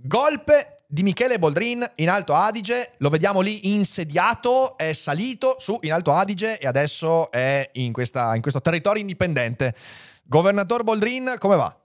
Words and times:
Golpe 0.00 0.84
di 0.86 1.02
Michele 1.02 1.38
Boldrin 1.40 1.84
in 1.96 2.08
Alto 2.08 2.34
Adige, 2.34 2.92
lo 2.98 3.10
vediamo 3.10 3.40
lì 3.40 3.74
insediato, 3.74 4.78
è 4.78 4.92
salito 4.92 5.56
su 5.58 5.76
in 5.82 5.92
Alto 5.92 6.12
Adige 6.12 6.58
e 6.58 6.66
adesso 6.66 7.30
è 7.32 7.68
in, 7.74 7.92
questa, 7.92 8.34
in 8.36 8.40
questo 8.40 8.60
territorio 8.60 9.00
indipendente. 9.00 9.74
Governatore 10.22 10.84
Boldrin, 10.84 11.34
come 11.38 11.56
va? 11.56 11.76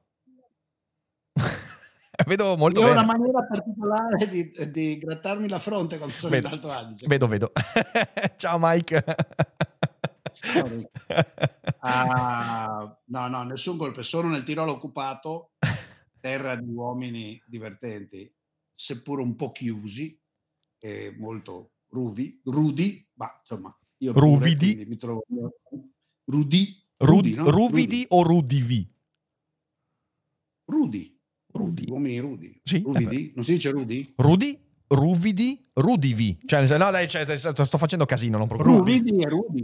vedo 2.28 2.56
molto 2.56 2.82
Io 2.82 2.88
bene. 2.88 3.00
ho 3.00 3.04
una 3.04 3.18
maniera 3.18 3.44
particolare 3.44 4.28
di, 4.30 4.54
di, 4.70 4.98
grattarmi 5.00 5.48
la 5.50 5.60
fronte 5.60 5.98
quando 5.98 6.16
sono 6.16 6.32
vedo, 6.32 6.48
in 6.48 6.54
Alto 6.54 6.72
Adige. 6.72 7.08
Vedo, 7.08 7.28
vedo. 7.28 7.52
Ciao 8.38 8.58
Mike. 8.60 9.04
uh, 11.82 12.96
no, 13.06 13.28
no, 13.28 13.44
nessun 13.44 13.78
colpo. 13.78 14.04
Sono 14.04 14.30
nel 14.30 14.44
Tirolo 14.44 14.74
occupato, 14.74 15.53
terra 16.24 16.56
di 16.56 16.72
uomini 16.72 17.42
divertenti, 17.46 18.34
seppur 18.72 19.20
un 19.20 19.36
po' 19.36 19.52
chiusi, 19.52 20.18
e 20.80 21.14
molto 21.18 21.74
ruvi, 21.90 22.40
rudi, 22.46 23.06
ma 23.16 23.30
insomma, 23.42 23.78
io 23.98 24.14
ruvidi. 24.14 24.72
Pure, 24.72 24.86
mi 24.86 24.96
trovo 24.96 25.24
rudi, 26.24 26.82
rudi, 27.00 27.34
no? 27.34 27.50
ruvidi 27.50 27.82
rudi. 27.82 28.06
o 28.08 28.24
rudivi? 28.24 28.94
Rudi. 30.66 31.20
Rudi. 31.52 31.86
Uomini 31.90 32.20
rudi. 32.20 32.62
Sì, 32.64 32.82
ruvidi? 32.84 33.34
Non 33.36 33.44
si 33.44 33.52
dice 33.52 33.70
rudi? 33.72 34.14
Rudi? 34.16 34.58
Ruvidi? 34.88 35.70
Rudivi. 35.74 36.40
Cioè, 36.46 36.78
no, 36.78 36.90
dai, 36.90 37.10
cioè, 37.10 37.38
sto 37.38 37.78
facendo 37.78 38.06
casino, 38.06 38.38
non 38.38 38.48
preoccuparti. 38.48 38.80
Ruvidi 38.80 39.22
e 39.22 39.28
rudi. 39.28 39.64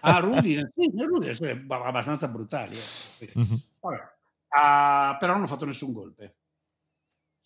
Ah, 0.00 0.18
rudi. 0.18 0.54
sì, 0.76 0.92
rudi 1.06 1.34
sono 1.34 1.50
abbastanza 1.50 2.28
brutali. 2.28 2.76
Eh. 3.20 3.32
Mm-hmm. 3.38 3.54
Uh, 4.54 5.16
però 5.18 5.34
non 5.34 5.42
ho 5.42 5.46
fatto 5.46 5.64
nessun 5.64 5.92
golpe. 5.92 6.36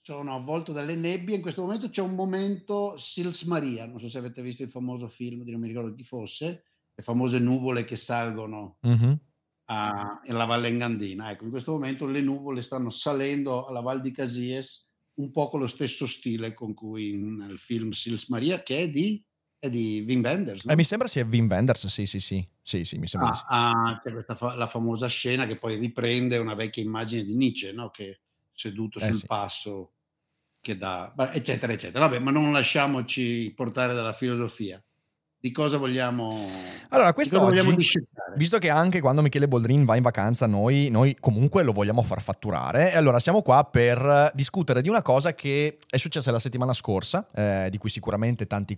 Sono 0.01 0.35
avvolto 0.35 0.73
dalle 0.73 0.95
nebbie. 0.95 1.37
In 1.37 1.43
questo 1.43 1.63
momento 1.63 1.89
c'è 1.89 2.03
un 2.03 2.15
momento 2.15 2.97
Sils 2.97 3.43
Maria. 3.43 3.87
Non 3.87 4.01
so 4.01 4.09
se 4.09 4.19
avete 4.19 4.43
visto 4.43 4.63
il 4.63 4.71
famoso 4.71 5.09
film, 5.09 5.43
non 5.45 5.61
mi 5.61 5.69
ricordo 5.69 5.95
chi 5.95 6.05
fosse. 6.05 6.65
Le 6.95 7.03
famose 7.03 7.39
nuvole 7.39 7.85
che 7.85 7.97
salgono 7.97 8.79
mm-hmm 8.87 9.15
a, 9.71 10.21
alla 10.27 10.45
Valle 10.45 10.69
Engandina. 10.69 11.31
Ecco, 11.31 11.45
in 11.45 11.51
questo 11.51 11.73
momento 11.73 12.07
le 12.07 12.21
nuvole 12.21 12.63
stanno 12.63 12.91
salendo 12.91 13.67
alla 13.67 13.81
Val 13.81 14.01
di 14.01 14.11
Casies 14.11 14.87
un 15.19 15.31
po' 15.33 15.49
con 15.49 15.61
lo 15.61 15.67
stesso 15.67 16.07
stile 16.07 16.55
con 16.55 16.75
cui 16.75 17.17
nel 17.17 17.59
film 17.59 17.91
Sils 17.91 18.29
Maria, 18.29 18.63
che 18.63 18.79
è 18.79 18.89
di, 18.89 19.23
è 19.59 19.69
di 19.69 20.05
Wim 20.07 20.23
Wenders. 20.23 20.65
No? 20.65 20.73
Eh, 20.73 20.77
mi 20.77 20.85
sembra 20.85 21.09
sia 21.09 21.25
Wim 21.25 21.49
Wenders, 21.49 21.87
sì, 21.87 22.07
sì, 22.07 22.21
sì. 22.21 22.47
sì, 22.63 22.85
sì 22.85 22.99
mi 22.99 23.07
sembra 23.07 23.31
ah, 23.31 23.35
sì. 23.35 23.45
ah, 23.49 24.01
c'è 24.03 24.13
questa 24.13 24.35
fa- 24.35 24.55
la 24.55 24.67
famosa 24.67 25.07
scena 25.09 25.47
che 25.47 25.57
poi 25.57 25.77
riprende 25.77 26.39
una 26.39 26.55
vecchia 26.55 26.83
immagine 26.83 27.25
di 27.25 27.35
Nietzsche, 27.35 27.73
no? 27.73 27.91
che 27.91 28.21
seduto 28.53 28.99
Eh, 28.99 29.05
sul 29.05 29.17
sì. 29.17 29.27
passo, 29.27 29.93
che 30.61 30.77
dà, 30.77 31.15
eccetera, 31.33 31.73
eccetera. 31.73 32.07
Vabbè, 32.07 32.21
ma 32.21 32.31
non 32.31 32.53
lasciamoci 32.53 33.53
portare 33.55 33.95
dalla 33.95 34.13
filosofia. 34.13 34.83
Di 35.41 35.53
cosa 35.53 35.77
vogliamo, 35.77 36.37
Allora, 36.89 37.09
di 37.09 37.15
questo 37.15 37.39
cosa 37.39 37.51
vogliamo 37.51 37.69
oggi, 37.69 37.79
discettare? 37.79 38.35
visto 38.37 38.59
che 38.59 38.71
anche 38.71 39.01
quando 39.01 39.23
Michele 39.23 39.47
Boldrin 39.47 39.85
va 39.85 39.95
in 39.95 40.03
vacanza, 40.03 40.49
noi, 40.49 40.89
noi 40.91 41.17
comunque 41.21 41.63
lo 41.63 41.71
vogliamo 41.71 42.03
far 42.03 42.21
fatturare, 42.21 42.93
e 42.93 42.97
allora 42.97 43.21
siamo 43.21 43.41
qua 43.43 43.63
per 43.63 44.33
discutere 44.35 44.83
di 44.83 44.89
una 44.89 45.01
cosa 45.01 45.37
che 45.37 45.79
è 45.89 45.97
successa 45.97 46.33
la 46.33 46.41
settimana 46.41 46.73
scorsa, 46.73 47.25
eh, 47.33 47.69
di 47.71 47.79
cui 47.79 47.89
sicuramente 47.89 48.49
tanti, 48.49 48.77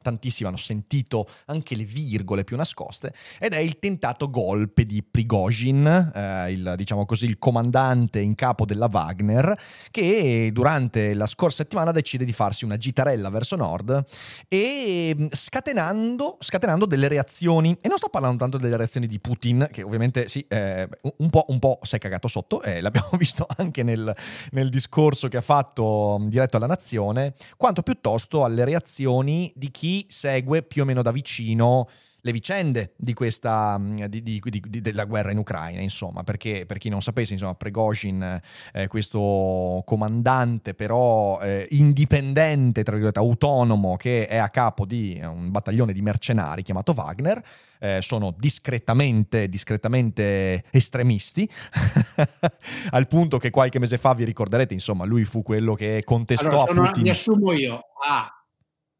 tantissimi 0.00 0.48
hanno 0.48 0.58
sentito 0.58 1.26
anche 1.46 1.74
le 1.74 1.82
virgole 1.82 2.44
più 2.44 2.56
nascoste, 2.56 3.12
ed 3.40 3.52
è 3.54 3.58
il 3.58 3.80
tentato 3.80 4.30
golpe 4.30 4.84
di 4.84 5.02
Prigozhin, 5.02 6.12
eh, 6.14 6.52
il, 6.52 6.74
diciamo 6.76 7.04
così, 7.04 7.24
il 7.24 7.40
comandante 7.40 8.20
in 8.20 8.36
capo 8.36 8.64
della 8.64 8.88
Wagner, 8.88 9.58
che 9.90 10.50
durante 10.52 11.14
la 11.14 11.26
scorsa 11.26 11.64
settimana 11.64 11.90
decide 11.90 12.24
di 12.24 12.32
farsi 12.32 12.64
una 12.64 12.76
gitarella 12.76 13.28
verso 13.28 13.56
nord 13.56 14.04
e 14.46 15.12
mh, 15.16 15.26
scatenando, 15.96 16.36
scatenando 16.40 16.86
delle 16.86 17.08
reazioni. 17.08 17.76
E 17.80 17.88
non 17.88 17.96
sto 17.96 18.08
parlando 18.08 18.38
tanto 18.38 18.58
delle 18.58 18.76
reazioni 18.76 19.06
di 19.06 19.18
Putin, 19.18 19.66
che 19.70 19.82
ovviamente 19.82 20.28
sì, 20.28 20.44
eh, 20.48 20.88
un, 21.18 21.30
po', 21.30 21.44
un 21.48 21.58
po' 21.58 21.78
si 21.82 21.96
è 21.96 21.98
cagato 21.98 22.28
sotto, 22.28 22.62
e 22.62 22.80
l'abbiamo 22.80 23.10
visto 23.18 23.46
anche 23.56 23.82
nel, 23.82 24.14
nel 24.52 24.68
discorso 24.68 25.28
che 25.28 25.38
ha 25.38 25.42
fatto 25.42 26.18
mh, 26.20 26.28
diretto 26.28 26.56
alla 26.58 26.66
nazione, 26.66 27.34
quanto 27.56 27.82
piuttosto 27.82 28.44
alle 28.44 28.64
reazioni 28.64 29.52
di 29.56 29.70
chi 29.70 30.06
segue 30.08 30.62
più 30.62 30.82
o 30.82 30.84
meno 30.84 31.02
da 31.02 31.10
vicino 31.10 31.88
le 32.26 32.32
vicende 32.32 32.92
di 32.96 33.14
questa, 33.14 33.78
mh, 33.78 34.06
di- 34.08 34.20
di- 34.20 34.80
della 34.80 35.04
guerra 35.04 35.30
in 35.30 35.38
Ucraina, 35.38 35.80
insomma, 35.80 36.24
perché 36.24 36.66
per 36.66 36.78
chi 36.78 36.88
non 36.88 37.00
sapesse, 37.00 37.34
insomma, 37.34 37.54
Prigozhin, 37.54 38.40
eh, 38.72 38.88
questo 38.88 39.82
comandante 39.86 40.74
però 40.74 41.38
eh, 41.40 41.68
indipendente, 41.70 42.82
tra 42.82 42.94
virgolette, 42.94 43.20
autonomo, 43.20 43.96
che 43.96 44.26
è 44.26 44.38
a 44.38 44.48
capo 44.48 44.84
di 44.84 45.20
un 45.22 45.52
battaglione 45.52 45.92
di 45.92 46.02
mercenari 46.02 46.64
chiamato 46.64 46.92
Wagner, 46.96 47.40
eh, 47.78 48.00
sono 48.02 48.34
discretamente, 48.36 49.48
discretamente 49.48 50.64
estremisti, 50.72 51.48
al 52.90 53.06
punto 53.06 53.38
che 53.38 53.50
qualche 53.50 53.78
mese 53.78 53.98
fa 53.98 54.14
vi 54.14 54.24
ricorderete, 54.24 54.74
insomma, 54.74 55.04
lui 55.04 55.24
fu 55.24 55.42
quello 55.42 55.74
che 55.74 56.02
contestò 56.04 56.64
Allora, 56.64 56.82
a 56.82 56.86
Putin. 56.86 57.02
mi 57.04 57.10
assumo 57.10 57.52
io. 57.52 57.80
A. 58.04 58.30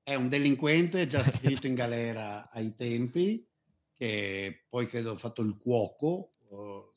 È 0.08 0.14
un 0.14 0.28
delinquente 0.28 1.08
già 1.08 1.18
finito 1.18 1.66
in 1.66 1.74
galera 1.74 2.48
ai 2.52 2.76
tempi, 2.76 3.44
che 3.92 4.64
poi 4.68 4.86
credo 4.86 5.10
ha 5.10 5.16
fatto 5.16 5.42
il 5.42 5.56
cuoco. 5.56 6.34
eh, 6.48 6.94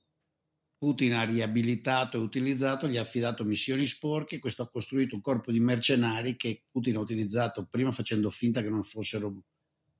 Putin 0.77 1.13
ha 1.13 1.23
riabilitato 1.23 2.17
e 2.17 2.21
utilizzato, 2.21 2.87
gli 2.87 2.97
ha 2.97 3.01
affidato 3.01 3.43
missioni 3.43 3.87
sporche. 3.87 4.37
Questo 4.37 4.61
ha 4.61 4.69
costruito 4.69 5.15
un 5.15 5.21
corpo 5.21 5.51
di 5.51 5.59
mercenari 5.59 6.35
che 6.35 6.65
Putin 6.69 6.97
ha 6.97 6.99
utilizzato 6.99 7.65
prima 7.65 7.91
facendo 7.91 8.29
finta 8.29 8.61
che 8.61 8.69
non 8.69 8.83
fossero 8.83 9.33
che 9.33 9.41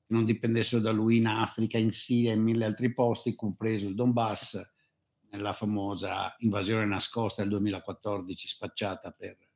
non 0.09 0.23
dipendessero 0.23 0.79
da 0.79 0.91
lui 0.91 1.17
in 1.17 1.25
Africa, 1.25 1.79
in 1.79 1.91
Siria 1.91 2.29
e 2.29 2.35
in 2.35 2.43
mille 2.43 2.65
altri 2.65 2.93
posti, 2.93 3.33
compreso 3.33 3.87
il 3.87 3.95
Donbass, 3.95 4.61
nella 5.31 5.53
famosa 5.53 6.35
invasione 6.41 6.85
nascosta 6.85 7.41
del 7.41 7.49
2014 7.49 8.47
spacciata 8.47 9.09
per 9.09 9.48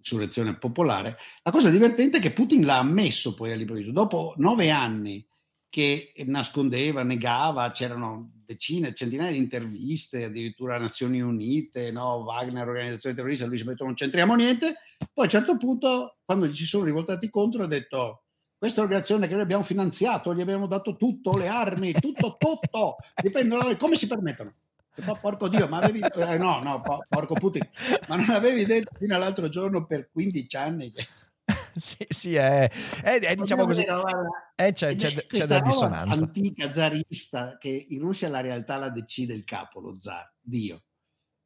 insurrezione 0.00 0.56
popolare. 0.56 1.16
La 1.42 1.50
cosa 1.50 1.70
divertente 1.70 2.18
è 2.18 2.20
che 2.20 2.32
Putin 2.32 2.64
l'ha 2.64 2.78
ammesso 2.78 3.34
poi 3.34 3.52
all'improvviso, 3.52 3.92
dopo 3.92 4.34
nove 4.38 4.70
anni 4.70 5.24
che 5.68 6.12
nascondeva, 6.26 7.04
negava, 7.04 7.70
c'erano 7.70 8.32
decine, 8.44 8.92
centinaia 8.92 9.30
di 9.30 9.36
interviste, 9.36 10.24
addirittura 10.24 10.78
Nazioni 10.78 11.20
Unite, 11.20 11.92
no? 11.92 12.24
Wagner, 12.26 12.66
organizzazione 12.66 13.14
terrorista, 13.14 13.46
lui 13.46 13.56
si 13.56 13.62
è 13.62 13.66
detto 13.66 13.84
non 13.84 13.94
c'entriamo 13.94 14.34
niente, 14.34 14.78
poi 14.98 15.08
a 15.14 15.22
un 15.22 15.28
certo 15.28 15.56
punto, 15.56 16.18
quando 16.24 16.46
gli 16.46 16.54
si 16.54 16.66
sono 16.66 16.84
rivoltati 16.84 17.30
contro, 17.30 17.62
ha 17.62 17.68
detto 17.68 18.24
questa 18.58 18.78
è 18.78 18.84
un'organizzazione 18.84 19.28
che 19.28 19.34
noi 19.34 19.42
abbiamo 19.42 19.62
finanziato, 19.62 20.34
gli 20.34 20.40
abbiamo 20.40 20.66
dato 20.66 20.96
tutto, 20.96 21.38
le 21.38 21.46
armi, 21.46 21.92
tutto, 21.92 22.36
tutto, 22.36 22.96
dipende 23.22 23.56
da 23.56 23.62
noi, 23.62 23.76
come 23.76 23.96
si 23.96 24.08
permettono? 24.08 24.54
E 24.96 25.02
poi, 25.02 25.16
porco 25.20 25.48
Dio, 25.48 25.68
ma 25.68 25.78
avevi 25.78 26.00
eh, 26.00 26.36
no, 26.36 26.60
no, 26.62 26.80
po- 26.80 27.04
porco 27.08 27.34
Putin, 27.34 27.62
ma 28.08 28.16
non 28.16 28.30
avevi 28.30 28.64
detto 28.64 28.90
fino 28.98 29.14
all'altro 29.14 29.48
giorno 29.48 29.86
per 29.86 30.10
15 30.10 30.56
anni 30.56 30.90
che 30.90 31.06
sì, 31.76 32.06
sì, 32.08 32.34
è, 32.34 32.68
è- 33.02 33.18
è, 33.20 33.34
diciamo 33.36 33.64
così, 33.66 33.84
guarda, 33.84 34.52
eh, 34.54 34.72
c'è, 34.72 34.94
c'è, 34.94 35.14
c'è 35.26 35.40
roba 35.46 35.60
dissonanza. 35.60 36.14
antica 36.24 36.72
zarista 36.72 37.56
che 37.58 37.86
in 37.88 38.00
Russia 38.00 38.28
la 38.28 38.40
realtà 38.40 38.76
la 38.76 38.90
decide 38.90 39.32
il 39.34 39.44
capo, 39.44 39.80
lo 39.80 39.98
zar, 39.98 40.32
Dio, 40.40 40.84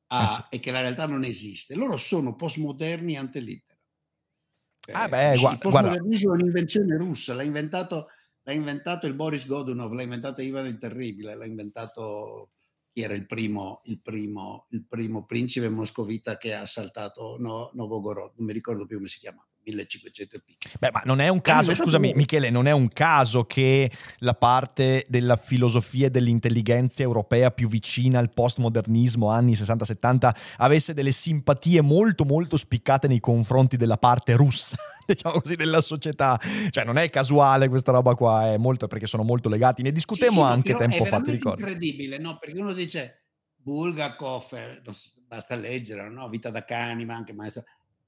Ah, 0.08 0.24
Eh 0.24 0.28
sì. 0.34 0.56
e 0.56 0.60
che 0.60 0.70
la 0.70 0.80
realtà 0.80 1.06
non 1.06 1.24
esiste. 1.24 1.74
Loro 1.74 1.96
sono 1.96 2.34
postmoderni 2.36 3.16
ante 3.16 3.40
litteram. 3.40 3.80
Ah, 4.92 5.04
Eh, 5.04 5.08
beh, 5.08 5.34
il 5.34 5.58
postmodernismo 5.58 6.32
è 6.34 6.36
un'invenzione 6.40 6.96
russa, 6.98 7.32
l'ha 7.34 7.42
inventato, 7.42 8.08
l'ha 8.42 8.52
inventato 8.52 9.06
il 9.06 9.14
Boris 9.14 9.46
Godunov, 9.46 9.92
l'ha 9.92 10.02
inventato 10.02 10.42
Ivan 10.42 10.66
il 10.66 10.76
Terribile, 10.78 11.34
l'ha 11.34 11.46
inventato 11.46 12.50
chi 12.94 13.02
era 13.02 13.14
il 13.14 13.26
primo, 13.26 13.80
il 13.86 14.00
primo, 14.00 14.66
il 14.70 14.86
primo 14.86 15.26
principe 15.26 15.68
moscovita 15.68 16.38
che 16.38 16.54
ha 16.54 16.60
assaltato 16.60 17.36
no, 17.40 17.70
Novogorod, 17.74 18.34
non 18.36 18.46
mi 18.46 18.52
ricordo 18.52 18.86
più 18.86 18.98
come 18.98 19.08
si 19.08 19.18
chiamava. 19.18 19.48
1500 19.64 20.36
e 20.36 20.42
Beh, 20.78 20.90
ma 20.92 21.02
non 21.04 21.20
è 21.20 21.28
un 21.28 21.40
caso, 21.40 21.74
scusami 21.74 22.12
Michele, 22.14 22.50
non 22.50 22.66
è 22.66 22.72
un 22.72 22.88
caso 22.88 23.44
che 23.44 23.90
la 24.18 24.34
parte 24.34 25.04
della 25.08 25.36
filosofia 25.36 26.06
e 26.06 26.10
dell'intelligenza 26.10 27.02
europea 27.02 27.50
più 27.50 27.68
vicina 27.68 28.18
al 28.18 28.32
postmodernismo 28.32 29.28
anni 29.28 29.52
60-70 29.52 30.34
avesse 30.58 30.94
delle 30.94 31.12
simpatie 31.12 31.80
molto 31.80 32.24
molto 32.24 32.56
spiccate 32.56 33.08
nei 33.08 33.20
confronti 33.20 33.76
della 33.76 33.96
parte 33.96 34.34
russa, 34.36 34.76
diciamo 35.06 35.40
così, 35.40 35.56
della 35.56 35.80
società. 35.80 36.38
Cioè 36.70 36.84
non 36.84 36.98
è 36.98 37.08
casuale 37.10 37.68
questa 37.68 37.92
roba 37.92 38.14
qua, 38.14 38.52
è 38.52 38.58
molto 38.58 38.86
perché 38.86 39.06
sono 39.06 39.22
molto 39.22 39.48
legati. 39.48 39.82
Ne 39.82 39.92
discutemmo 39.92 40.42
sì, 40.42 40.46
sì, 40.46 40.52
anche 40.52 40.74
tempo 40.76 41.04
fa, 41.04 41.20
ti 41.20 41.30
ricordi? 41.30 41.62
È 41.62 41.66
incredibile, 41.66 42.18
no? 42.18 42.38
Perché 42.38 42.58
uno 42.58 42.72
dice 42.72 43.24
Bulgakov, 43.56 44.52
eh, 44.52 44.82
basta 45.26 45.56
leggere, 45.56 46.08
no? 46.10 46.28
Vita 46.28 46.50
da 46.50 46.64
cani, 46.64 47.04
ma 47.04 47.14
anche 47.14 47.32
maestro 47.32 47.64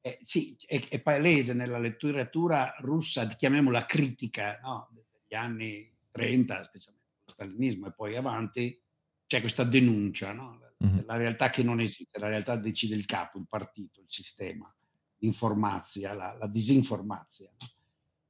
eh, 0.06 0.18
sì, 0.22 0.56
è, 0.64 0.80
è, 0.88 1.00
palese 1.00 1.52
nella 1.52 1.80
letteratura 1.80 2.72
russa, 2.78 3.26
chiamiamola 3.26 3.84
critica, 3.86 4.60
no? 4.62 4.88
degli 4.92 5.34
anni 5.34 5.92
30, 6.12 6.62
specialmente 6.62 7.10
lo 7.24 7.32
stalinismo 7.32 7.86
e 7.88 7.92
poi 7.92 8.14
avanti, 8.14 8.80
c'è 9.26 9.40
questa 9.40 9.64
denuncia, 9.64 10.32
no? 10.32 10.60
mm-hmm. 10.84 11.06
la 11.06 11.16
realtà 11.16 11.50
che 11.50 11.64
non 11.64 11.80
esiste, 11.80 12.20
la 12.20 12.28
realtà 12.28 12.54
decide 12.54 12.94
il 12.94 13.04
capo, 13.04 13.38
il 13.38 13.48
partito, 13.48 14.00
il 14.00 14.06
sistema, 14.06 14.72
l'informazia, 15.16 16.12
la, 16.12 16.36
la 16.38 16.46
disinformazia. 16.46 17.50
No? 17.58 17.70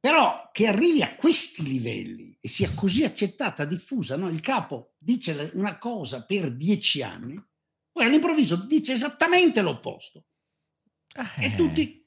Però 0.00 0.48
che 0.52 0.68
arrivi 0.68 1.02
a 1.02 1.14
questi 1.14 1.62
livelli 1.62 2.38
e 2.40 2.48
sia 2.48 2.72
così 2.74 3.04
accettata, 3.04 3.66
diffusa, 3.66 4.16
no? 4.16 4.28
il 4.28 4.40
capo 4.40 4.94
dice 4.96 5.50
una 5.52 5.76
cosa 5.76 6.24
per 6.24 6.54
dieci 6.54 7.02
anni, 7.02 7.38
poi 7.92 8.06
all'improvviso 8.06 8.64
dice 8.64 8.94
esattamente 8.94 9.60
l'opposto 9.60 10.24
e 11.38 11.46
eh. 11.46 11.54
tutti 11.54 12.04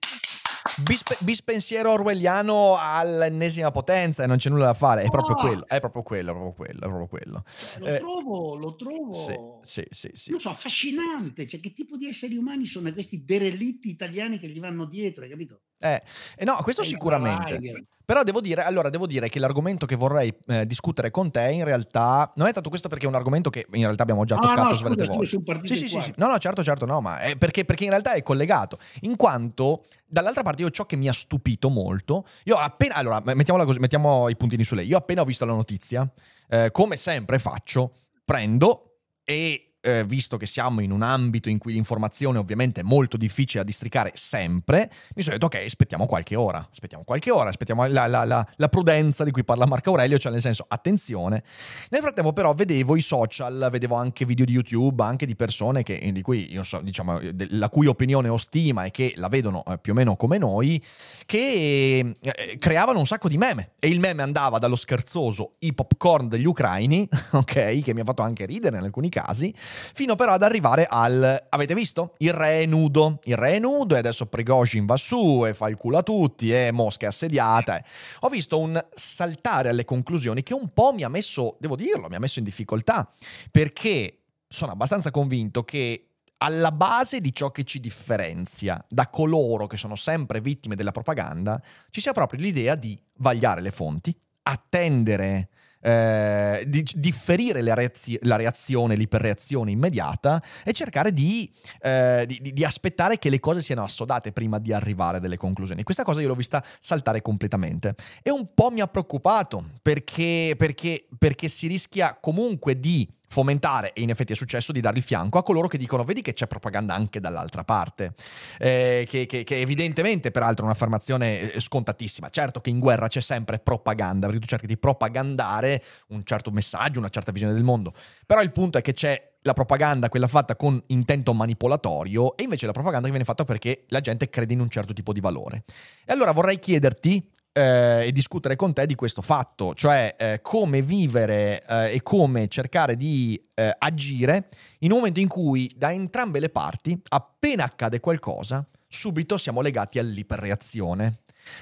Bispe- 0.84 1.18
bispensiero 1.20 1.92
orwelliano 1.92 2.76
all'ennesima 2.78 3.72
potenza 3.72 4.24
e 4.24 4.28
non 4.28 4.38
c'è 4.38 4.50
nulla 4.50 4.66
da 4.66 4.74
fare, 4.74 5.04
è 5.04 5.10
proprio 5.10 5.36
quello, 5.36 5.66
è 5.68 5.80
proprio 5.80 6.04
quello, 6.04 6.32
è 6.32 6.34
proprio 6.34 6.54
quello, 6.54 6.80
è 6.80 6.88
proprio 6.88 7.08
quello. 7.08 7.44
Lo 7.80 7.86
eh, 7.86 7.98
trovo, 7.98 8.56
lo 8.56 8.76
trovo, 8.76 9.62
sì, 9.64 9.86
sì, 9.90 10.10
sì. 10.14 10.32
Non 10.32 10.40
so, 10.40 10.50
affascinante, 10.50 11.48
cioè 11.48 11.60
che 11.60 11.74
tipo 11.74 11.98
di 11.98 12.08
esseri 12.08 12.38
umani 12.38 12.66
sono 12.66 12.92
questi 12.94 13.24
derelitti 13.26 13.90
italiani 13.90 14.38
che 14.38 14.48
gli 14.48 14.60
vanno 14.60 14.86
dietro, 14.86 15.24
hai 15.24 15.30
capito? 15.30 15.62
Eh, 15.80 16.02
eh 16.36 16.46
no, 16.46 16.58
questo 16.62 16.84
sicuramente. 16.84 17.88
Però 18.10 18.24
devo 18.24 18.42
dire, 18.42 18.64
allora, 18.64 18.90
devo 18.90 19.06
dire 19.06 19.30
che 19.30 19.38
l'argomento 19.38 19.86
che 19.86 19.96
vorrei 19.96 20.34
eh, 20.48 20.66
discutere 20.66 21.12
con 21.12 21.30
te 21.30 21.52
in 21.52 21.64
realtà 21.64 22.34
non 22.38 22.48
è 22.48 22.52
tanto 22.52 22.70
questo 22.70 22.88
perché 22.88 23.06
è 23.06 23.08
un 23.08 23.14
argomento 23.14 23.52
che 23.52 23.68
in 23.72 23.84
realtà 23.84 24.02
abbiamo 24.02 24.26
già 24.26 24.34
ah, 24.34 24.40
toccato 24.40 24.68
no, 24.70 24.74
svariate 24.74 25.06
volte. 25.06 25.68
Sì, 25.68 25.76
sì, 25.76 25.88
sì, 25.88 26.02
sì, 26.02 26.14
No, 26.16 26.26
no, 26.26 26.40
certo, 26.40 26.64
certo, 26.64 26.88
no, 26.88 27.02
ma 27.02 27.20
è 27.20 27.36
perché, 27.36 27.66
perché 27.66 27.84
in 27.84 27.92
realtà 27.92 28.14
è 28.14 28.24
collegato. 28.24 28.80
In 29.02 29.16
quanto, 29.16 29.86
dall'altra 30.08 30.42
parte, 30.42 30.64
io 30.64 30.72
ciò 30.72 30.88
che 30.88 30.96
mi 30.96 31.08
ha 31.08 31.14
stupito 31.14 31.70
molto, 31.70 32.26
io 32.46 32.56
appena, 32.56 32.96
allora, 32.96 33.22
mettiamola 33.24 33.64
così, 33.64 33.78
mettiamo 33.78 34.28
i 34.28 34.36
puntini 34.36 34.64
su 34.64 34.74
lei. 34.74 34.88
Io 34.88 34.98
appena 34.98 35.22
ho 35.22 35.26
visto 35.26 35.46
la 35.46 35.54
notizia, 35.54 36.12
eh, 36.48 36.72
come 36.72 36.98
sempre 36.98 37.38
faccio, 37.38 37.92
prendo 38.26 39.02
e 39.24 39.69
eh, 39.90 40.04
visto 40.06 40.38
che 40.38 40.46
siamo 40.46 40.82
in 40.82 40.92
un 40.92 41.02
ambito 41.02 41.50
in 41.50 41.58
cui 41.58 41.74
l'informazione 41.74 42.38
ovviamente 42.38 42.82
è 42.82 42.84
molto 42.84 43.18
difficile 43.18 43.62
da 43.62 43.66
districare 43.66 44.12
sempre, 44.16 44.90
mi 45.16 45.24
sono 45.24 45.38
detto 45.38 45.48
ok, 45.48 45.64
aspettiamo 45.66 46.06
qualche 46.06 46.36
ora, 46.36 46.68
aspettiamo 46.72 47.04
qualche 47.04 47.32
ora, 47.32 47.50
aspettiamo 47.50 47.86
la, 47.88 48.08
la, 48.08 48.24
la, 48.26 48.48
la, 48.56 48.70
prudenza 48.70 49.24
di 49.24 49.32
cui 49.32 49.44
parla 49.44 49.66
Marco 49.66 49.90
Aurelio, 49.90 50.18
cioè 50.18 50.32
nel 50.32 50.42
senso 50.42 50.66
attenzione. 50.68 51.44
Nel 51.90 52.02
frattempo 52.02 52.34
però 52.34 52.54
vedevo 52.54 52.96
i 52.96 53.02
social, 53.02 53.68
vedevo 53.72 53.96
anche 53.96 54.26
video 54.26 54.46
di 54.46 54.54
YouTube, 54.54 55.04
anche 55.04 55.26
di 55.26 55.36
persone 55.36 55.84
che, 55.84 56.12
di 56.12 56.22
cui 56.22 56.52
io 56.52 56.64
so, 56.64 56.80
diciamo, 56.80 57.20
la 57.50 57.70
cui 57.70 57.88
opinione 57.88 58.30
ho 58.30 58.38
stima 58.38 58.84
e 58.84 58.92
che 58.92 59.14
la 59.16 59.28
vedono 59.28 59.64
eh, 59.66 59.78
più 59.78 59.94
o 59.94 59.96
meno 59.96 60.16
come 60.16 60.38
noi, 60.38 60.82
che 61.26 62.16
eh, 62.20 62.58
creavano 62.58 63.00
un 63.00 63.08
sacco 63.08 63.28
di 63.28 63.38
meme 63.38 63.72
e 63.80 63.88
il 63.88 64.00
meme 64.00 64.22
andava 64.22 64.60
dallo 64.60 64.76
scherzoso 64.76 65.56
i 65.60 65.74
popcorn 65.74 66.28
degli 66.28 66.46
ucraini, 66.46 67.08
ok, 67.32 67.82
che 67.82 67.94
mi 67.94 68.02
ha 68.02 68.06
fatto 68.06 68.22
anche 68.22 68.46
ridere 68.46 68.78
in 68.78 68.84
alcuni 68.84 69.10
casi, 69.10 69.54
fino 69.94 70.16
però 70.16 70.34
ad 70.34 70.44
arrivare 70.44 70.86
al... 70.90 71.48
avete 71.50 71.74
visto? 71.74 72.14
Il 72.18 72.34
re 72.34 72.62
è 72.62 72.66
nudo, 72.66 73.20
il 73.24 73.36
re 73.36 73.54
è 73.54 73.60
nudo 73.60 73.96
e 73.96 74.00
adesso 74.00 74.26
Prigozhin 74.26 74.86
va 74.86 74.98
su 74.98 75.46
e 75.46 75.54
fa 75.54 75.70
il 75.70 75.78
culo 75.78 75.98
a 75.98 76.04
tutti 76.04 76.54
e 76.54 76.72
Mosca 76.72 77.06
è 77.06 77.10
assediata. 77.10 77.84
Ho 78.22 78.30
visto 78.30 78.60
un 78.60 78.80
saltare 78.94 79.70
alle 79.70 79.86
conclusioni 79.86 80.44
che 80.44 80.54
un 80.54 80.74
po' 80.74 80.94
mi 80.94 81.04
ha 81.04 81.10
messo, 81.10 81.58
devo 81.60 81.76
dirlo, 81.76 82.08
mi 82.10 82.16
ha 82.16 82.20
messo 82.20 82.40
in 82.40 82.46
difficoltà, 82.46 83.10
perché 83.52 84.20
sono 84.48 84.72
abbastanza 84.72 85.12
convinto 85.12 85.64
che 85.64 86.06
alla 86.42 86.72
base 86.72 87.20
di 87.20 87.34
ciò 87.34 87.52
che 87.52 87.64
ci 87.64 87.80
differenzia 87.80 88.84
da 88.88 89.10
coloro 89.10 89.68
che 89.68 89.78
sono 89.78 89.96
sempre 89.96 90.42
vittime 90.42 90.76
della 90.76 90.92
propaganda 90.92 91.62
ci 91.90 92.02
sia 92.02 92.14
proprio 92.14 92.40
l'idea 92.40 92.76
di 92.76 93.00
vagliare 93.18 93.62
le 93.62 93.72
fonti, 93.72 94.16
attendere 94.44 95.50
eh, 95.82 96.64
di, 96.68 96.86
differire 96.96 97.62
la, 97.62 97.74
reazio- 97.74 98.20
la, 98.24 98.36
reazione, 98.36 98.96
l'iperreazione 98.96 99.72
immediata 99.72 100.42
e 100.64 100.74
cercare 100.74 101.14
di, 101.14 101.50
eh, 101.82 102.26
di, 102.28 102.54
di, 102.54 102.66
aspettare 102.66 103.18
che 103.18 103.30
le 103.30 103.40
cose 103.40 103.62
siano 103.62 103.84
assodate 103.84 104.32
prima 104.32 104.60
di 104.60 104.74
arrivare 104.74 105.18
a 105.18 105.20
delle 105.20 105.38
conclusioni. 105.38 105.84
Questa 105.84 106.04
cosa 106.04 106.22
io 106.22 106.28
l'ho 106.28 106.36
vista 106.36 106.64
saltare 106.80 107.22
completamente 107.22 107.96
e 108.22 108.32
un 108.32 108.54
po' 108.54 108.72
mi 108.72 108.82
ha 108.82 108.88
preoccupato 108.88 109.72
perché, 109.82 110.56
perché, 110.58 111.08
perché 111.18 111.48
si 111.48 111.68
rischia 111.68 112.18
comunque 112.20 112.80
di 112.80 113.08
fomentare, 113.30 113.94
e 113.94 114.02
in 114.02 114.10
effetti 114.10 114.34
è 114.34 114.36
successo, 114.36 114.72
di 114.72 114.82
dare 114.82 114.98
il 114.98 115.04
fianco 115.04 115.38
a 115.38 115.44
coloro 115.44 115.68
che 115.68 115.78
dicono 115.78 116.04
vedi 116.04 116.22
che 116.22 116.34
c'è 116.34 116.48
propaganda 116.48 116.96
anche 116.96 117.20
dall'altra 117.20 117.64
parte, 117.64 118.14
eh, 118.58 119.06
che, 119.08 119.28
che, 119.28 119.44
che, 119.44 119.60
evidentemente 119.60 120.32
peraltro 120.32 120.64
è 120.66 120.68
un'affermazione 120.68 121.54
eh, 121.54 121.60
scontatissima. 121.60 122.30
Certo 122.30 122.60
che 122.60 122.72
in 122.72 122.80
guerra 122.80 123.08
c'è 123.08 123.22
sempre 123.22 123.60
propaganda, 123.60 124.26
perché 124.26 124.42
tu 124.42 124.48
cerchi 124.48 124.68
di 124.68 124.78
propagandare 124.78 125.84
un 126.08 126.24
certo 126.26 126.50
messaggio, 126.52 127.00
una 127.00 127.10
certa 127.10 127.32
visione 127.32 127.54
del 127.54 127.64
mondo, 127.64 127.94
però 128.26 128.42
il 128.42 128.52
punto 128.52 128.80
è 128.80 128.82
che 128.82 128.94
c'è 128.94 129.28
la 129.44 129.54
propaganda, 129.54 130.10
quella 130.10 130.28
fatta 130.28 130.56
con 130.56 130.82
intento 130.88 131.34
manipolatorio, 131.34 132.36
e 132.36 132.44
invece 132.44 132.66
la 132.66 132.72
propaganda 132.72 133.06
che 133.06 133.12
viene 133.12 133.26
fatta 133.26 133.46
perché 133.46 133.86
la 133.90 134.02
gente 134.02 134.30
crede 134.30 134.54
in 134.54 134.60
un 134.60 134.70
certo 134.70 134.92
tipo 134.92 135.14
di 135.14 135.20
valore. 135.20 135.64
E 136.04 136.12
allora 136.12 136.32
vorrei 136.32 136.60
chiederti 136.60 137.32
eh, 137.52 138.08
e 138.08 138.12
discutere 138.12 138.56
con 138.56 138.74
te 138.74 138.86
di 138.86 138.96
questo 138.96 139.22
fatto, 139.22 139.74
cioè 139.74 140.16
eh, 140.18 140.40
come 140.42 140.82
vivere 140.82 141.64
eh, 141.68 141.94
e 141.94 142.04
come 142.04 142.48
cercare 142.48 142.96
di 142.96 143.42
eh, 143.54 143.76
agire 143.78 144.50
in 144.80 144.92
un 144.92 144.98
momento 144.98 145.20
in 145.20 145.28
cui 145.28 145.72
da 145.76 145.92
entrambe 145.92 146.40
le 146.40 146.50
parti, 146.50 147.00
appena 147.10 147.66
accade 147.66 148.00
qualcosa, 148.00 148.66
subito 148.88 149.38
siamo 149.38 149.62
legati 149.62 150.00
all'iperreazione. 150.00 151.20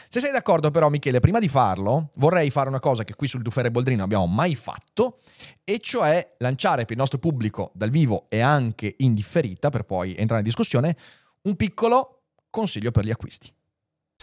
Se 0.09 0.19
sei 0.19 0.31
d'accordo 0.31 0.69
però 0.71 0.89
Michele, 0.89 1.19
prima 1.19 1.39
di 1.39 1.47
farlo 1.47 2.09
vorrei 2.15 2.49
fare 2.49 2.67
una 2.67 2.79
cosa 2.79 3.03
che 3.03 3.15
qui 3.15 3.27
sul 3.27 3.41
Dufere 3.41 3.71
Boldrino 3.71 4.03
abbiamo 4.03 4.25
mai 4.25 4.55
fatto, 4.55 5.19
e 5.63 5.79
cioè 5.79 6.35
lanciare 6.39 6.83
per 6.83 6.91
il 6.91 6.97
nostro 6.97 7.19
pubblico 7.19 7.71
dal 7.73 7.89
vivo 7.89 8.25
e 8.29 8.41
anche 8.41 8.95
in 8.97 9.13
differita, 9.13 9.69
per 9.69 9.83
poi 9.83 10.15
entrare 10.15 10.41
in 10.41 10.47
discussione, 10.47 10.97
un 11.43 11.55
piccolo 11.55 12.23
consiglio 12.49 12.91
per 12.91 13.05
gli 13.05 13.11
acquisti. 13.11 13.53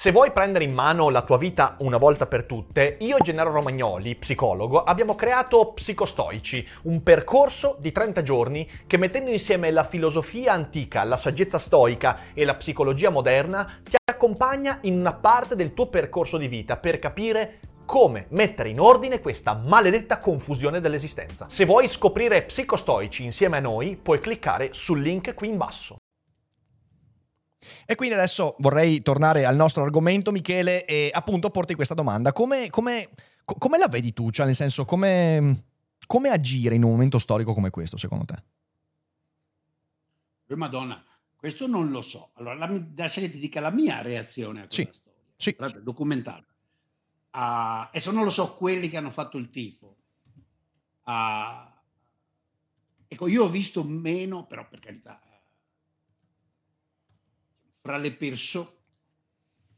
Se 0.04 0.12
vuoi 0.12 0.32
prendere 0.32 0.64
in 0.64 0.74
mano 0.74 1.08
la 1.08 1.22
tua 1.22 1.38
vita 1.38 1.76
una 1.78 1.96
volta 1.96 2.26
per 2.26 2.44
tutte, 2.44 2.98
io 3.00 3.16
e 3.16 3.22
Gennaro 3.22 3.50
Romagnoli, 3.50 4.16
psicologo, 4.16 4.82
abbiamo 4.84 5.14
creato 5.14 5.72
Psicostoici, 5.72 6.68
un 6.82 7.02
percorso 7.02 7.78
di 7.80 7.90
30 7.90 8.22
giorni 8.22 8.68
che 8.86 8.98
mettendo 8.98 9.30
insieme 9.30 9.70
la 9.70 9.84
filosofia 9.84 10.52
antica, 10.52 11.04
la 11.04 11.16
saggezza 11.16 11.58
stoica 11.58 12.34
e 12.34 12.44
la 12.44 12.54
psicologia 12.56 13.08
moderna 13.08 13.80
ti 13.82 13.96
accompagna 14.04 14.76
in 14.82 14.98
una 14.98 15.14
parte 15.14 15.56
del 15.56 15.72
tuo 15.72 15.86
percorso 15.86 16.36
di 16.36 16.48
vita 16.48 16.76
per 16.76 16.98
capire 16.98 17.60
come 17.86 18.26
mettere 18.28 18.68
in 18.68 18.80
ordine 18.80 19.20
questa 19.20 19.54
maledetta 19.54 20.18
confusione 20.18 20.80
dell'esistenza. 20.80 21.46
Se 21.48 21.64
vuoi 21.64 21.88
scoprire 21.88 22.42
Psicostoici 22.42 23.24
insieme 23.24 23.56
a 23.56 23.60
noi, 23.60 23.96
puoi 23.96 24.20
cliccare 24.20 24.68
sul 24.72 25.00
link 25.00 25.32
qui 25.32 25.48
in 25.48 25.56
basso. 25.56 25.96
E 27.86 27.94
quindi 27.94 28.14
adesso 28.14 28.56
vorrei 28.58 29.02
tornare 29.02 29.44
al 29.44 29.56
nostro 29.56 29.82
argomento, 29.82 30.32
Michele, 30.32 30.84
e 30.84 31.10
appunto 31.12 31.50
porti 31.50 31.74
questa 31.74 31.94
domanda. 31.94 32.32
Come, 32.32 32.70
come, 32.70 33.10
come 33.44 33.78
la 33.78 33.88
vedi 33.88 34.12
tu? 34.12 34.30
Cioè, 34.30 34.46
nel 34.46 34.54
senso, 34.54 34.84
come, 34.84 35.64
come, 36.06 36.30
agire 36.30 36.74
in 36.74 36.82
un 36.82 36.90
momento 36.90 37.18
storico 37.18 37.52
come 37.52 37.70
questo, 37.70 37.96
secondo 37.96 38.24
te? 38.24 38.42
Madonna, 40.56 41.02
questo 41.36 41.66
non 41.66 41.90
lo 41.90 42.00
so. 42.00 42.30
Allora, 42.34 42.54
lascia 42.94 43.20
che 43.20 43.30
ti 43.30 43.38
dica 43.38 43.60
la 43.60 43.70
mia 43.70 44.00
reazione 44.00 44.62
a 44.62 44.66
questa 44.66 44.92
sì, 45.36 45.50
storia. 45.50 45.68
Sì. 45.68 45.82
Documentata. 45.82 46.46
Uh, 47.32 47.88
adesso 47.88 48.12
non 48.12 48.24
lo 48.24 48.30
so 48.30 48.54
quelli 48.54 48.88
che 48.88 48.96
hanno 48.96 49.10
fatto 49.10 49.36
il 49.36 49.50
tifo. 49.50 49.96
Uh, 51.04 51.68
ecco, 53.08 53.26
io 53.26 53.44
ho 53.44 53.48
visto 53.48 53.82
meno, 53.82 54.46
però 54.46 54.66
per 54.68 54.78
carità, 54.78 55.20
fra 57.84 57.98
le 57.98 58.14
persone. 58.14 58.72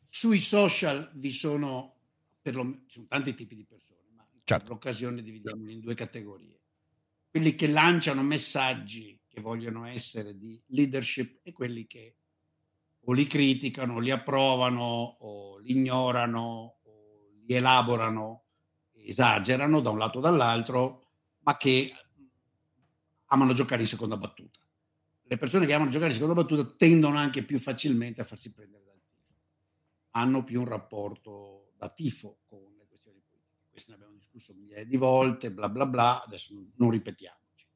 Sui 0.09 0.39
social 0.39 1.11
vi 1.15 1.33
sono, 1.33 1.97
per 2.41 2.55
lo, 2.55 2.85
ci 2.87 2.95
sono 2.95 3.07
tanti 3.09 3.35
tipi 3.35 3.57
di 3.57 3.65
persone, 3.65 3.99
ma 4.15 4.25
certo. 4.45 4.63
per 4.63 4.73
l'occasione 4.73 5.23
dividiamoli 5.23 5.73
in 5.73 5.81
due 5.81 5.95
categorie. 5.95 6.61
Quelli 7.29 7.57
che 7.57 7.67
lanciano 7.67 8.23
messaggi 8.23 9.21
che 9.27 9.41
vogliono 9.41 9.85
essere 9.87 10.39
di 10.39 10.63
leadership 10.69 11.41
e 11.43 11.53
quelli 11.53 11.87
che 11.89 12.15
o 13.09 13.13
li 13.13 13.27
criticano, 13.27 13.99
li 13.99 14.13
approvano 14.13 14.83
o 14.83 15.59
li 15.59 15.73
ignorano 15.73 16.79
o 16.83 17.27
li 17.45 17.55
elaborano, 17.55 18.45
esagerano 18.93 19.81
da 19.81 19.91
un 19.91 19.99
lato 19.99 20.19
o 20.19 20.21
dall'altro, 20.21 21.09
ma 21.41 21.57
che 21.57 21.93
amano 23.27 23.53
giocare 23.53 23.83
in 23.83 23.89
seconda 23.89 24.17
battuta. 24.17 24.61
Le 25.29 25.37
persone 25.39 25.67
che 25.67 25.73
amano 25.73 25.91
giocare 25.91 26.11
in 26.13 26.19
seconda 26.19 26.41
battuta 26.41 26.65
tendono 26.77 27.17
anche 27.17 27.43
più 27.43 27.59
facilmente 27.59 28.21
a 28.21 28.25
farsi 28.25 28.53
prendere 28.53 28.85
dal 28.85 29.01
tifo. 29.11 29.35
Hanno 30.13 30.45
più 30.45 30.61
un 30.61 30.69
rapporto 30.69 31.73
da 31.77 31.89
tifo 31.89 32.39
con 32.47 32.75
le 32.79 32.87
questioni 32.87 33.21
politiche. 33.29 33.67
Questo 33.69 33.91
ne 33.91 33.97
abbiamo 33.97 34.15
discusso 34.15 34.55
migliaia 34.55 34.85
di 34.85 34.97
volte, 34.97 35.51
bla 35.51 35.69
bla 35.69 35.85
bla, 35.85 36.23
adesso 36.23 36.55
non 36.77 36.91
ripetiamoci. 36.91 37.67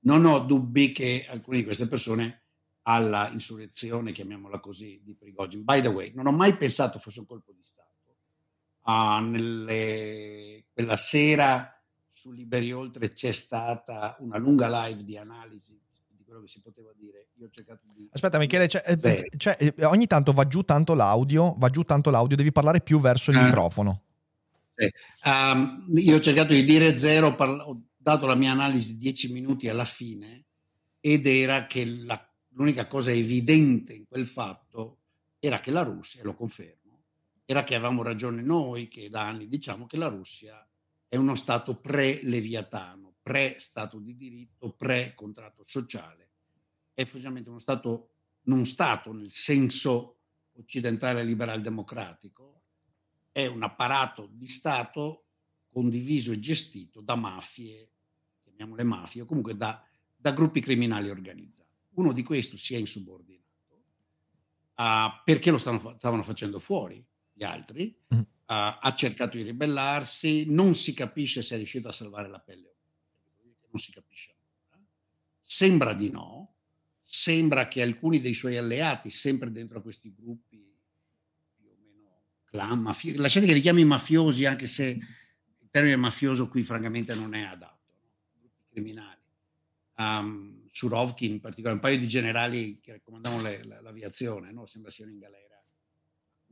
Non 0.00 0.24
ho 0.24 0.40
dubbi 0.40 0.90
che 0.90 1.26
alcune 1.28 1.58
di 1.58 1.64
queste 1.64 1.86
persone 1.86 2.42
alla 2.82 3.28
insurrezione, 3.30 4.10
chiamiamola 4.10 4.58
così, 4.58 5.00
di 5.04 5.14
Prigogine. 5.14 5.62
By 5.62 5.82
the 5.82 5.88
way, 5.88 6.12
non 6.12 6.26
ho 6.26 6.32
mai 6.32 6.56
pensato 6.56 6.98
fosse 6.98 7.20
un 7.20 7.26
colpo 7.26 7.52
di 7.52 7.62
Stato. 7.62 7.84
Uh, 8.82 9.20
nelle, 9.30 10.66
quella 10.72 10.96
sera 10.96 11.72
su 12.10 12.32
Liberi 12.32 12.72
Oltre 12.72 13.12
c'è 13.12 13.30
stata 13.30 14.16
una 14.20 14.38
lunga 14.38 14.68
live 14.86 15.04
di 15.04 15.16
analisi 15.16 15.80
quello 16.26 16.42
che 16.42 16.48
si 16.48 16.60
poteva 16.60 16.90
dire. 16.94 17.28
Io 17.38 17.46
ho 17.46 17.50
cercato 17.50 17.80
di... 17.94 18.08
Aspetta 18.12 18.38
Michele, 18.38 18.66
c'è, 18.66 18.82
eh, 19.58 19.84
ogni 19.84 20.06
tanto 20.06 20.32
va 20.32 20.46
giù 20.46 20.62
tanto 20.62 20.94
l'audio, 20.94 21.54
va 21.56 21.70
giù 21.70 21.84
tanto 21.84 22.10
l'audio, 22.10 22.36
devi 22.36 22.52
parlare 22.52 22.80
più 22.80 23.00
verso 23.00 23.30
il 23.30 23.36
uh, 23.38 23.42
microfono. 23.42 24.02
Sì. 24.74 24.92
Um, 25.24 25.86
io 25.94 26.16
ho 26.16 26.20
cercato 26.20 26.52
di 26.52 26.64
dire 26.64 26.98
zero, 26.98 27.34
parla- 27.34 27.66
ho 27.66 27.80
dato 27.96 28.26
la 28.26 28.34
mia 28.34 28.52
analisi 28.52 28.92
di 28.92 28.98
dieci 28.98 29.32
minuti 29.32 29.68
alla 29.68 29.84
fine 29.84 30.44
ed 31.00 31.26
era 31.26 31.66
che 31.66 31.84
la 31.86 32.20
l'unica 32.56 32.86
cosa 32.86 33.10
evidente 33.10 33.92
in 33.92 34.06
quel 34.06 34.26
fatto 34.26 34.98
era 35.38 35.60
che 35.60 35.70
la 35.70 35.82
Russia, 35.82 36.20
e 36.20 36.24
lo 36.24 36.34
confermo, 36.34 37.02
era 37.44 37.62
che 37.62 37.74
avevamo 37.74 38.02
ragione 38.02 38.42
noi 38.42 38.88
che 38.88 39.08
da 39.08 39.26
anni 39.26 39.48
diciamo 39.48 39.86
che 39.86 39.96
la 39.96 40.08
Russia 40.08 40.66
è 41.08 41.16
uno 41.16 41.34
Stato 41.34 41.76
pre-leviatano, 41.76 43.05
pre-Stato 43.26 43.98
di 43.98 44.14
diritto, 44.14 44.70
pre-contratto 44.70 45.64
sociale, 45.64 46.30
è 46.94 47.00
effettivamente 47.00 47.48
uno 47.48 47.58
Stato, 47.58 48.10
non 48.42 48.64
Stato 48.66 49.12
nel 49.12 49.32
senso 49.32 50.18
occidentale 50.52 51.24
liberal 51.24 51.60
democratico, 51.60 52.62
è 53.32 53.46
un 53.46 53.64
apparato 53.64 54.28
di 54.30 54.46
Stato 54.46 55.24
condiviso 55.68 56.30
e 56.30 56.38
gestito 56.38 57.00
da 57.00 57.16
mafie, 57.16 57.90
chiamiamole 58.44 58.84
mafie, 58.84 59.22
o 59.22 59.26
comunque 59.26 59.56
da, 59.56 59.84
da 60.14 60.30
gruppi 60.30 60.60
criminali 60.60 61.10
organizzati. 61.10 61.74
Uno 61.94 62.12
di 62.12 62.22
questi 62.22 62.56
si 62.56 62.76
è 62.76 62.78
insubordinato 62.78 63.82
uh, 64.76 65.10
perché 65.24 65.50
lo 65.50 65.58
stanno, 65.58 65.96
stavano 65.98 66.22
facendo 66.22 66.60
fuori 66.60 67.04
gli 67.32 67.42
altri, 67.42 67.92
uh, 68.06 68.16
ha 68.46 68.94
cercato 68.96 69.36
di 69.36 69.42
ribellarsi, 69.42 70.44
non 70.46 70.76
si 70.76 70.94
capisce 70.94 71.42
se 71.42 71.54
è 71.54 71.56
riuscito 71.56 71.88
a 71.88 71.92
salvare 71.92 72.28
la 72.28 72.38
pelle 72.38 72.68
o 72.68 72.75
non 73.70 73.80
si 73.80 73.92
capisce 73.92 74.32
ancora. 74.32 74.84
Sembra 75.40 75.94
di 75.94 76.10
no, 76.10 76.54
sembra 77.02 77.68
che 77.68 77.82
alcuni 77.82 78.20
dei 78.20 78.34
suoi 78.34 78.56
alleati, 78.56 79.10
sempre 79.10 79.50
dentro 79.50 79.78
a 79.78 79.82
questi 79.82 80.12
gruppi 80.14 80.58
più 81.56 81.68
o 81.70 81.76
meno 81.80 82.22
clan, 82.44 82.80
mafiosi, 82.80 83.16
lasciate 83.16 83.46
che 83.46 83.54
li 83.54 83.60
chiami 83.60 83.84
mafiosi 83.84 84.44
anche 84.44 84.66
se 84.66 84.84
il 84.86 85.68
termine 85.70 85.96
mafioso 85.96 86.48
qui 86.48 86.62
francamente 86.62 87.14
non 87.14 87.34
è 87.34 87.42
adatto, 87.42 87.92
gruppi 88.38 88.64
criminali. 88.68 89.20
Um, 89.98 90.64
Surovkin 90.70 91.30
in 91.30 91.40
particolare, 91.40 91.76
un 91.76 91.80
paio 91.80 91.98
di 91.98 92.06
generali 92.06 92.80
che 92.80 93.00
comandavano 93.02 93.40
le, 93.40 93.64
l'aviazione, 93.64 94.52
no? 94.52 94.66
sembra 94.66 94.90
siano 94.90 95.10
in 95.10 95.18
galera 95.18 95.45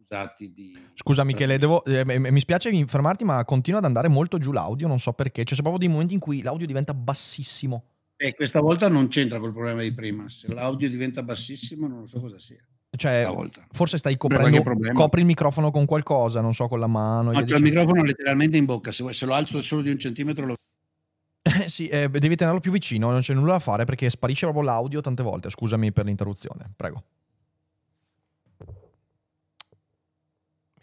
accusati 0.08 0.52
di... 0.52 0.76
Scusa 0.94 1.24
Michele, 1.24 1.58
devo, 1.58 1.84
eh, 1.84 2.04
mi 2.04 2.40
spiace 2.40 2.70
fermarti 2.86 3.24
ma 3.24 3.44
continua 3.44 3.80
ad 3.80 3.86
andare 3.86 4.08
molto 4.08 4.38
giù 4.38 4.52
l'audio, 4.52 4.86
non 4.86 5.00
so 5.00 5.12
perché, 5.12 5.44
c'è 5.44 5.54
proprio 5.56 5.78
dei 5.78 5.88
momenti 5.88 6.14
in 6.14 6.20
cui 6.20 6.42
l'audio 6.42 6.66
diventa 6.66 6.94
bassissimo. 6.94 7.84
E 8.16 8.34
questa 8.34 8.60
volta 8.60 8.88
non 8.88 9.08
c'entra 9.08 9.38
col 9.38 9.52
problema 9.52 9.82
di 9.82 9.92
prima, 9.92 10.28
se 10.28 10.52
l'audio 10.52 10.88
diventa 10.88 11.22
bassissimo 11.22 11.88
non 11.88 12.06
so 12.06 12.20
cosa 12.20 12.38
sia. 12.38 12.64
Cioè, 12.96 13.28
forse 13.72 13.98
stai 13.98 14.16
coprendo, 14.16 14.62
copri 14.92 15.20
il 15.20 15.26
microfono 15.26 15.72
con 15.72 15.84
qualcosa, 15.84 16.40
non 16.40 16.54
so, 16.54 16.68
con 16.68 16.78
la 16.78 16.86
mano. 16.86 17.32
No, 17.32 17.44
c'ho 17.44 17.56
il 17.56 17.62
microfono 17.62 18.04
letteralmente 18.04 18.56
in 18.56 18.66
bocca, 18.66 18.92
se, 18.92 19.12
se 19.12 19.26
lo 19.26 19.34
alzo 19.34 19.60
solo 19.62 19.82
di 19.82 19.90
un 19.90 19.98
centimetro 19.98 20.46
lo 20.46 20.54
eh, 21.42 21.68
sì, 21.68 21.88
eh, 21.88 22.08
devi 22.08 22.36
tenerlo 22.36 22.60
più 22.60 22.72
vicino, 22.72 23.10
non 23.10 23.20
c'è 23.20 23.34
nulla 23.34 23.52
da 23.52 23.58
fare 23.58 23.84
perché 23.84 24.08
sparisce 24.08 24.46
proprio 24.46 24.64
l'audio 24.64 25.00
tante 25.00 25.22
volte. 25.22 25.50
Scusami 25.50 25.92
per 25.92 26.06
l'interruzione, 26.06 26.72
prego. 26.74 27.02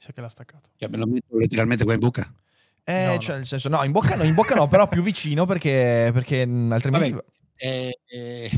Sa 0.02 0.12
che 0.14 0.22
l'ha 0.22 0.30
staccato. 0.30 0.72
Cioè, 0.76 0.90
me 0.90 0.98
lo 0.98 1.06
metto 1.06 1.38
letteralmente 1.38 1.84
qua 1.84 1.94
in 1.94 2.00
bocca? 2.00 2.34
Eh, 2.84 3.06
no, 3.06 3.18
cioè, 3.20 3.34
no. 3.34 3.38
nel 3.38 3.48
senso, 3.48 3.70
no, 3.70 3.84
in 3.84 3.92
bocca 3.92 4.16
no, 4.16 4.24
in 4.24 4.34
bocca 4.34 4.56
no 4.56 4.68
però 4.68 4.88
più 4.88 5.04
vicino 5.04 5.46
perché, 5.46 6.10
perché 6.12 6.42
altrimenti... 6.42 7.12
Vabbè, 7.12 7.26
eh, 7.58 8.00
eh, 8.08 8.52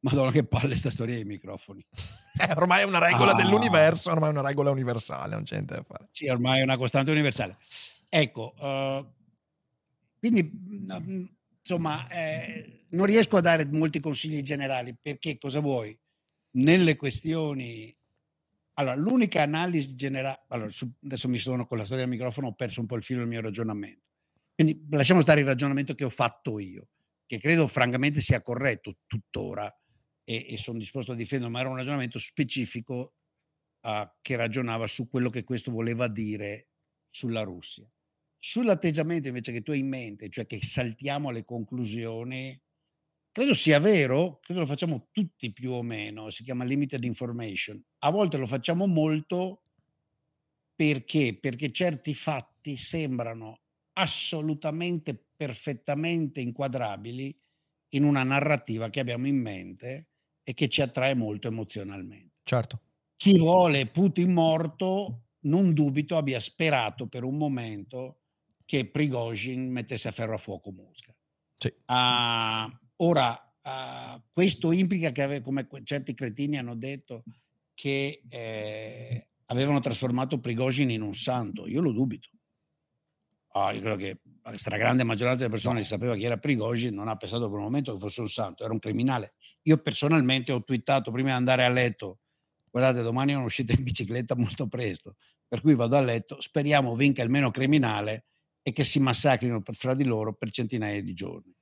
Madonna 0.00 0.30
che 0.30 0.44
palle 0.44 0.76
sta 0.76 0.90
storia 0.90 1.14
dei 1.14 1.24
microfoni. 1.24 1.84
Eh, 2.38 2.52
ormai 2.52 2.82
è 2.82 2.84
una 2.84 2.98
regola 2.98 3.30
ah. 3.32 3.34
dell'universo, 3.34 4.10
ormai 4.10 4.28
è 4.28 4.32
una 4.32 4.46
regola 4.46 4.70
universale, 4.70 5.34
non 5.34 5.44
c'è 5.44 5.54
niente 5.54 5.72
da 5.72 5.82
fare. 5.82 6.08
Sì, 6.10 6.28
ormai 6.28 6.60
è 6.60 6.62
una 6.64 6.76
costante 6.76 7.10
universale. 7.10 7.56
Ecco, 8.10 8.52
uh, 8.58 9.06
quindi, 10.18 10.42
mm, 10.42 11.24
insomma, 11.60 12.06
eh, 12.08 12.84
non 12.90 13.06
riesco 13.06 13.38
a 13.38 13.40
dare 13.40 13.64
molti 13.64 14.00
consigli 14.00 14.42
generali 14.42 14.94
perché 15.00 15.38
cosa 15.38 15.60
vuoi? 15.60 15.98
Nelle 16.56 16.96
questioni... 16.96 17.95
Allora, 18.78 18.94
l'unica 18.94 19.42
analisi 19.42 19.94
generale... 19.94 20.44
Allora, 20.48 20.70
su, 20.70 20.90
adesso 21.04 21.28
mi 21.28 21.38
sono 21.38 21.66
con 21.66 21.78
la 21.78 21.84
storia 21.84 22.04
del 22.04 22.12
microfono, 22.12 22.48
ho 22.48 22.54
perso 22.54 22.80
un 22.80 22.86
po' 22.86 22.96
il 22.96 23.02
filo 23.02 23.20
del 23.20 23.28
mio 23.28 23.40
ragionamento. 23.40 24.04
Quindi 24.54 24.86
lasciamo 24.90 25.20
stare 25.20 25.40
il 25.40 25.46
ragionamento 25.46 25.94
che 25.94 26.04
ho 26.04 26.10
fatto 26.10 26.58
io, 26.58 26.88
che 27.26 27.38
credo 27.38 27.66
francamente 27.66 28.20
sia 28.20 28.42
corretto 28.42 28.98
tuttora 29.06 29.74
e, 30.24 30.46
e 30.48 30.58
sono 30.58 30.78
disposto 30.78 31.12
a 31.12 31.14
difenderlo, 31.14 31.52
ma 31.52 31.60
era 31.60 31.68
un 31.68 31.76
ragionamento 31.76 32.18
specifico 32.18 33.14
uh, 33.82 34.08
che 34.20 34.36
ragionava 34.36 34.86
su 34.86 35.08
quello 35.08 35.30
che 35.30 35.44
questo 35.44 35.70
voleva 35.70 36.08
dire 36.08 36.68
sulla 37.08 37.42
Russia. 37.42 37.88
Sull'atteggiamento 38.38 39.28
invece 39.28 39.52
che 39.52 39.62
tu 39.62 39.70
hai 39.70 39.78
in 39.78 39.88
mente, 39.88 40.28
cioè 40.28 40.46
che 40.46 40.62
saltiamo 40.62 41.30
alle 41.30 41.44
conclusioni, 41.44 42.58
credo 43.36 43.52
sia 43.52 43.78
vero, 43.78 44.38
credo 44.40 44.60
lo 44.60 44.66
facciamo 44.66 45.08
tutti 45.12 45.52
più 45.52 45.72
o 45.72 45.82
meno, 45.82 46.30
si 46.30 46.42
chiama 46.42 46.64
limited 46.64 47.04
information. 47.04 47.78
A 47.98 48.08
volte 48.08 48.38
lo 48.38 48.46
facciamo 48.46 48.86
molto 48.86 49.64
perché? 50.74 51.36
Perché 51.38 51.70
certi 51.70 52.14
fatti 52.14 52.78
sembrano 52.78 53.60
assolutamente 53.98 55.22
perfettamente 55.36 56.40
inquadrabili 56.40 57.38
in 57.90 58.04
una 58.04 58.22
narrativa 58.22 58.88
che 58.88 59.00
abbiamo 59.00 59.26
in 59.26 59.38
mente 59.38 60.08
e 60.42 60.54
che 60.54 60.70
ci 60.70 60.80
attrae 60.80 61.14
molto 61.14 61.46
emozionalmente. 61.46 62.36
Certo. 62.42 62.80
Chi 63.16 63.36
vuole 63.36 63.86
Putin 63.86 64.32
morto, 64.32 65.24
non 65.40 65.74
dubito 65.74 66.16
abbia 66.16 66.40
sperato 66.40 67.06
per 67.06 67.22
un 67.22 67.36
momento 67.36 68.20
che 68.64 68.86
Prigozhin 68.86 69.70
mettesse 69.70 70.08
a 70.08 70.12
ferro 70.12 70.36
a 70.36 70.38
fuoco 70.38 70.72
Mosca. 70.72 71.14
Sì. 71.58 71.70
Uh, 71.84 72.84
ora, 72.96 73.30
uh, 73.32 74.22
questo 74.32 74.72
implica 74.72 75.12
che, 75.12 75.40
come 75.40 75.66
certi 75.84 76.14
cretini 76.14 76.58
hanno 76.58 76.76
detto, 76.76 77.24
che 77.74 78.22
eh, 78.28 79.28
avevano 79.46 79.80
trasformato 79.80 80.40
Prigozhin 80.40 80.90
in 80.90 81.02
un 81.02 81.14
santo. 81.14 81.66
Io 81.66 81.80
lo 81.80 81.92
dubito. 81.92 82.28
Oh, 83.52 83.70
io 83.70 83.80
credo 83.80 83.96
che 83.96 84.20
la 84.42 84.56
stragrande 84.56 85.02
maggioranza 85.02 85.40
delle 85.40 85.50
persone 85.50 85.76
no. 85.76 85.80
che 85.80 85.86
sapeva 85.86 86.14
chi 86.14 86.24
era 86.24 86.36
Prigozhin 86.36 86.94
non 86.94 87.08
ha 87.08 87.16
pensato 87.16 87.48
per 87.48 87.58
un 87.58 87.64
momento 87.64 87.92
che 87.92 87.98
fosse 87.98 88.20
un 88.20 88.28
santo, 88.28 88.64
era 88.64 88.72
un 88.72 88.78
criminale. 88.78 89.34
Io 89.62 89.78
personalmente 89.78 90.52
ho 90.52 90.62
twittato 90.62 91.10
prima 91.10 91.28
di 91.28 91.34
andare 91.36 91.64
a 91.64 91.68
letto, 91.68 92.20
guardate 92.70 93.02
domani 93.02 93.32
è 93.32 93.36
un'uscita 93.36 93.72
in 93.72 93.82
bicicletta 93.82 94.36
molto 94.36 94.66
presto, 94.68 95.16
per 95.48 95.60
cui 95.62 95.74
vado 95.74 95.96
a 95.96 96.00
letto, 96.00 96.40
speriamo 96.40 96.94
vinca 96.94 97.22
il 97.22 97.30
meno 97.30 97.50
criminale 97.50 98.26
e 98.62 98.72
che 98.72 98.84
si 98.84 99.00
massacrino 99.00 99.62
fra 99.64 99.94
di 99.94 100.04
loro 100.04 100.34
per 100.34 100.50
centinaia 100.50 101.02
di 101.02 101.14
giorni. 101.14 101.55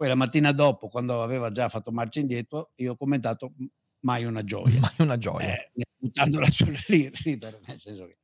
Poi 0.00 0.08
la 0.08 0.14
mattina 0.14 0.52
dopo, 0.52 0.88
quando 0.88 1.22
aveva 1.22 1.50
già 1.50 1.68
fatto 1.68 1.92
marcia 1.92 2.20
indietro, 2.20 2.70
io 2.76 2.92
ho 2.92 2.96
commentato 2.96 3.52
mai 4.00 4.24
una 4.24 4.42
gioia. 4.42 4.80
Mai 4.80 4.94
una 4.96 5.18
gioia. 5.18 5.54
Eh, 5.54 5.72
buttandola 5.94 6.50
sul 6.50 6.74
ridere, 6.86 7.60
nel 7.66 7.78
senso 7.78 8.06
che... 8.06 8.16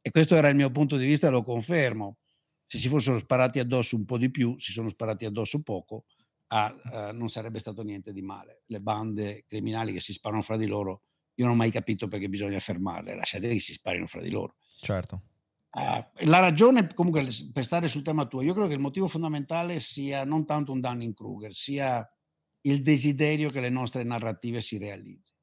E 0.00 0.10
questo 0.10 0.34
era 0.34 0.48
il 0.48 0.56
mio 0.56 0.72
punto 0.72 0.96
di 0.96 1.06
vista, 1.06 1.30
lo 1.30 1.44
confermo. 1.44 2.16
Se 2.66 2.78
si 2.78 2.88
fossero 2.88 3.20
sparati 3.20 3.60
addosso 3.60 3.94
un 3.94 4.06
po' 4.06 4.18
di 4.18 4.28
più, 4.32 4.58
si 4.58 4.72
sono 4.72 4.88
sparati 4.88 5.24
addosso 5.24 5.62
poco, 5.62 6.06
ah, 6.48 6.74
eh, 6.92 7.12
non 7.12 7.28
sarebbe 7.28 7.60
stato 7.60 7.84
niente 7.84 8.12
di 8.12 8.22
male. 8.22 8.62
Le 8.66 8.80
bande 8.80 9.44
criminali 9.46 9.92
che 9.92 10.00
si 10.00 10.12
sparano 10.12 10.42
fra 10.42 10.56
di 10.56 10.66
loro, 10.66 11.02
io 11.36 11.44
non 11.44 11.54
ho 11.54 11.58
mai 11.58 11.70
capito 11.70 12.08
perché 12.08 12.28
bisogna 12.28 12.58
fermarle, 12.58 13.14
lasciate 13.14 13.46
che 13.50 13.60
si 13.60 13.74
sparino 13.74 14.08
fra 14.08 14.20
di 14.20 14.30
loro. 14.30 14.56
Certo. 14.80 15.29
Uh, 15.72 16.26
la 16.26 16.40
ragione, 16.40 16.92
comunque, 16.94 17.26
per 17.52 17.64
stare 17.64 17.86
sul 17.86 18.02
tema 18.02 18.26
tuo, 18.26 18.42
io 18.42 18.52
credo 18.52 18.68
che 18.68 18.74
il 18.74 18.80
motivo 18.80 19.06
fondamentale 19.06 19.78
sia 19.78 20.24
non 20.24 20.44
tanto 20.44 20.72
un 20.72 20.80
danno 20.80 21.04
in 21.04 21.14
Kruger, 21.14 21.54
sia 21.54 22.04
il 22.62 22.82
desiderio 22.82 23.50
che 23.50 23.60
le 23.60 23.68
nostre 23.68 24.02
narrative 24.02 24.60
si 24.60 24.78
realizzino. 24.78 25.38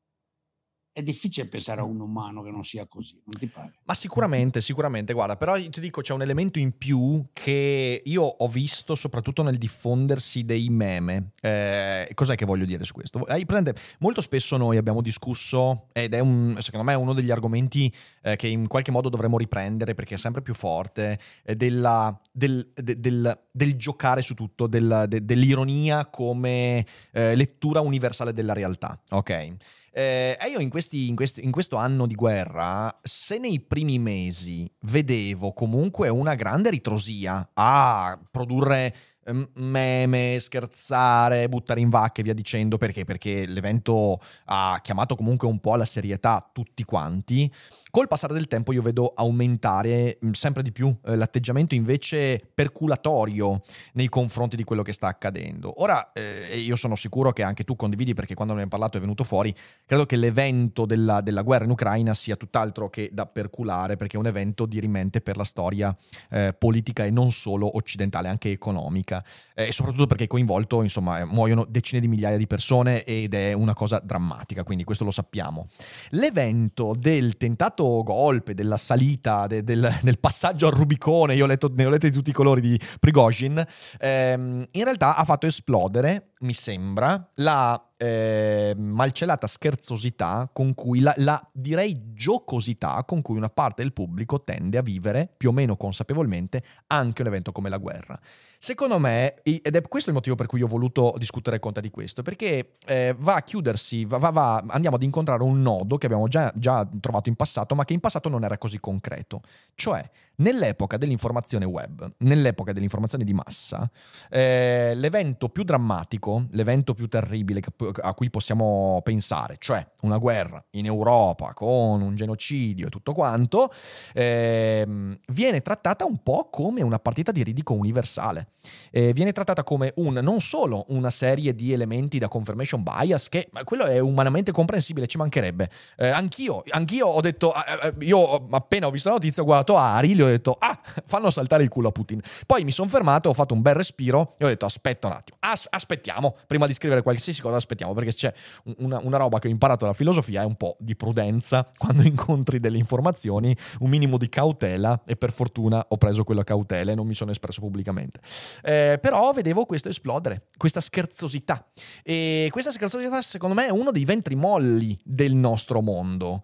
È 0.98 1.04
difficile 1.04 1.46
pensare 1.46 1.82
a 1.82 1.84
un 1.84 2.00
umano 2.00 2.42
che 2.42 2.50
non 2.50 2.66
sia 2.66 2.88
così, 2.88 3.22
non 3.26 3.40
ti 3.40 3.46
pare? 3.46 3.74
Ma 3.84 3.94
sicuramente, 3.94 4.62
sicuramente, 4.62 5.14
guarda, 5.14 5.36
però 5.36 5.54
ti 5.56 5.80
dico 5.80 6.02
c'è 6.02 6.12
un 6.12 6.24
elemento 6.24 6.58
in 6.58 6.76
più 6.76 7.24
che 7.34 8.02
io 8.04 8.24
ho 8.24 8.48
visto 8.48 8.96
soprattutto 8.96 9.44
nel 9.44 9.60
diffondersi 9.60 10.44
dei 10.44 10.70
meme. 10.70 11.34
Eh, 11.40 12.10
cos'è 12.16 12.34
che 12.34 12.46
voglio 12.46 12.66
dire 12.66 12.84
su 12.84 12.94
questo? 12.94 13.20
Hai 13.28 13.46
presente, 13.46 13.76
molto 14.00 14.22
spesso 14.22 14.58
noi 14.58 14.78
abbiamo 14.78 15.04
discusso, 15.04 15.90
ed 15.94 16.16
è 16.16 16.20
un, 16.20 16.58
secondo 16.62 16.84
me 16.84 16.96
uno 16.96 17.14
degli 17.14 17.30
argomenti 17.30 17.94
eh, 18.24 18.36
che 18.36 18.48
in 18.48 18.66
qualche 18.66 18.90
modo 18.90 19.10
dovremmo 19.10 19.38
riprendere 19.38 19.94
perché 19.94 20.16
è 20.16 20.18
sempre 20.18 20.42
più 20.42 20.56
forte, 20.56 21.20
della, 21.44 22.20
del, 22.32 22.72
de, 22.74 23.00
del, 23.00 23.40
del, 23.52 23.76
giocare 23.76 24.24
su 24.24 24.34
tutto, 24.34 24.66
del, 24.66 25.06
de, 25.08 25.24
dell'ironia 25.24 26.08
come 26.08 26.84
eh, 27.12 27.36
lettura 27.36 27.82
universale 27.82 28.34
della 28.34 28.54
realtà, 28.54 29.00
ok? 29.12 29.58
Eh, 29.98 30.38
e 30.40 30.50
io 30.50 30.60
in, 30.60 30.70
questi, 30.70 31.08
in, 31.08 31.16
questi, 31.16 31.44
in, 31.44 31.50
questo 31.50 31.76
anno 31.76 32.06
di 32.06 32.14
guerra, 32.14 33.00
se 33.02 33.40
nei 33.40 33.60
primi 33.60 33.98
mesi 33.98 34.72
vedevo 34.82 35.54
comunque 35.54 36.08
una 36.10 36.36
grande 36.36 36.70
ritrosia 36.70 37.50
a 37.56 38.20
produrre 38.30 38.96
ehm, 39.26 39.50
meme, 39.56 40.38
scherzare, 40.38 41.50
buttare 41.50 41.80
in 41.80 41.90
vacche 41.90 42.22
e 42.22 42.26
via 42.26 42.36
dicendo, 42.36 42.78
perché? 42.78 43.06
Perché 43.06 43.48
l'evento 43.48 44.22
ha 44.46 44.80
chiamato 44.84 45.16
comunque 45.16 45.48
un 45.48 45.58
po' 45.60 45.74
alla 45.74 45.84
serietà 45.84 46.48
tutti 46.54 46.84
quanti. 46.84 47.52
Col 47.98 48.08
passare 48.08 48.36
del 48.36 48.46
tempo 48.46 48.74
io 48.74 48.84
vedo 48.84 49.12
aumentare 49.16 50.20
mm, 50.24 50.30
sempre 50.34 50.62
di 50.62 50.72
più 50.72 50.96
eh, 51.04 51.16
l'atteggiamento 51.16 51.74
invece 51.74 52.40
perculatorio 52.54 53.64
nei 53.94 54.08
confronti 54.08 54.56
di 54.56 54.64
quello 54.64 54.84
che 54.84 54.94
sta 54.94 55.08
accadendo. 55.08 55.82
Ora, 55.82 56.12
eh, 56.12 56.60
io 56.60 56.76
sono 56.76 56.96
sicuro 56.96 57.32
che 57.32 57.42
anche 57.42 57.64
tu 57.64 57.76
condividi, 57.76 58.14
perché 58.14 58.36
quando 58.36 58.54
ne 58.54 58.62
abbiamo 58.62 58.78
parlato 58.78 58.98
è 58.98 59.02
venuto 59.02 59.24
fuori, 59.24 59.52
credo 59.84 60.06
che 60.06 60.16
l'evento 60.16 60.86
della, 60.86 61.22
della 61.22 61.42
guerra 61.42 61.64
in 61.64 61.72
Ucraina 61.72 62.14
sia 62.14 62.36
tutt'altro 62.36 62.88
che 62.92 63.10
da 63.12 63.26
perculare, 63.26 63.96
perché 63.96 64.16
è 64.16 64.20
un 64.20 64.28
evento 64.28 64.68
dirimente 64.68 65.20
per 65.20 65.36
la 65.36 65.44
storia 65.44 65.98
eh, 66.30 66.54
politica 66.56 67.04
e 67.04 67.10
non 67.10 67.32
solo 67.32 67.78
occidentale, 67.78 68.28
anche 68.28 68.52
economica. 68.52 69.26
Eh, 69.56 69.70
e 69.70 69.72
soprattutto 69.72 70.06
perché 70.06 70.26
è 70.26 70.28
coinvolto, 70.28 70.84
insomma, 70.84 71.22
eh, 71.22 71.26
muoiono 71.26 71.66
decine 71.68 72.00
di 72.00 72.08
migliaia 72.08 72.38
di 72.38 72.46
persone 72.46 73.04
ed 73.06 73.34
è 73.34 73.54
una 73.54 73.74
cosa 73.74 73.98
drammatica, 73.98 74.64
quindi 74.64 74.84
questo 74.84 75.04
lo 75.04 75.10
sappiamo. 75.10 75.66
L'evento 76.10 76.94
del 76.96 77.38
tentato 77.38 77.86
golpe, 78.04 78.54
della 78.54 78.78
salita, 78.78 79.48
de, 79.48 79.64
del, 79.64 79.88
del, 80.02 80.20
passaggio 80.20 80.68
al 80.68 80.74
Rubicone, 80.74 81.36
io 81.36 81.44
ho 81.44 81.48
letto, 81.48 81.72
ne 81.74 81.86
ho 81.86 81.90
letto 81.90 82.08
di 82.08 82.14
tutti 82.14 82.30
i 82.30 82.34
colori 82.34 82.62
di 82.62 82.80
Prigozhin, 83.00 83.64
ehm, 84.00 84.66
in 84.72 84.84
realtà 84.84 85.16
ha 85.16 85.24
fatto 85.24 85.48
esplodere, 85.48 86.34
mi 86.40 86.54
sembra, 86.54 87.32
la 87.36 87.82
eh, 87.98 88.74
malcelata 88.78 89.48
scherzosità 89.48 90.50
con 90.54 90.74
cui, 90.74 91.00
la, 91.00 91.14
la, 91.18 91.50
direi 91.52 92.14
giocosità 92.14 93.04
con 93.06 93.22
cui 93.22 93.36
una 93.36 93.50
parte 93.50 93.82
del 93.82 93.94
pubblico 93.94 94.44
tende 94.44 94.78
a 94.78 94.82
vivere, 94.82 95.30
più 95.36 95.50
o 95.50 95.52
meno 95.52 95.76
consapevolmente, 95.76 96.64
anche 96.88 97.22
un 97.22 97.28
evento 97.28 97.52
come 97.52 97.70
la 97.70 97.78
guerra. 97.78 98.20
Secondo 98.60 98.98
me, 99.00 99.36
ed 99.44 99.76
è 99.76 99.82
questo 99.82 100.10
il 100.10 100.16
motivo 100.16 100.36
per 100.36 100.48
cui 100.48 100.62
ho 100.62 100.68
voluto 100.68 101.14
discutere 101.18 101.60
con 101.60 101.74
te 101.74 101.82
di 101.82 101.90
questo, 101.90 102.22
perché 102.22 102.78
eh, 102.86 103.16
va 103.18 103.36
a 103.36 103.42
chiudersi, 103.42 104.06
va, 104.06 104.18
va, 104.18 104.30
va, 104.30 104.64
andiamo 104.70 104.96
ad 104.96 105.04
incontrare 105.04 105.44
un 105.44 105.62
nodo 105.62 105.98
che 105.98 106.06
abbiamo 106.06 106.28
già, 106.28 106.52
già 106.56 106.88
trovato 107.00 107.30
in 107.30 107.36
passato, 107.36 107.76
ma 107.76 107.86
che 107.86 107.94
in 107.94 108.00
passato 108.00 108.30
non 108.30 108.44
era 108.44 108.58
così 108.58 108.80
concreto. 108.80 109.42
Cioè, 109.76 110.10
nell'epoca 110.38 110.98
dell'informazione 110.98 111.66
web, 111.66 112.12
nell'epoca 112.20 112.74
dell'informazione 112.74 113.24
di 113.24 113.34
massa, 113.34 113.90
eh, 114.30 114.94
l'evento 114.96 115.50
più 115.50 115.64
drammatico, 115.64 116.48
l'evento 116.52 116.94
più 116.94 117.08
terribile 117.08 117.62
a 118.02 118.14
cui 118.14 118.30
possiamo 118.30 119.02
pensare, 119.04 119.56
cioè 119.60 119.86
una 120.02 120.18
guerra 120.18 120.64
in 120.72 120.86
Europa 120.86 121.54
con 121.54 122.02
un 122.02 122.16
genocidio 122.16 122.88
e 122.88 122.90
tutto 122.90 123.14
quanto, 123.14 123.72
eh, 124.14 124.86
viene 125.28 125.62
trattata 125.62 126.06
un 126.06 126.22
po' 126.22 126.50
come 126.52 126.82
una 126.82 127.00
partita 127.00 127.32
di 127.32 127.44
ridico 127.44 127.74
universale. 127.74 128.50
Eh, 128.92 129.14
viene 129.14 129.32
trattata 129.32 129.64
come 129.64 129.94
un, 129.96 130.20
non 130.22 130.42
solo 130.42 130.86
una 130.90 131.10
serie 131.10 131.56
di 131.56 131.72
elementi 131.74 132.20
da 132.20 132.28
confirmation 132.28 132.84
bias, 132.84 133.30
che 133.30 133.50
quello 133.64 133.86
è 133.86 134.00
umanamente 134.00 134.52
comprensibile, 134.52 135.08
ci 135.08 135.18
mancherebbe. 135.18 135.70
Eh, 135.98 136.08
anch'io, 136.08 136.64
anch'io 136.70 137.08
ho 137.08 137.22
detto, 137.22 137.54
eh, 137.54 137.88
eh, 137.88 138.06
io 138.06 138.48
appena 138.52 138.88
ho 138.88 138.92
visto 138.92 139.10
la 139.10 139.16
notizia 139.16 139.42
ho 139.42 139.46
guardato 139.46 139.78
Ari, 139.78 140.22
ho 140.22 140.27
detto, 140.30 140.56
ah, 140.60 140.80
fanno 141.06 141.30
saltare 141.30 141.64
il 141.64 141.70
culo 141.70 141.90
a 141.90 141.92
Putin. 141.92 142.22
Poi 142.46 142.64
mi 142.64 142.72
sono 142.72 142.88
fermato, 142.90 143.30
ho 143.30 143.34
fatto 143.34 143.54
un 143.54 143.62
bel 143.62 143.76
respiro 143.76 144.36
e 144.38 144.46
ho 144.46 144.48
detto, 144.48 144.66
aspetta 144.66 145.08
un 145.08 145.14
attimo, 145.14 145.38
as- 145.42 145.68
aspettiamo, 145.70 146.38
prima 146.48 146.68
di 146.68 146.74
scrivere 146.74 147.02
qualsiasi 147.02 147.42
cosa 147.42 147.58
aspettiamo, 147.58 147.94
perché 147.94 148.14
c'è 148.14 148.34
una, 148.78 149.00
una 149.04 149.18
roba 149.18 149.40
che 149.40 149.48
ho 149.48 149.52
imparato 149.52 149.86
dalla 149.86 149.96
filosofia, 149.96 150.42
è 150.42 150.46
un 150.46 150.56
po' 150.56 150.76
di 150.80 150.96
prudenza 150.96 151.72
quando 151.78 152.04
incontri 152.04 152.60
delle 152.60 152.78
informazioni, 152.78 153.56
un 153.80 153.90
minimo 153.90 154.18
di 154.18 154.30
cautela 154.30 155.02
e 155.06 155.16
per 155.16 155.32
fortuna 155.32 155.86
ho 155.88 155.98
preso 155.98 156.24
quella 156.24 156.44
cautela 156.44 156.92
e 156.92 156.96
non 156.96 157.08
mi 157.08 157.16
sono 157.16 157.32
espresso 157.32 157.62
pubblicamente. 157.62 158.20
Eh, 158.64 158.98
però 159.02 159.32
vedevo 159.32 159.66
questo 159.66 159.90
esplodere, 159.90 160.48
questa 160.58 160.82
scherzosità. 160.82 161.66
E 162.04 162.50
questa 162.52 162.72
scherzosità 162.72 163.22
secondo 163.22 163.56
me 163.56 163.68
è 163.68 163.72
uno 163.72 163.92
dei 163.92 164.06
ventri 164.06 164.36
molli 164.36 164.98
del 165.04 165.34
nostro 165.34 165.82
mondo. 165.82 166.42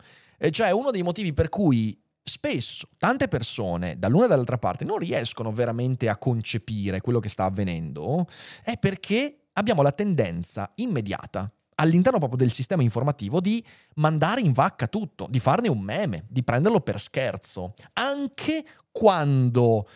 Cioè 0.49 0.71
uno 0.71 0.91
dei 0.91 1.03
motivi 1.03 1.31
per 1.31 1.47
cui 1.47 1.97
spesso 2.23 2.88
tante 2.97 3.27
persone 3.27 3.97
dall'una 3.97 4.25
e 4.25 4.27
dall'altra 4.29 4.57
parte 4.57 4.86
non 4.86 4.97
riescono 4.97 5.51
veramente 5.51 6.07
a 6.07 6.17
concepire 6.17 7.01
quello 7.01 7.19
che 7.19 7.29
sta 7.29 7.43
avvenendo 7.43 8.27
è 8.63 8.77
perché 8.77 9.47
abbiamo 9.53 9.81
la 9.81 9.91
tendenza 9.91 10.71
immediata 10.75 11.51
all'interno 11.75 12.19
proprio 12.19 12.38
del 12.38 12.51
sistema 12.51 12.81
informativo 12.83 13.39
di 13.39 13.63
mandare 13.95 14.41
in 14.41 14.51
vacca 14.51 14.88
tutto, 14.88 15.27
di 15.29 15.39
farne 15.39 15.69
un 15.69 15.79
meme, 15.79 16.25
di 16.29 16.43
prenderlo 16.43 16.81
per 16.81 16.99
scherzo, 16.99 17.73
anche 17.93 18.63
quando 18.91 19.88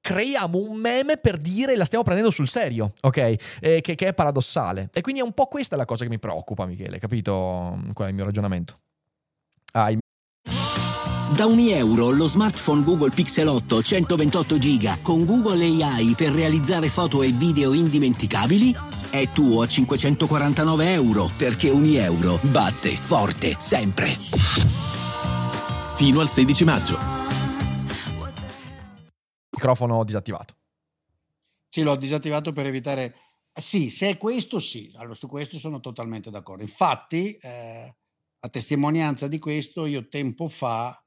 creiamo 0.00 0.58
un 0.58 0.76
meme 0.76 1.16
per 1.16 1.36
dire 1.36 1.76
la 1.76 1.84
stiamo 1.84 2.02
prendendo 2.02 2.30
sul 2.30 2.48
serio, 2.48 2.92
ok? 3.02 3.16
Eh, 3.60 3.80
che, 3.80 3.94
che, 3.94 4.08
è 4.08 4.14
paradossale. 4.14 4.90
E 4.92 5.00
quindi 5.00 5.20
è 5.20 5.24
un 5.24 5.32
po' 5.32 5.46
questa 5.46 5.76
la 5.76 5.84
cosa 5.84 6.04
che 6.04 6.10
mi 6.10 6.18
preoccupa, 6.18 6.66
Michele, 6.66 6.98
capito 6.98 7.78
qual 7.92 8.08
è 8.08 8.10
il 8.10 8.16
mio 8.16 8.24
ragionamento? 8.24 8.78
Ah, 9.72 9.90
da 11.36 11.46
ogni 11.46 11.72
euro 11.72 12.10
lo 12.10 12.26
smartphone 12.26 12.82
Google 12.82 13.10
Pixel 13.10 13.46
8 13.46 13.82
128 13.82 14.58
GB 14.58 15.00
con 15.02 15.24
Google 15.24 15.64
AI 15.64 16.14
per 16.14 16.30
realizzare 16.30 16.88
foto 16.88 17.22
e 17.22 17.30
video 17.30 17.72
indimenticabili 17.72 18.74
è 19.10 19.28
tuo 19.32 19.62
a 19.62 19.66
549 19.66 20.92
euro 20.92 21.30
perché 21.36 21.70
ogni 21.70 21.96
euro 21.96 22.38
batte 22.42 22.90
forte 22.90 23.56
sempre. 23.58 24.16
Fino 25.96 26.20
al 26.20 26.28
16 26.28 26.64
maggio. 26.64 26.98
Microfono 29.50 30.04
disattivato. 30.04 30.56
Sì, 31.68 31.82
l'ho 31.82 31.96
disattivato 31.96 32.52
per 32.52 32.66
evitare... 32.66 33.14
Sì, 33.52 33.90
se 33.90 34.08
è 34.08 34.16
questo 34.16 34.58
sì, 34.58 34.92
allora 34.96 35.14
su 35.14 35.28
questo 35.28 35.58
sono 35.58 35.80
totalmente 35.80 36.30
d'accordo. 36.30 36.62
Infatti, 36.62 37.36
eh, 37.36 37.96
a 38.40 38.48
testimonianza 38.48 39.28
di 39.28 39.38
questo, 39.38 39.84
io 39.86 40.08
tempo 40.08 40.48
fa 40.48 41.01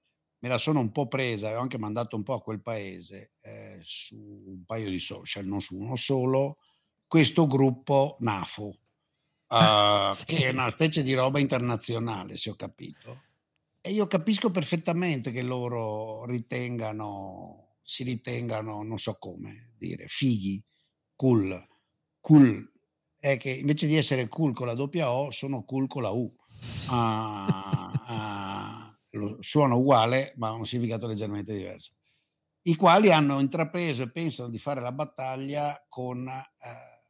me 0.45 0.51
la 0.51 0.57
sono 0.59 0.79
un 0.79 0.91
po' 0.91 1.07
presa 1.07 1.49
e 1.49 1.55
ho 1.55 1.59
anche 1.59 1.79
mandato 1.79 2.15
un 2.15 2.21
po' 2.21 2.35
a 2.35 2.41
quel 2.41 2.61
paese 2.61 3.31
eh, 3.41 3.79
su 3.81 4.15
un 4.15 4.63
paio 4.63 4.91
di 4.91 4.99
social, 4.99 5.43
non 5.43 5.59
su 5.59 5.75
uno 5.75 5.95
solo, 5.95 6.59
questo 7.07 7.47
gruppo 7.47 8.17
NAFO, 8.19 8.65
uh, 9.47 10.13
sì. 10.13 10.25
che 10.25 10.47
è 10.47 10.51
una 10.51 10.69
specie 10.69 11.01
di 11.01 11.15
roba 11.15 11.39
internazionale, 11.39 12.37
se 12.37 12.51
ho 12.51 12.55
capito. 12.55 13.23
E 13.81 13.91
io 13.91 14.05
capisco 14.05 14.51
perfettamente 14.51 15.31
che 15.31 15.41
loro 15.41 16.25
ritengano, 16.25 17.77
si 17.81 18.03
ritengano, 18.03 18.83
non 18.83 18.99
so 18.99 19.17
come 19.19 19.71
dire, 19.79 20.05
fighi, 20.07 20.63
cool, 21.15 21.59
cool, 22.19 22.71
è 23.19 23.37
che 23.37 23.49
invece 23.49 23.87
di 23.87 23.95
essere 23.95 24.27
cool 24.27 24.53
con 24.53 24.67
la 24.67 24.75
doppia 24.75 25.09
O, 25.09 25.31
sono 25.31 25.63
cool 25.63 25.87
con 25.87 26.03
la 26.03 26.11
U. 26.11 26.31
Uh, 26.87 27.64
suona 29.39 29.75
uguale 29.75 30.33
ma 30.37 30.49
ha 30.49 30.53
un 30.53 30.65
significato 30.65 31.07
leggermente 31.07 31.53
diverso, 31.53 31.91
i 32.63 32.75
quali 32.75 33.11
hanno 33.11 33.39
intrapreso 33.39 34.03
e 34.03 34.11
pensano 34.11 34.49
di 34.49 34.57
fare 34.57 34.81
la 34.81 34.91
battaglia 34.91 35.85
con, 35.87 36.27
eh, 36.27 37.03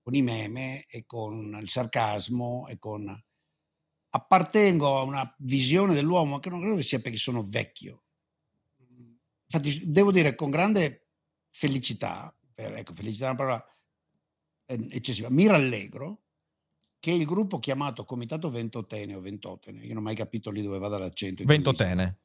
con 0.00 0.14
i 0.14 0.22
meme 0.22 0.84
e 0.86 1.04
con 1.06 1.58
il 1.60 1.68
sarcasmo 1.68 2.66
e 2.68 2.78
con... 2.78 3.22
Appartengo 4.14 4.96
a 4.96 5.02
una 5.02 5.34
visione 5.38 5.92
dell'uomo 5.92 6.38
che 6.38 6.48
non 6.48 6.60
credo 6.60 6.76
che 6.76 6.84
sia 6.84 7.00
perché 7.00 7.18
sono 7.18 7.42
vecchio. 7.42 8.04
Infatti 9.46 9.90
devo 9.90 10.12
dire 10.12 10.36
con 10.36 10.50
grande 10.50 11.08
felicità, 11.50 12.32
ecco 12.54 12.94
felicità 12.94 13.26
è 13.26 13.28
una 13.30 13.36
parola 13.36 13.66
eh, 14.66 14.86
eccessiva, 14.90 15.28
mi 15.30 15.48
rallegro 15.48 16.23
che 17.04 17.10
il 17.10 17.26
gruppo 17.26 17.58
chiamato 17.58 18.06
Comitato 18.06 18.48
Ventotene 18.48 19.14
o 19.14 19.20
Ventotene, 19.20 19.82
io 19.82 19.88
non 19.88 19.98
ho 19.98 20.06
mai 20.06 20.14
capito 20.14 20.50
lì 20.50 20.62
dove 20.62 20.78
vada 20.78 20.96
l'accento. 20.96 21.44
Ventotene. 21.44 22.20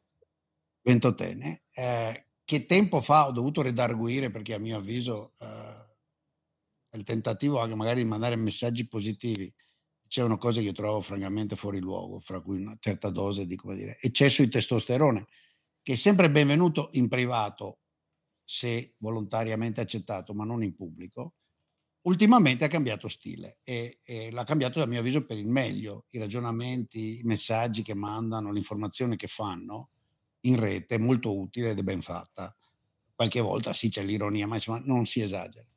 Ventotene, 0.81 1.63
eh, 1.73 2.27
che 2.45 2.65
tempo 2.65 3.01
fa 3.01 3.27
ho 3.27 3.33
dovuto 3.33 3.61
redarguire 3.61 4.31
perché 4.31 4.53
a 4.53 4.57
mio 4.57 4.77
avviso 4.77 5.33
eh, 5.37 6.97
il 6.97 7.03
tentativo 7.03 7.59
anche 7.59 7.75
magari 7.75 8.03
di 8.03 8.07
mandare 8.07 8.37
messaggi 8.37 8.87
positivi 8.87 9.53
dicevano 10.01 10.37
cose 10.37 10.61
che 10.61 10.67
io 10.67 10.71
trovo 10.71 11.01
francamente 11.01 11.57
fuori 11.57 11.81
luogo, 11.81 12.19
fra 12.19 12.39
cui 12.39 12.61
una 12.61 12.77
certa 12.79 13.09
dose 13.09 13.45
di 13.45 13.57
come 13.57 13.75
dire, 13.75 13.97
eccesso 13.99 14.43
di 14.43 14.47
testosterone, 14.47 15.27
che 15.81 15.91
è 15.91 15.97
sempre 15.97 16.31
benvenuto 16.31 16.87
in 16.93 17.09
privato 17.09 17.79
se 18.45 18.95
volontariamente 18.99 19.81
accettato, 19.81 20.33
ma 20.33 20.45
non 20.45 20.63
in 20.63 20.73
pubblico. 20.73 21.33
Ultimamente 22.01 22.63
ha 22.63 22.69
cambiato 22.69 23.07
stile 23.07 23.59
e, 23.63 23.99
e 24.03 24.31
l'ha 24.31 24.43
cambiato, 24.43 24.81
a 24.81 24.85
mio 24.85 24.99
avviso, 24.99 25.25
per 25.25 25.37
il 25.37 25.47
meglio. 25.47 26.05
I 26.11 26.17
ragionamenti, 26.17 27.19
i 27.19 27.23
messaggi 27.23 27.81
che 27.81 27.93
mandano, 27.93 28.51
l'informazione 28.51 29.15
che 29.15 29.27
fanno 29.27 29.89
in 30.41 30.57
rete 30.57 30.95
è 30.95 30.97
molto 30.97 31.37
utile 31.37 31.71
ed 31.71 31.79
è 31.79 31.83
ben 31.83 32.01
fatta. 32.01 32.55
Qualche 33.13 33.41
volta 33.41 33.73
sì 33.73 33.89
c'è 33.89 34.03
l'ironia, 34.03 34.47
ma 34.47 34.55
insomma 34.55 34.81
non 34.85 35.05
si 35.05 35.21
esagera. 35.21 35.67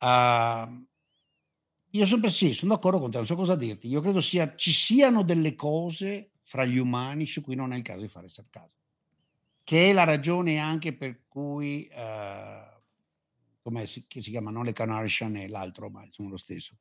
Uh, 0.00 0.86
io 1.90 2.06
sempre 2.06 2.30
sì, 2.30 2.52
sono 2.52 2.74
d'accordo 2.74 2.98
con 2.98 3.10
te, 3.10 3.18
non 3.18 3.26
so 3.26 3.36
cosa 3.36 3.54
dirti. 3.54 3.88
Io 3.88 4.00
credo 4.00 4.20
sia, 4.20 4.56
ci 4.56 4.72
siano 4.72 5.22
delle 5.22 5.54
cose 5.54 6.32
fra 6.42 6.64
gli 6.64 6.78
umani 6.78 7.26
su 7.26 7.42
cui 7.42 7.54
non 7.54 7.72
è 7.72 7.76
il 7.76 7.82
caso 7.82 8.00
di 8.00 8.08
fare 8.08 8.28
sarcasmo, 8.28 8.78
che 9.62 9.90
è 9.90 9.92
la 9.92 10.04
ragione 10.04 10.58
anche 10.58 10.92
per 10.94 11.26
cui, 11.28 11.88
uh, 11.92 12.67
come 13.68 13.86
si, 13.86 14.06
si, 14.08 14.30
chiama, 14.30 14.50
non 14.50 14.64
le 14.64 14.72
Canary 14.72 15.08
Chanel, 15.10 15.50
l'altro, 15.50 15.90
ma 15.90 16.06
sono 16.10 16.30
lo 16.30 16.38
stesso. 16.38 16.74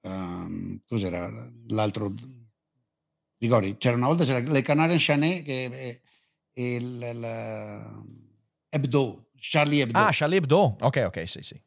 Um, 0.00 0.80
cos'era 0.86 1.50
l'altro? 1.68 2.14
Ricordi, 3.36 3.76
c'era 3.76 3.96
una 3.96 4.06
volta 4.06 4.24
c'era 4.24 4.38
le 4.38 4.62
Canary 4.62 4.96
Chanel 4.98 5.42
che 5.42 6.00
e 6.54 6.76
Hebdo, 8.70 9.28
Charlie 9.38 9.82
Hebdo. 9.82 9.98
Ah, 9.98 10.08
Charlie 10.10 10.38
Hebdo, 10.38 10.76
ok, 10.80 11.04
ok, 11.08 11.28
sì, 11.28 11.42
sì. 11.42 11.62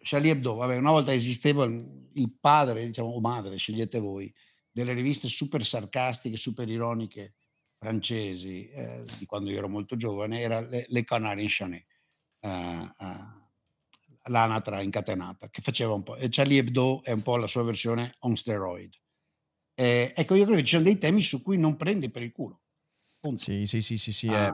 Charlie 0.00 0.30
Hebdo, 0.30 0.54
vabbè, 0.54 0.78
una 0.78 0.92
volta 0.92 1.12
esisteva 1.12 1.64
il 1.64 2.32
padre, 2.40 2.86
diciamo, 2.86 3.08
o 3.08 3.20
madre, 3.20 3.56
scegliete 3.56 3.98
voi, 3.98 4.32
delle 4.70 4.94
riviste 4.94 5.28
super 5.28 5.62
sarcastiche, 5.62 6.38
super 6.38 6.66
ironiche 6.70 7.34
francesi, 7.76 8.66
eh, 8.70 9.04
di 9.18 9.26
quando 9.26 9.50
io 9.50 9.58
ero 9.58 9.68
molto 9.68 9.94
giovane, 9.94 10.40
era 10.40 10.60
Le, 10.60 10.86
le 10.88 11.04
Canarie 11.04 11.48
Chanet, 11.50 11.84
uh, 12.40 12.48
uh, 12.48 13.43
l'anatra 14.28 14.80
incatenata, 14.80 15.48
che 15.50 15.62
faceva 15.62 15.92
un 15.92 16.02
po', 16.02 16.16
e 16.16 16.28
Charlie 16.30 16.58
Hebdo 16.58 17.02
è 17.02 17.12
un 17.12 17.22
po' 17.22 17.36
la 17.36 17.46
sua 17.46 17.62
versione 17.62 18.14
on 18.20 18.36
steroid. 18.36 18.94
Eh, 19.74 20.12
ecco, 20.14 20.34
io 20.34 20.44
credo 20.44 20.58
che 20.58 20.64
ci 20.64 20.74
sono 20.74 20.84
dei 20.84 20.98
temi 20.98 21.22
su 21.22 21.42
cui 21.42 21.58
non 21.58 21.76
prendi 21.76 22.10
per 22.10 22.22
il 22.22 22.32
culo. 22.32 22.60
Punto. 23.20 23.42
Sì, 23.42 23.66
sì, 23.66 23.80
sì, 23.82 23.98
sì, 23.98 24.12
sì, 24.12 24.26
uh, 24.26 24.32
è, 24.32 24.52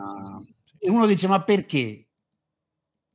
E 0.78 0.88
uno 0.88 1.06
dice, 1.06 1.26
ma 1.26 1.42
perché? 1.42 2.08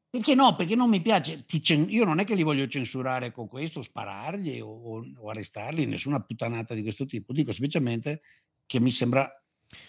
Perché 0.10 0.36
no? 0.36 0.56
Perché 0.56 0.76
non 0.76 0.90
mi 0.90 1.02
piace. 1.02 1.46
Io 1.90 2.06
non 2.06 2.20
è 2.20 2.24
che 2.26 2.36
li 2.36 2.44
voglio 2.44 2.68
censurare 2.68 3.32
con 3.32 3.48
questo, 3.48 3.82
sparargli 3.82 4.60
o, 4.62 5.04
o 5.18 5.30
arrestarli, 5.30 5.86
nessuna 5.86 6.22
puttanata 6.22 6.74
di 6.74 6.84
questo 6.84 7.06
tipo. 7.06 7.34
Dico 7.34 7.52
semplicemente 7.52 8.22
che 8.66 8.80
mi 8.80 8.92
sembra 8.92 9.30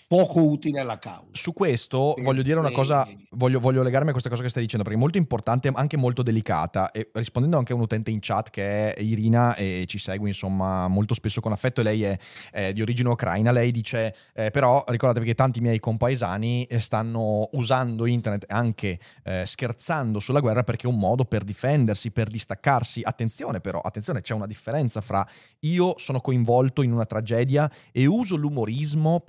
poco 0.09 0.44
utile 0.44 0.81
alla 0.81 0.99
causa. 0.99 1.27
Su 1.33 1.53
questo 1.53 2.09
perché... 2.09 2.22
voglio 2.22 2.42
dire 2.42 2.59
una 2.59 2.70
cosa, 2.70 3.07
voglio, 3.31 3.61
voglio, 3.61 3.83
legarmi 3.83 4.09
a 4.09 4.12
questa 4.12 4.31
cosa 4.31 4.42
che 4.42 4.49
stai 4.49 4.62
dicendo, 4.62 4.85
perché 4.85 4.99
è 4.99 5.03
molto 5.03 5.18
importante, 5.18 5.70
anche 5.75 5.96
molto 5.96 6.22
delicata, 6.22 6.90
e 6.90 7.11
rispondendo 7.12 7.59
anche 7.59 7.72
a 7.72 7.77
un 7.77 7.83
utente 7.83 8.11
in 8.11 8.18
chat 8.20 8.51
che 8.51 8.94
è 8.94 9.01
Irina 9.01 9.55
e 9.57 9.85
ci 9.87 9.99
segue 9.99 10.29
insomma 10.29 10.88
molto 10.88 11.14
spesso 11.14 11.40
con 11.40 11.53
affetto, 11.53 11.81
e 11.81 11.85
lei 11.85 12.03
è, 12.05 12.18
è 12.51 12.72
di 12.72 12.83
origine 12.83 13.09
ucraina, 13.09 13.51
lei 13.51 13.70
dice, 13.70 14.14
eh, 14.35 14.51
però 14.51 14.83
ricordatevi 14.87 15.27
che 15.27 15.35
tanti 15.35 15.61
miei 15.61 15.81
compaesani 15.81 16.64
eh, 16.64 16.81
stanno 16.81 17.49
usando 17.53 18.07
internet 18.07 18.44
anche 18.49 18.99
eh, 19.25 19.44
scherzando 19.44 20.20
sulla 20.20 20.40
guerra 20.40 20.62
perché 20.62 20.87
è 20.87 20.90
un 20.90 20.99
modo 20.99 21.25
per 21.25 21.42
difendersi, 21.42 22.11
per 22.11 22.29
distaccarsi. 22.29 23.01
Attenzione 23.03 23.61
però, 23.61 23.81
attenzione, 23.81 24.20
c'è 24.20 24.35
una 24.35 24.46
differenza 24.46 25.01
fra 25.01 25.27
io 25.61 25.94
sono 25.99 26.20
coinvolto 26.20 26.83
in 26.83 26.92
una 26.92 27.05
tragedia 27.05 27.70
e 27.92 28.07
uso 28.07 28.37
l'umorismo 28.37 29.20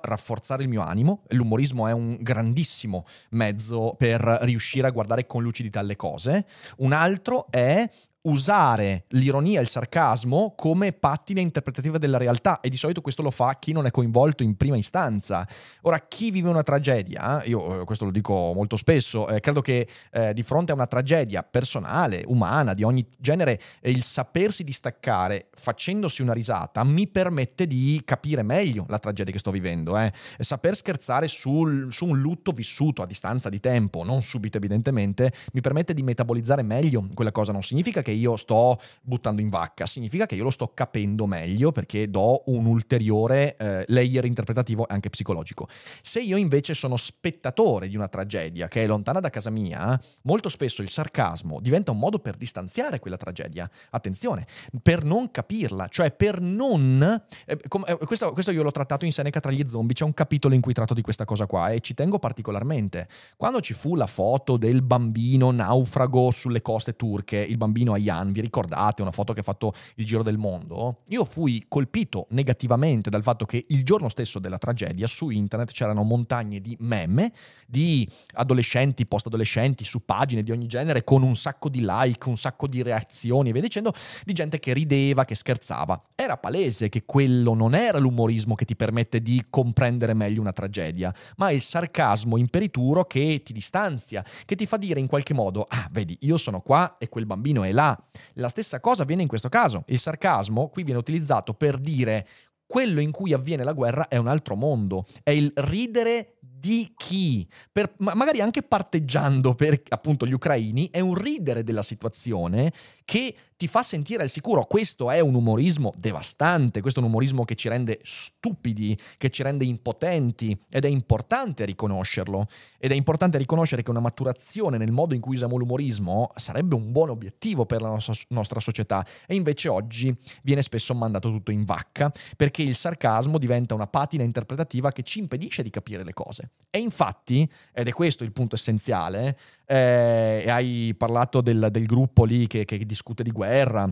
rafforzare 0.00 0.62
il 0.62 0.68
mio 0.68 0.82
animo. 0.82 1.22
L'umorismo 1.28 1.86
è 1.86 1.92
un 1.92 2.16
grandissimo 2.20 3.04
mezzo 3.30 3.94
per 3.96 4.20
riuscire 4.42 4.86
a 4.86 4.90
guardare 4.90 5.26
con 5.26 5.42
lucidità 5.42 5.82
le 5.82 5.96
cose. 5.96 6.46
Un 6.78 6.92
altro 6.92 7.46
è 7.50 7.88
usare 8.22 9.04
l'ironia 9.08 9.58
e 9.58 9.62
il 9.62 9.68
sarcasmo 9.68 10.54
come 10.56 10.92
pattine 10.92 11.40
interpretative 11.40 11.98
della 11.98 12.18
realtà 12.18 12.60
e 12.60 12.68
di 12.68 12.76
solito 12.76 13.00
questo 13.00 13.22
lo 13.22 13.30
fa 13.30 13.56
chi 13.58 13.72
non 13.72 13.86
è 13.86 13.90
coinvolto 13.90 14.42
in 14.42 14.56
prima 14.56 14.76
istanza. 14.76 15.46
Ora, 15.82 15.98
chi 16.06 16.30
vive 16.30 16.48
una 16.48 16.62
tragedia, 16.62 17.42
io 17.44 17.80
eh, 17.80 17.84
questo 17.84 18.04
lo 18.04 18.10
dico 18.10 18.52
molto 18.54 18.76
spesso, 18.76 19.28
eh, 19.28 19.40
credo 19.40 19.60
che 19.60 19.88
eh, 20.12 20.32
di 20.34 20.42
fronte 20.42 20.70
a 20.70 20.74
una 20.74 20.86
tragedia 20.86 21.42
personale, 21.42 22.22
umana, 22.26 22.74
di 22.74 22.84
ogni 22.84 23.04
genere, 23.18 23.60
eh, 23.80 23.90
il 23.90 24.02
sapersi 24.02 24.62
distaccare 24.62 25.48
facendosi 25.54 26.22
una 26.22 26.32
risata 26.32 26.84
mi 26.84 27.08
permette 27.08 27.66
di 27.66 28.00
capire 28.04 28.42
meglio 28.42 28.84
la 28.88 28.98
tragedia 28.98 29.32
che 29.32 29.38
sto 29.38 29.50
vivendo. 29.50 29.98
Eh. 29.98 30.12
Saper 30.38 30.76
scherzare 30.76 31.26
sul, 31.26 31.92
su 31.92 32.04
un 32.04 32.20
lutto 32.20 32.52
vissuto 32.52 33.02
a 33.02 33.06
distanza 33.06 33.48
di 33.48 33.58
tempo, 33.58 34.04
non 34.04 34.22
subito 34.22 34.58
evidentemente, 34.58 35.32
mi 35.52 35.60
permette 35.60 35.92
di 35.94 36.02
metabolizzare 36.02 36.62
meglio 36.62 37.08
quella 37.14 37.32
cosa. 37.32 37.50
Non 37.52 37.62
significa 37.62 38.02
che 38.02 38.11
che 38.12 38.18
io 38.18 38.36
sto 38.36 38.78
buttando 39.00 39.40
in 39.40 39.48
vacca, 39.48 39.86
significa 39.86 40.26
che 40.26 40.34
io 40.34 40.44
lo 40.44 40.50
sto 40.50 40.72
capendo 40.74 41.26
meglio 41.26 41.72
perché 41.72 42.10
do 42.10 42.42
un 42.46 42.66
ulteriore 42.66 43.56
eh, 43.56 43.84
layer 43.88 44.24
interpretativo 44.24 44.86
e 44.86 44.94
anche 44.94 45.08
psicologico. 45.10 45.68
Se 46.02 46.20
io 46.20 46.36
invece 46.36 46.74
sono 46.74 46.96
spettatore 46.96 47.88
di 47.88 47.96
una 47.96 48.08
tragedia 48.08 48.68
che 48.68 48.84
è 48.84 48.86
lontana 48.86 49.20
da 49.20 49.30
casa 49.30 49.50
mia, 49.50 49.98
molto 50.22 50.48
spesso 50.48 50.82
il 50.82 50.90
sarcasmo 50.90 51.60
diventa 51.60 51.90
un 51.90 51.98
modo 51.98 52.18
per 52.18 52.36
distanziare 52.36 52.98
quella 52.98 53.16
tragedia. 53.16 53.68
Attenzione, 53.90 54.46
per 54.82 55.04
non 55.04 55.30
capirla, 55.30 55.88
cioè 55.88 56.12
per 56.12 56.40
non... 56.40 57.22
Eh, 57.46 57.58
com- 57.68 57.84
eh, 57.86 57.96
questo, 57.98 58.32
questo, 58.32 58.50
io 58.50 58.62
l'ho 58.62 58.70
trattato 58.70 59.04
in 59.04 59.12
Seneca 59.12 59.40
tra 59.40 59.50
gli 59.50 59.64
zombie, 59.68 59.94
c'è 59.94 60.04
un 60.04 60.14
capitolo 60.14 60.54
in 60.54 60.60
cui 60.60 60.72
tratto 60.72 60.94
di 60.94 61.02
questa 61.02 61.24
cosa 61.24 61.46
qua 61.46 61.70
e 61.70 61.80
ci 61.80 61.94
tengo 61.94 62.18
particolarmente. 62.18 63.08
Quando 63.36 63.60
ci 63.60 63.72
fu 63.72 63.94
la 63.94 64.06
foto 64.06 64.56
del 64.56 64.82
bambino 64.82 65.50
naufrago 65.50 66.30
sulle 66.30 66.60
coste 66.60 66.94
turche, 66.94 67.38
il 67.38 67.56
bambino 67.56 67.94
Ryan, 68.02 68.32
vi 68.32 68.40
ricordate, 68.40 69.02
una 69.02 69.12
foto 69.12 69.32
che 69.32 69.40
ha 69.40 69.44
fatto 69.44 69.72
il 69.96 70.04
giro 70.04 70.22
del 70.22 70.36
mondo? 70.36 71.02
Io 71.08 71.24
fui 71.24 71.64
colpito 71.68 72.26
negativamente 72.30 73.10
dal 73.10 73.22
fatto 73.22 73.44
che 73.44 73.64
il 73.68 73.84
giorno 73.84 74.08
stesso 74.08 74.38
della 74.38 74.58
tragedia 74.58 75.06
su 75.06 75.30
internet 75.30 75.70
c'erano 75.70 76.02
montagne 76.02 76.60
di 76.60 76.76
meme 76.80 77.32
di 77.66 78.06
adolescenti, 78.34 79.06
post-adolescenti 79.06 79.84
su 79.84 80.04
pagine 80.04 80.42
di 80.42 80.50
ogni 80.50 80.66
genere 80.66 81.04
con 81.04 81.22
un 81.22 81.36
sacco 81.36 81.68
di 81.68 81.80
like, 81.82 82.28
un 82.28 82.36
sacco 82.36 82.66
di 82.66 82.82
reazioni 82.82 83.48
e 83.48 83.52
via 83.52 83.62
dicendo, 83.62 83.94
di 84.24 84.32
gente 84.32 84.58
che 84.58 84.74
rideva, 84.74 85.24
che 85.24 85.34
scherzava. 85.34 86.02
Era 86.14 86.36
palese 86.36 86.88
che 86.88 87.02
quello 87.04 87.54
non 87.54 87.74
era 87.74 87.98
l'umorismo 87.98 88.54
che 88.54 88.64
ti 88.64 88.76
permette 88.76 89.22
di 89.22 89.46
comprendere 89.48 90.12
meglio 90.12 90.40
una 90.40 90.52
tragedia, 90.52 91.14
ma 91.36 91.50
il 91.50 91.62
sarcasmo 91.62 92.36
imperituro 92.36 93.04
che 93.04 93.40
ti 93.42 93.52
distanzia, 93.52 94.24
che 94.44 94.56
ti 94.56 94.66
fa 94.66 94.76
dire 94.76 95.00
in 95.00 95.06
qualche 95.06 95.32
modo, 95.32 95.66
ah, 95.68 95.88
vedi, 95.90 96.16
io 96.20 96.36
sono 96.36 96.60
qua 96.60 96.96
e 96.98 97.08
quel 97.08 97.26
bambino 97.26 97.62
è 97.62 97.72
là 97.72 97.91
la 98.34 98.48
stessa 98.48 98.80
cosa 98.80 99.02
avviene 99.02 99.22
in 99.22 99.28
questo 99.28 99.48
caso. 99.48 99.84
Il 99.86 99.98
sarcasmo 99.98 100.68
qui 100.68 100.82
viene 100.82 100.98
utilizzato 100.98 101.54
per 101.54 101.78
dire 101.78 102.26
quello 102.66 103.00
in 103.00 103.10
cui 103.10 103.34
avviene 103.34 103.64
la 103.64 103.74
guerra 103.74 104.08
è 104.08 104.16
un 104.16 104.28
altro 104.28 104.54
mondo, 104.56 105.04
è 105.22 105.30
il 105.30 105.52
ridere 105.56 106.38
di 106.40 106.94
chi, 106.96 107.46
per, 107.70 107.92
magari 107.98 108.40
anche 108.40 108.62
parteggiando 108.62 109.54
per 109.54 109.82
appunto 109.88 110.26
gli 110.26 110.32
ucraini, 110.32 110.88
è 110.90 111.00
un 111.00 111.14
ridere 111.14 111.64
della 111.64 111.82
situazione 111.82 112.72
che 113.04 113.34
ti 113.62 113.68
fa 113.68 113.84
sentire 113.84 114.24
al 114.24 114.28
sicuro. 114.28 114.64
Questo 114.64 115.08
è 115.08 115.20
un 115.20 115.36
umorismo 115.36 115.92
devastante, 115.96 116.80
questo 116.80 116.98
è 116.98 117.02
un 117.04 117.10
umorismo 117.10 117.44
che 117.44 117.54
ci 117.54 117.68
rende 117.68 118.00
stupidi, 118.02 118.98
che 119.16 119.30
ci 119.30 119.44
rende 119.44 119.64
impotenti 119.64 120.58
ed 120.68 120.84
è 120.84 120.88
importante 120.88 121.64
riconoscerlo. 121.64 122.48
Ed 122.76 122.90
è 122.90 122.96
importante 122.96 123.38
riconoscere 123.38 123.84
che 123.84 123.90
una 123.90 124.00
maturazione 124.00 124.78
nel 124.78 124.90
modo 124.90 125.14
in 125.14 125.20
cui 125.20 125.36
usiamo 125.36 125.56
l'umorismo 125.56 126.32
sarebbe 126.34 126.74
un 126.74 126.90
buon 126.90 127.10
obiettivo 127.10 127.64
per 127.64 127.82
la 127.82 127.90
nostra, 127.90 128.14
nostra 128.30 128.58
società 128.58 129.06
e 129.28 129.36
invece 129.36 129.68
oggi 129.68 130.12
viene 130.42 130.62
spesso 130.62 130.92
mandato 130.92 131.30
tutto 131.30 131.52
in 131.52 131.62
vacca 131.62 132.10
perché 132.36 132.62
il 132.62 132.74
sarcasmo 132.74 133.38
diventa 133.38 133.74
una 133.74 133.86
patina 133.86 134.24
interpretativa 134.24 134.90
che 134.90 135.04
ci 135.04 135.20
impedisce 135.20 135.62
di 135.62 135.70
capire 135.70 136.02
le 136.02 136.14
cose. 136.14 136.50
E 136.68 136.80
infatti, 136.80 137.48
ed 137.72 137.86
è 137.86 137.92
questo 137.92 138.24
il 138.24 138.32
punto 138.32 138.56
essenziale, 138.56 139.38
eh, 139.72 140.44
hai 140.50 140.94
parlato 140.98 141.40
del, 141.40 141.68
del 141.70 141.86
gruppo 141.86 142.24
lì 142.24 142.46
che, 142.46 142.66
che, 142.66 142.84
discute 142.84 143.22
di 143.22 143.30
guerra 143.30 143.88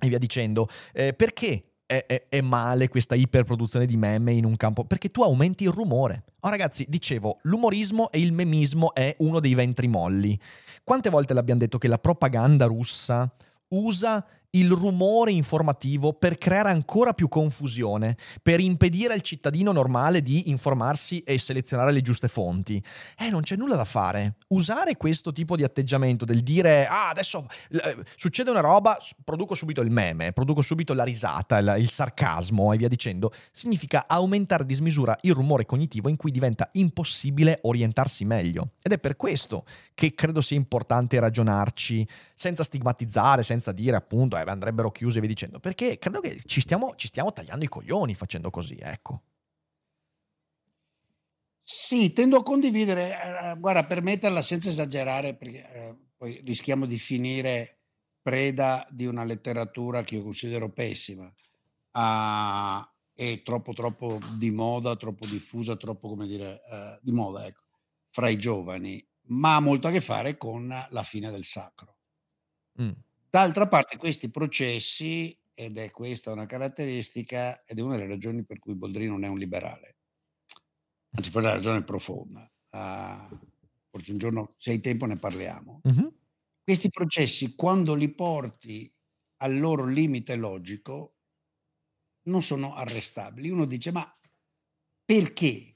e 0.00 0.08
via 0.08 0.18
dicendo, 0.18 0.68
eh, 0.92 1.12
perché 1.12 1.74
è, 1.86 2.04
è, 2.06 2.26
è, 2.28 2.40
male 2.40 2.88
questa 2.88 3.14
iperproduzione 3.14 3.86
di 3.86 3.96
meme 3.96 4.32
in 4.32 4.44
un 4.44 4.56
campo? 4.56 4.84
Perché 4.84 5.12
tu 5.12 5.22
aumenti 5.22 5.62
il 5.62 5.70
rumore. 5.70 6.24
Oh, 6.40 6.48
ragazzi, 6.48 6.86
dicevo, 6.88 7.38
l'umorismo 7.42 8.10
e 8.10 8.18
il 8.18 8.32
memismo 8.32 8.92
è 8.94 9.14
uno 9.18 9.38
dei 9.38 9.54
ventri 9.54 9.86
molli. 9.86 10.36
Quante 10.82 11.08
volte 11.08 11.34
l'abbiamo 11.34 11.60
detto 11.60 11.78
che 11.78 11.86
la 11.86 11.98
propaganda 11.98 12.66
russa 12.66 13.32
usa 13.68 14.26
il 14.54 14.70
rumore 14.70 15.32
informativo 15.32 16.12
per 16.12 16.36
creare 16.36 16.70
ancora 16.70 17.14
più 17.14 17.28
confusione, 17.28 18.16
per 18.42 18.60
impedire 18.60 19.14
al 19.14 19.22
cittadino 19.22 19.72
normale 19.72 20.20
di 20.20 20.50
informarsi 20.50 21.20
e 21.20 21.38
selezionare 21.38 21.90
le 21.90 22.02
giuste 22.02 22.28
fonti. 22.28 22.82
Eh, 23.16 23.30
non 23.30 23.42
c'è 23.42 23.56
nulla 23.56 23.76
da 23.76 23.86
fare. 23.86 24.34
Usare 24.48 24.96
questo 24.96 25.32
tipo 25.32 25.56
di 25.56 25.64
atteggiamento 25.64 26.26
del 26.26 26.42
dire, 26.42 26.86
ah, 26.86 27.08
adesso 27.08 27.46
eh, 27.70 27.96
succede 28.14 28.50
una 28.50 28.60
roba, 28.60 28.98
produco 29.24 29.54
subito 29.54 29.80
il 29.80 29.90
meme, 29.90 30.32
produco 30.32 30.60
subito 30.60 30.92
la 30.92 31.04
risata, 31.04 31.56
il, 31.56 31.74
il 31.78 31.88
sarcasmo 31.88 32.74
e 32.74 32.76
via 32.76 32.88
dicendo, 32.88 33.32
significa 33.52 34.04
aumentare 34.06 34.66
di 34.66 34.74
smisura 34.74 35.16
il 35.22 35.32
rumore 35.32 35.64
cognitivo 35.64 36.10
in 36.10 36.16
cui 36.16 36.30
diventa 36.30 36.68
impossibile 36.72 37.60
orientarsi 37.62 38.26
meglio. 38.26 38.72
Ed 38.82 38.92
è 38.92 38.98
per 38.98 39.16
questo 39.16 39.64
che 39.94 40.14
credo 40.14 40.42
sia 40.42 40.56
importante 40.58 41.18
ragionarci 41.18 42.06
senza 42.34 42.64
stigmatizzare, 42.64 43.42
senza 43.42 43.72
dire 43.72 43.96
appunto, 43.96 44.40
andrebbero 44.50 44.90
chiuse 44.90 45.18
e 45.18 45.20
via 45.20 45.30
dicendo, 45.30 45.60
perché 45.60 45.98
credo 45.98 46.20
che 46.20 46.40
ci 46.44 46.60
stiamo, 46.60 46.94
ci 46.96 47.06
stiamo 47.06 47.32
tagliando 47.32 47.64
i 47.64 47.68
coglioni 47.68 48.14
facendo 48.14 48.50
così, 48.50 48.76
ecco. 48.80 49.22
Sì, 51.62 52.12
tendo 52.12 52.38
a 52.38 52.42
condividere, 52.42 53.10
eh, 53.10 53.56
guarda, 53.58 53.84
per 53.84 54.02
metterla 54.02 54.42
senza 54.42 54.68
esagerare, 54.68 55.34
perché 55.34 55.72
eh, 55.72 55.96
poi 56.16 56.40
rischiamo 56.44 56.86
di 56.86 56.98
finire 56.98 57.78
preda 58.20 58.86
di 58.90 59.06
una 59.06 59.24
letteratura 59.24 60.02
che 60.02 60.16
io 60.16 60.22
considero 60.22 60.70
pessima 60.70 61.24
uh, 61.24 62.86
e 63.14 63.42
troppo 63.42 63.72
troppo 63.72 64.20
di 64.36 64.50
moda, 64.50 64.96
troppo 64.96 65.26
diffusa, 65.26 65.76
troppo 65.76 66.08
come 66.08 66.26
dire, 66.26 66.60
uh, 66.70 66.98
di 67.00 67.12
moda, 67.12 67.46
ecco, 67.46 67.62
fra 68.10 68.28
i 68.28 68.38
giovani, 68.38 69.04
ma 69.28 69.56
ha 69.56 69.60
molto 69.60 69.88
a 69.88 69.90
che 69.90 70.00
fare 70.00 70.36
con 70.36 70.68
la 70.68 71.02
fine 71.02 71.30
del 71.30 71.44
sacro. 71.44 71.96
Mm. 72.80 72.92
D'altra 73.34 73.66
parte 73.66 73.96
questi 73.96 74.30
processi, 74.30 75.34
ed 75.54 75.78
è 75.78 75.90
questa 75.90 76.32
una 76.32 76.44
caratteristica, 76.44 77.62
ed 77.64 77.78
è 77.78 77.80
una 77.80 77.96
delle 77.96 78.08
ragioni 78.08 78.44
per 78.44 78.58
cui 78.58 78.74
Boldrini 78.74 79.06
non 79.06 79.24
è 79.24 79.28
un 79.28 79.38
liberale, 79.38 79.96
anzi 81.16 81.30
poi 81.30 81.42
la 81.42 81.54
ragione 81.54 81.82
profonda, 81.82 82.42
uh, 82.42 83.38
forse 83.88 84.12
un 84.12 84.18
giorno 84.18 84.54
se 84.58 84.72
hai 84.72 84.80
tempo 84.80 85.06
ne 85.06 85.16
parliamo. 85.16 85.80
Mm-hmm. 85.88 86.06
Questi 86.62 86.90
processi 86.90 87.54
quando 87.54 87.94
li 87.94 88.12
porti 88.12 88.92
al 89.38 89.58
loro 89.58 89.86
limite 89.86 90.36
logico 90.36 91.14
non 92.24 92.42
sono 92.42 92.74
arrestabili. 92.74 93.48
Uno 93.48 93.64
dice 93.64 93.92
ma 93.92 94.14
perché 95.06 95.74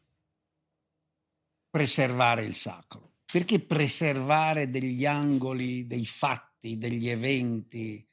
preservare 1.71 2.45
il 2.45 2.55
sacro? 2.55 3.15
Perché 3.25 3.61
preservare 3.61 4.69
degli 4.69 5.07
angoli, 5.07 5.87
dei 5.87 6.05
fatti? 6.05 6.56
Fatti, 6.67 6.79
degli 6.79 7.09
eventi 7.09 8.05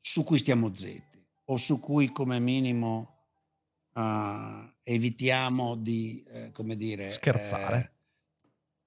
su 0.00 0.24
cui 0.24 0.38
stiamo 0.38 0.74
zetti 0.74 1.22
o 1.48 1.56
su 1.56 1.78
cui 1.78 2.10
come 2.10 2.40
minimo 2.40 3.18
uh, 3.92 4.72
evitiamo 4.82 5.76
di, 5.76 6.24
eh, 6.28 6.50
come 6.52 6.76
dire... 6.76 7.10
Scherzare. 7.10 7.78
Eh, 7.78 7.94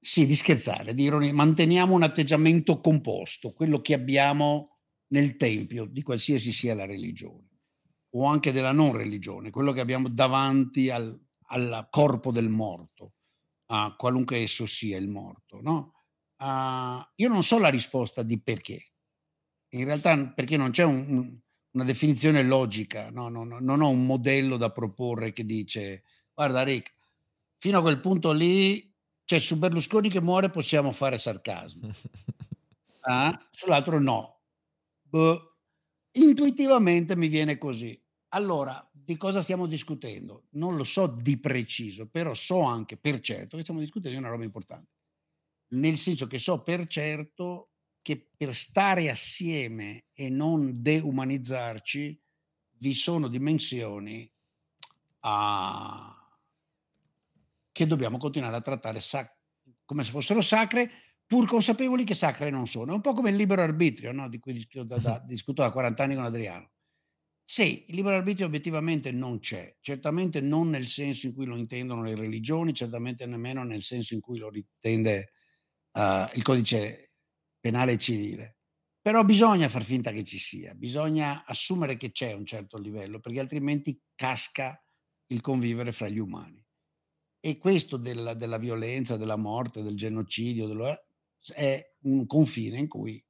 sì, 0.02 0.26
di 0.26 0.36
scherzare, 0.36 0.94
di 0.94 1.04
ironia. 1.04 1.34
Manteniamo 1.34 1.94
un 1.94 2.04
atteggiamento 2.04 2.80
composto, 2.82 3.52
quello 3.52 3.82
che 3.82 3.94
abbiamo 3.94 4.78
nel 5.08 5.36
tempio 5.36 5.86
di 5.86 6.02
qualsiasi 6.02 6.52
sia 6.52 6.74
la 6.74 6.86
religione 6.86 7.48
o 8.12 8.26
anche 8.26 8.52
della 8.52 8.72
non 8.72 8.96
religione, 8.96 9.52
quello 9.52 9.72
che 9.72 9.82
abbiamo 9.82 10.10
davanti 10.10 10.90
al, 10.90 11.18
al 11.48 11.88
corpo 11.92 12.32
del 12.32 12.50
morto, 12.50 13.14
a 13.68 13.94
qualunque 13.96 14.38
esso 14.38 14.66
sia 14.66 14.98
il 14.98 15.08
morto, 15.08 15.60
no? 15.62 15.99
Uh, 16.40 17.04
io 17.16 17.28
non 17.28 17.44
so 17.44 17.60
la 17.60 17.70
risposta 17.70 18.24
di 18.24 18.40
perché. 18.40 18.92
In 19.74 19.84
realtà 19.86 20.18
perché 20.30 20.56
non 20.56 20.72
c'è 20.72 20.84
un, 20.84 21.06
un, 21.10 21.40
una 21.72 21.84
definizione 21.84 22.44
logica, 22.44 23.10
no, 23.12 23.28
no, 23.28 23.44
no, 23.44 23.60
non 23.60 23.82
ho 23.82 23.90
un 23.90 24.06
modello 24.06 24.58
da 24.58 24.72
proporre 24.72 25.34
che 25.34 25.46
dice 25.46 26.04
guarda 26.34 26.64
Rick, 26.64 26.96
fino 27.58 27.78
a 27.78 27.82
quel 27.82 28.00
punto 28.00 28.32
lì, 28.32 28.92
cioè 29.26 29.40
su 29.40 29.58
Berlusconi 29.58 30.10
che 30.10 30.22
muore 30.22 30.50
possiamo 30.50 30.94
fare 30.94 31.18
sarcasmo, 31.18 31.90
ah? 33.02 33.48
sull'altro 33.52 34.00
no. 34.00 34.40
Boh. 35.02 35.46
Intuitivamente 36.12 37.16
mi 37.16 37.28
viene 37.28 37.58
così. 37.58 38.02
Allora, 38.30 38.90
di 38.92 39.18
cosa 39.18 39.42
stiamo 39.42 39.68
discutendo? 39.68 40.46
Non 40.52 40.76
lo 40.76 40.84
so 40.84 41.06
di 41.06 41.40
preciso, 41.40 42.08
però 42.08 42.34
so 42.34 42.62
anche 42.62 42.98
per 42.98 43.20
certo 43.20 43.58
che 43.58 43.62
stiamo 43.64 43.80
discutendo 43.82 44.18
di 44.18 44.24
una 44.24 44.32
roba 44.32 44.44
importante 44.44 44.99
nel 45.70 45.98
senso 45.98 46.28
che 46.28 46.40
so 46.40 46.64
per 46.64 46.88
certo 46.88 47.72
che 48.02 48.30
per 48.36 48.56
stare 48.56 49.10
assieme 49.10 50.06
e 50.14 50.30
non 50.30 50.82
deumanizzarci 50.82 52.20
vi 52.78 52.94
sono 52.94 53.28
dimensioni 53.28 54.32
a... 55.22 56.38
che 57.72 57.88
dobbiamo 57.88 58.18
continuare 58.18 58.56
a 58.56 58.62
trattare 58.62 59.00
sac- 59.00 59.38
come 59.86 60.04
se 60.04 60.12
fossero 60.12 60.42
sacre, 60.42 60.90
pur 61.26 61.48
consapevoli 61.48 62.04
che 62.04 62.16
sacre 62.16 62.50
non 62.50 62.68
sono. 62.68 62.92
È 62.92 62.96
un 62.96 63.02
po' 63.02 63.14
come 63.14 63.32
il 63.32 63.36
libero 63.36 63.62
arbitrio, 63.62 64.12
no? 64.12 64.30
di 64.30 64.40
cui 64.40 64.54
discuto 64.54 64.84
da, 64.84 64.98
da, 64.98 65.24
discuto 65.26 65.62
da 65.62 65.72
40 65.72 66.04
anni 66.04 66.16
con 66.16 66.26
Adriano. 66.26 66.72
Sì, 67.44 67.86
il 67.88 67.96
libero 67.96 68.16
arbitrio 68.16 68.46
obiettivamente 68.46 69.12
non 69.12 69.40
c'è, 69.40 69.76
certamente 69.82 70.40
non 70.40 70.70
nel 70.70 70.88
senso 70.88 71.26
in 71.26 71.34
cui 71.34 71.46
lo 71.46 71.56
intendono 71.56 72.04
le 72.04 72.14
religioni, 72.14 72.76
certamente 72.76 73.26
nemmeno 73.26 73.64
nel 73.64 73.82
senso 73.82 74.14
in 74.14 74.20
cui 74.20 74.38
lo 74.38 74.52
intende 74.54 75.32
uh, 76.00 76.30
il 76.38 76.44
codice 76.44 77.10
penale 77.60 77.98
civile. 77.98 78.58
Però 79.02 79.24
bisogna 79.24 79.70
far 79.70 79.84
finta 79.84 80.12
che 80.12 80.24
ci 80.24 80.38
sia, 80.40 80.74
bisogna 80.76 81.46
assumere 81.46 81.98
che 81.98 82.12
c'è 82.12 82.34
un 82.34 82.46
certo 82.46 82.78
livello, 82.78 83.20
perché 83.20 83.40
altrimenti 83.40 84.00
casca 84.14 84.82
il 85.28 85.42
convivere 85.42 85.92
fra 85.92 86.10
gli 86.10 86.20
umani. 86.20 86.64
E 87.40 87.58
questo 87.58 87.96
della, 87.98 88.34
della 88.34 88.58
violenza, 88.58 89.16
della 89.16 89.38
morte, 89.38 89.82
del 89.82 89.96
genocidio, 89.96 90.68
dello, 90.68 90.86
è 91.54 91.96
un 92.02 92.26
confine 92.26 92.78
in 92.78 92.88
cui, 92.90 93.24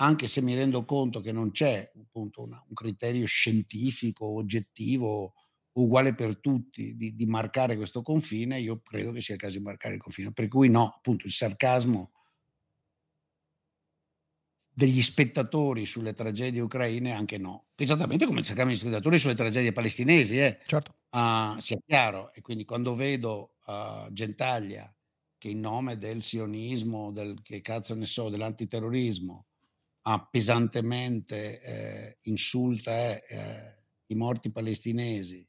anche 0.00 0.26
se 0.26 0.42
mi 0.42 0.54
rendo 0.54 0.84
conto 0.84 1.20
che 1.20 1.32
non 1.32 1.50
c'è 1.50 1.90
appunto 1.98 2.42
una, 2.42 2.62
un 2.68 2.74
criterio 2.74 3.26
scientifico, 3.26 4.26
oggettivo, 4.26 5.32
uguale 5.82 6.14
per 6.14 6.38
tutti 6.38 6.96
di, 6.96 7.14
di, 7.14 7.26
marcare 7.26 7.76
questo 7.76 8.02
confine, 8.02 8.58
io 8.58 8.80
credo 8.82 9.12
che 9.12 9.20
sia 9.20 9.34
il 9.34 9.40
caso 9.40 9.58
di 9.58 9.64
marcare 9.64 9.94
il 9.94 10.00
confine. 10.00 10.32
Per 10.32 10.48
cui 10.48 10.68
no, 10.68 10.92
appunto 10.96 11.26
il 11.26 11.32
sarcasmo 11.32 12.12
degli 14.68 15.02
spettatori 15.02 15.86
sulle 15.86 16.12
tragedie 16.12 16.60
ucraine 16.60 17.12
anche 17.12 17.38
no. 17.38 17.66
Esattamente 17.76 18.26
come 18.26 18.40
il 18.40 18.46
sarcasmo 18.46 18.70
degli 18.70 18.80
spettatori 18.80 19.18
sulle 19.18 19.34
tragedie 19.34 19.72
palestinesi, 19.72 20.38
eh? 20.38 20.60
certo. 20.64 20.96
Uh, 21.10 21.58
sia 21.60 21.78
chiaro. 21.84 22.32
E 22.32 22.40
quindi 22.40 22.64
quando 22.64 22.94
vedo 22.94 23.54
uh, 23.66 24.12
Gentaglia 24.12 24.92
che 25.36 25.48
in 25.48 25.60
nome 25.60 25.96
del 25.96 26.22
sionismo, 26.22 27.12
del 27.12 27.40
che 27.42 27.60
cazzo 27.60 27.94
ne 27.94 28.06
so, 28.06 28.28
dell'antiterrorismo, 28.28 29.46
uh, 30.02 30.26
pesantemente 30.28 31.62
eh, 31.62 32.18
insulta 32.22 33.20
eh, 33.22 33.84
i 34.06 34.14
morti 34.16 34.50
palestinesi 34.50 35.48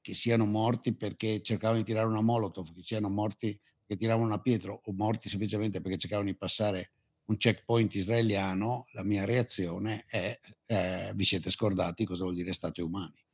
che 0.00 0.14
siano 0.14 0.46
morti 0.46 0.94
perché 0.94 1.42
cercavano 1.42 1.78
di 1.78 1.84
tirare 1.84 2.06
una 2.06 2.22
molotov, 2.22 2.74
che 2.74 2.82
siano 2.82 3.08
morti 3.08 3.58
perché 3.86 3.96
tiravano 3.96 4.26
una 4.26 4.40
pietra 4.40 4.72
o 4.72 4.92
morti 4.92 5.28
semplicemente 5.28 5.80
perché 5.80 5.98
cercavano 5.98 6.28
di 6.28 6.36
passare 6.36 6.92
un 7.26 7.36
checkpoint 7.36 7.94
israeliano, 7.94 8.86
la 8.92 9.04
mia 9.04 9.24
reazione 9.24 10.04
è 10.08 10.36
eh, 10.66 11.12
vi 11.14 11.24
siete 11.24 11.50
scordati 11.50 12.04
cosa 12.04 12.24
vuol 12.24 12.34
dire 12.34 12.52
state 12.52 12.82
umani. 12.82 13.24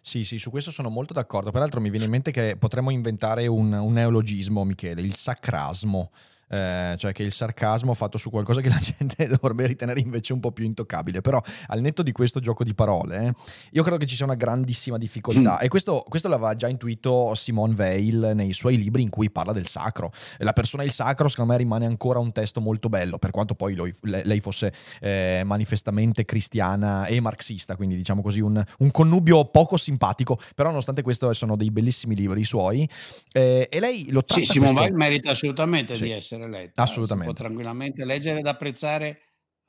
Sì, 0.00 0.24
sì, 0.24 0.38
su 0.38 0.50
questo 0.50 0.70
sono 0.70 0.88
molto 0.88 1.12
d'accordo. 1.12 1.50
Peraltro 1.50 1.80
mi 1.80 1.90
viene 1.90 2.06
in 2.06 2.10
mente 2.10 2.30
che 2.32 2.56
potremmo 2.56 2.90
inventare 2.90 3.46
un, 3.46 3.72
un 3.72 3.92
neologismo, 3.92 4.64
Michele, 4.64 5.00
il 5.00 5.14
sacrasmo 5.14 6.10
eh, 6.50 6.96
cioè 6.98 7.12
che 7.12 7.22
il 7.22 7.32
sarcasmo 7.32 7.94
fatto 7.94 8.18
su 8.18 8.28
qualcosa 8.28 8.60
che 8.60 8.68
la 8.68 8.80
gente 8.82 9.28
dovrebbe 9.28 9.66
ritenere 9.66 10.00
invece 10.00 10.32
un 10.32 10.40
po' 10.40 10.50
più 10.50 10.64
intoccabile. 10.64 11.20
Però 11.20 11.40
al 11.68 11.80
netto 11.80 12.02
di 12.02 12.12
questo 12.12 12.40
gioco 12.40 12.64
di 12.64 12.74
parole, 12.74 13.26
eh, 13.26 13.32
io 13.72 13.82
credo 13.82 13.96
che 13.96 14.06
ci 14.06 14.16
sia 14.16 14.24
una 14.24 14.34
grandissima 14.34 14.98
difficoltà. 14.98 15.58
Mm. 15.60 15.64
E 15.64 15.68
questo, 15.68 16.04
questo, 16.08 16.28
l'aveva 16.28 16.54
già 16.56 16.68
intuito 16.68 17.34
Simone 17.34 17.74
Weil 17.76 18.32
nei 18.34 18.52
suoi 18.52 18.76
libri 18.76 19.02
in 19.02 19.10
cui 19.10 19.30
parla 19.30 19.52
del 19.52 19.66
sacro. 19.66 20.12
La 20.38 20.52
persona 20.52 20.82
e 20.82 20.86
il 20.86 20.92
sacro, 20.92 21.28
secondo 21.28 21.52
me, 21.52 21.58
rimane 21.58 21.86
ancora 21.86 22.18
un 22.18 22.32
testo 22.32 22.60
molto 22.60 22.88
bello, 22.88 23.18
per 23.18 23.30
quanto 23.30 23.54
poi 23.54 23.74
lui, 23.74 23.94
lei 24.02 24.40
fosse 24.40 24.72
eh, 25.00 25.42
manifestamente 25.44 26.24
cristiana 26.24 27.06
e 27.06 27.20
marxista, 27.20 27.76
quindi 27.76 27.96
diciamo 27.96 28.22
così 28.22 28.40
un, 28.40 28.62
un, 28.78 28.90
connubio 28.90 29.44
poco 29.46 29.76
simpatico. 29.76 30.38
Però 30.54 30.68
nonostante 30.68 31.02
questo 31.02 31.32
sono 31.32 31.56
dei 31.56 31.70
bellissimi 31.70 32.16
libri 32.16 32.40
i 32.40 32.44
suoi. 32.44 32.88
Eh, 33.32 33.68
e 33.70 33.80
lei 33.80 34.10
lo 34.10 34.24
tratta... 34.24 34.40
Sì, 34.40 34.46
Simone 34.46 34.72
questo... 34.72 34.90
Weil 34.90 34.98
merita 34.98 35.30
assolutamente 35.30 35.94
sì. 35.94 36.04
di 36.04 36.10
essere 36.10 36.39
essere 36.40 36.48
letta. 36.48 36.82
Assolutamente. 36.82 37.28
Si 37.28 37.34
può 37.34 37.44
tranquillamente 37.44 38.04
leggere 38.04 38.40
ed 38.40 38.46
apprezzare 38.46 39.20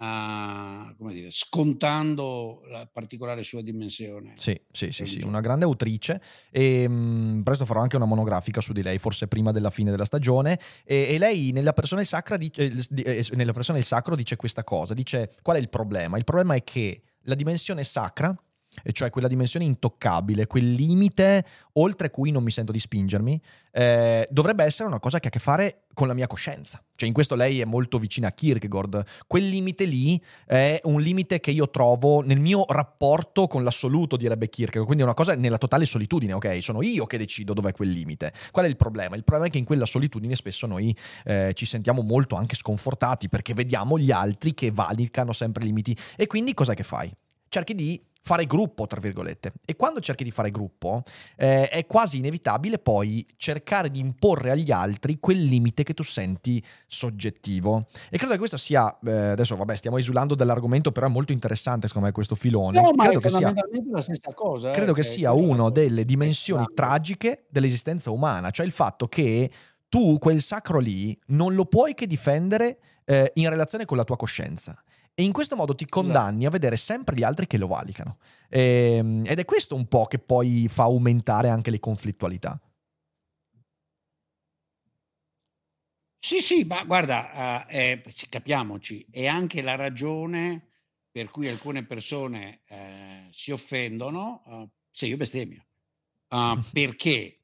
Uh, 0.02 0.96
come 0.98 1.14
dire, 1.14 1.28
scontando 1.30 2.64
la 2.72 2.90
particolare 2.92 3.44
sua 3.44 3.62
dimensione. 3.62 4.34
Sì, 4.36 4.60
sì, 4.72 4.92
sì, 4.92 5.06
sì, 5.06 5.22
una 5.22 5.42
grande 5.42 5.64
autrice 5.64 6.20
e 6.50 6.90
mh, 6.90 6.94
mm, 6.94 7.42
presto 7.44 7.66
farò 7.66 7.82
anche 7.82 7.98
una 7.98 8.06
monografica 8.06 8.62
su 8.62 8.74
di 8.74 8.82
lei, 8.82 8.98
forse 8.98 9.28
prima 9.28 9.52
della 9.52 9.70
fine 9.70 9.92
della 9.92 10.06
stagione 10.06 10.60
e, 10.86 11.14
e 11.14 11.20
lei 11.20 11.52
nella 11.52 11.74
persona, 11.74 12.02
dice, 12.02 12.88
eh, 12.96 13.28
nella 13.34 13.54
persona 13.54 13.78
il 13.78 13.84
sacro 13.84 14.16
dice 14.16 14.38
questa 14.38 14.64
cosa, 14.64 14.96
dice 14.96 15.36
qual 15.44 15.58
è 15.58 15.60
il 15.60 15.70
problema? 15.70 16.18
Il 16.18 16.24
problema 16.24 16.56
è 16.56 16.64
che 16.64 17.04
la 17.26 17.36
dimensione 17.36 17.84
sacra 17.84 18.36
e 18.84 18.92
cioè 18.94 19.10
quella 19.10 19.28
dimensione 19.28 19.66
intoccabile, 19.66 20.48
quel 20.48 20.72
limite 20.72 21.46
oltre 21.74 22.10
cui 22.10 22.32
non 22.32 22.44
mi 22.44 22.52
sento 22.52 22.72
di 22.72 22.80
spingermi, 22.80 23.42
eh, 23.72 24.28
dovrebbe 24.30 24.64
essere 24.64 24.88
una 24.88 25.00
cosa 25.00 25.20
che 25.20 25.28
ha 25.28 25.30
a 25.30 25.32
che 25.32 25.40
fare 25.40 25.84
con 25.94 26.08
la 26.08 26.14
mia 26.14 26.28
coscienza. 26.28 26.82
Cioè 26.96 27.08
in 27.08 27.14
questo 27.14 27.36
lei 27.36 27.60
è 27.62 27.66
molto 27.66 27.98
vicina 27.98 28.28
a 28.28 28.32
Kierkegaard. 28.32 29.04
Quel 29.28 29.48
limite 29.48 29.86
lì 29.86 30.22
è 30.46 30.80
un 30.84 31.02
limite 31.02 31.40
che 31.40 31.52
io 31.52 31.70
trovo 31.70 32.22
nel 32.22 32.40
mio 32.40 32.66
rapporto 32.68 33.48
con 33.48 33.64
l'assoluto, 33.64 34.18
direbbe 34.18 34.50
Kierkegaard, 34.50 34.86
quindi 34.86 35.04
è 35.04 35.06
una 35.06 35.16
cosa 35.16 35.36
nella 35.36 35.58
totale 35.58 35.86
solitudine, 35.86 36.34
ok? 36.34 36.60
Sono 36.62 36.82
io 36.82 37.06
che 37.06 37.18
decido 37.18 37.54
dov'è 37.54 37.72
quel 37.72 37.90
limite. 37.90 38.34
Qual 38.52 38.66
è 38.66 38.68
il 38.68 38.78
problema? 38.78 39.16
Il 39.16 39.24
problema 39.24 39.50
è 39.50 39.52
che 39.52 39.58
in 39.58 39.66
quella 39.66 39.86
solitudine 39.86 40.36
spesso 40.36 40.68
noi 40.68 40.96
eh, 41.26 41.52
ci 41.54 41.66
sentiamo 41.66 42.02
molto 42.02 42.36
anche 42.36 42.56
sconfortati 42.56 43.30
perché 43.30 43.54
vediamo 43.54 43.98
gli 43.98 44.12
altri 44.12 44.54
che 44.54 44.72
valicano 44.72 45.34
sempre 45.34 45.64
i 45.64 45.68
limiti 45.68 45.98
e 46.16 46.28
quindi 46.28 46.54
cos'è 46.54 46.74
che 46.74 46.84
fai? 46.84 47.12
Cerchi 47.50 47.76
di 47.76 48.02
fare 48.22 48.46
gruppo, 48.46 48.88
tra 48.88 49.00
virgolette. 49.00 49.54
E 49.66 49.76
quando 49.76 50.00
cerchi 50.00 50.24
di 50.24 50.32
fare 50.32 50.50
gruppo, 50.52 51.04
eh, 51.36 51.68
è 51.70 51.86
quasi 51.86 52.18
inevitabile 52.18 52.78
poi 52.78 53.26
cercare 53.36 53.90
di 53.90 54.00
imporre 54.00 54.52
agli 54.52 54.72
altri 54.72 55.18
quel 55.20 55.44
limite 55.44 55.84
che 55.84 55.94
tu 55.94 56.04
senti 56.04 56.64
soggettivo. 56.86 57.88
E 58.10 58.18
credo 58.18 58.34
che 58.34 58.40
questo 58.40 58.58
sia, 58.58 58.98
eh, 59.06 59.12
adesso 59.12 59.56
vabbè, 59.56 59.76
stiamo 59.76 59.98
esulando 59.98 60.36
dall'argomento, 60.36 60.92
però 60.92 61.08
è 61.08 61.10
molto 61.10 61.32
interessante 61.32 61.88
secondo 61.88 62.08
me 62.08 62.14
questo 62.14 62.36
filone. 62.36 62.80
No, 62.80 62.92
ma 62.96 63.06
credo 63.06 63.20
è 63.20 63.22
che 63.24 63.30
sia, 63.30 63.54
la 63.92 64.02
stessa 64.02 64.34
cosa. 64.34 64.70
eh, 64.70 64.74
credo 64.74 64.94
che 64.94 65.04
cioè, 65.04 65.12
sia 65.12 65.32
è 65.32 65.34
la 65.34 65.40
una 65.40 65.70
delle 65.70 66.06
dimensioni 66.06 66.66
tragiche 66.74 67.46
dell'esistenza 67.50 68.12
umana, 68.12 68.52
cioè 68.52 68.66
il 68.66 68.72
fatto 68.72 69.08
che 69.08 69.50
tu 69.90 70.18
quel 70.20 70.42
sacro 70.42 70.80
lì 70.80 71.18
non 71.28 71.54
lo 71.54 71.66
puoi 71.66 71.94
che 71.96 72.08
difendere 72.08 72.78
eh, 73.04 73.32
in 73.36 73.50
relazione 73.50 73.86
con 73.86 73.98
la 73.98 74.04
tua 74.04 74.16
coscienza. 74.16 74.82
E 75.13 75.24
in 75.24 75.32
questo 75.34 75.56
modo 75.56 75.76
ti 75.76 75.86
condanni 75.86 76.45
a 76.45 76.50
vedere 76.50 76.78
sempre 76.78 77.15
gli 77.15 77.24
altri 77.24 77.45
che 77.45 77.58
lo 77.58 77.67
valicano. 77.67 78.17
Ehm, 78.50 79.24
ed 79.26 79.39
è 79.39 79.45
questo 79.45 79.76
un 79.76 79.88
po' 79.88 80.06
che 80.06 80.19
poi 80.19 80.67
fa 80.69 80.84
aumentare 80.84 81.50
anche 81.50 81.69
le 81.71 81.80
conflittualità. 81.80 82.60
Sì, 86.24 86.39
sì, 86.39 86.63
ma 86.65 86.84
guarda, 86.84 87.67
eh, 87.67 88.02
eh, 88.06 88.13
ci- 88.13 88.28
capiamoci, 88.30 89.06
è 89.10 89.26
anche 89.26 89.62
la 89.62 89.76
ragione 89.76 90.67
per 91.12 91.30
cui 91.32 91.47
alcune 91.50 91.84
persone 91.86 92.62
eh, 92.67 93.28
si 93.32 93.52
offendono 93.52 94.41
eh, 94.45 94.69
se 94.91 95.08
io 95.08 95.17
bestemmio. 95.17 95.65
Ah, 96.30 96.58
perché? 96.71 97.38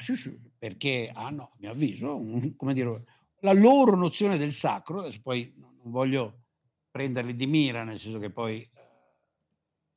Sì, 0.00 0.16
sì, 0.16 0.38
perché 0.58 1.10
hanno, 1.14 1.44
a 1.44 1.56
mio 1.58 1.70
avviso, 1.70 2.16
un- 2.16 2.56
come 2.56 2.74
dire, 2.74 3.04
la 3.40 3.52
loro 3.52 3.96
nozione 3.96 4.36
del 4.36 4.52
sacro, 4.52 5.00
adesso 5.00 5.20
poi 5.22 5.54
non 5.84 5.92
voglio 5.92 6.44
prenderli 6.90 7.36
di 7.36 7.46
mira, 7.46 7.84
nel 7.84 7.98
senso 7.98 8.18
che 8.18 8.30
poi 8.30 8.62
eh, 8.62 8.70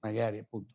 magari 0.02 0.40
appunto 0.40 0.74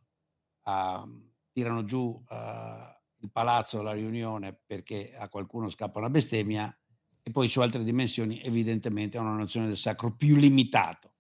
ah, 0.63 1.07
tirano 1.53 1.85
giù 1.85 2.21
ah, 2.29 3.01
il 3.19 3.31
palazzo 3.31 3.81
alla 3.81 3.93
riunione 3.93 4.59
perché 4.67 5.13
a 5.15 5.29
qualcuno 5.29 5.69
scappa 5.69 5.99
una 5.99 6.11
bestemmia 6.11 6.75
e 7.23 7.31
poi 7.31 7.49
su 7.49 7.61
altre 7.61 7.85
dimensioni 7.85 8.41
evidentemente 8.43 9.17
ha 9.17 9.21
una 9.21 9.37
nozione 9.37 9.67
del 9.67 9.77
sacro 9.77 10.17
più 10.17 10.37
limitato. 10.37 11.11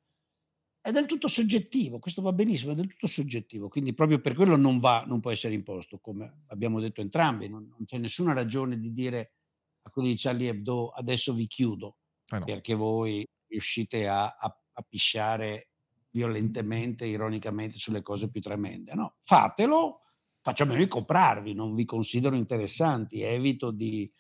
È 0.81 0.91
del 0.91 1.07
tutto 1.07 1.29
soggettivo, 1.29 2.01
questo 2.01 2.23
va 2.23 2.33
benissimo, 2.33 2.73
è 2.73 2.75
del 2.75 2.89
tutto 2.89 3.07
soggettivo, 3.07 3.69
quindi 3.69 3.95
proprio 3.95 4.21
per 4.21 4.35
quello 4.35 4.57
non 4.57 4.81
va, 4.81 5.05
non 5.07 5.21
può 5.21 5.31
essere 5.31 5.55
imposto, 5.55 6.01
come 6.01 6.43
abbiamo 6.49 6.81
detto 6.81 7.01
entrambi, 7.01 7.49
non, 7.49 7.69
non 7.69 7.85
c'è 7.85 7.99
nessuna 7.99 8.33
ragione 8.33 8.77
di 8.81 8.91
dire 8.91 9.35
a 9.83 9.91
quelli 9.91 10.09
di 10.09 10.17
Charlie 10.17 10.49
Hebdo 10.49 10.89
adesso 10.89 11.35
vi 11.35 11.47
chiudo 11.47 11.99
Eh 12.31 12.39
no. 12.41 12.45
perché 12.45 12.75
voi 12.75 13.25
riuscite 13.53 14.09
a, 14.09 14.25
a, 14.25 14.61
a 14.73 14.83
pisciare 14.83 15.69
violentemente, 16.11 17.07
ironicamente 17.07 17.79
sulle 17.79 18.03
cose 18.03 18.31
più 18.31 18.41
tremende. 18.41 18.95
No, 18.95 19.17
fatelo, 19.21 20.01
faccio 20.41 20.65
a 20.65 20.67
meno 20.67 20.81
di 20.81 20.89
comprarvi, 20.89 21.55
non 21.55 21.75
vi 21.75 21.85
considero 21.85 22.35
interessanti, 22.35 23.23
evito 23.23 23.71
di, 23.71 24.11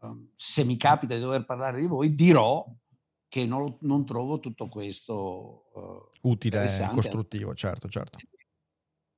um, 0.00 0.30
se 0.34 0.64
mi 0.64 0.76
capita 0.76 1.14
di 1.14 1.20
dover 1.20 1.44
parlare 1.44 1.80
di 1.80 1.86
voi, 1.86 2.14
dirò 2.14 2.66
che 3.28 3.46
non, 3.46 3.76
non 3.82 4.06
trovo 4.06 4.40
tutto 4.40 4.68
questo 4.68 5.68
uh, 5.74 6.28
Utile, 6.28 6.56
interessante. 6.56 6.94
costruttivo, 6.94 7.54
certo, 7.54 7.88
certo. 7.88 8.18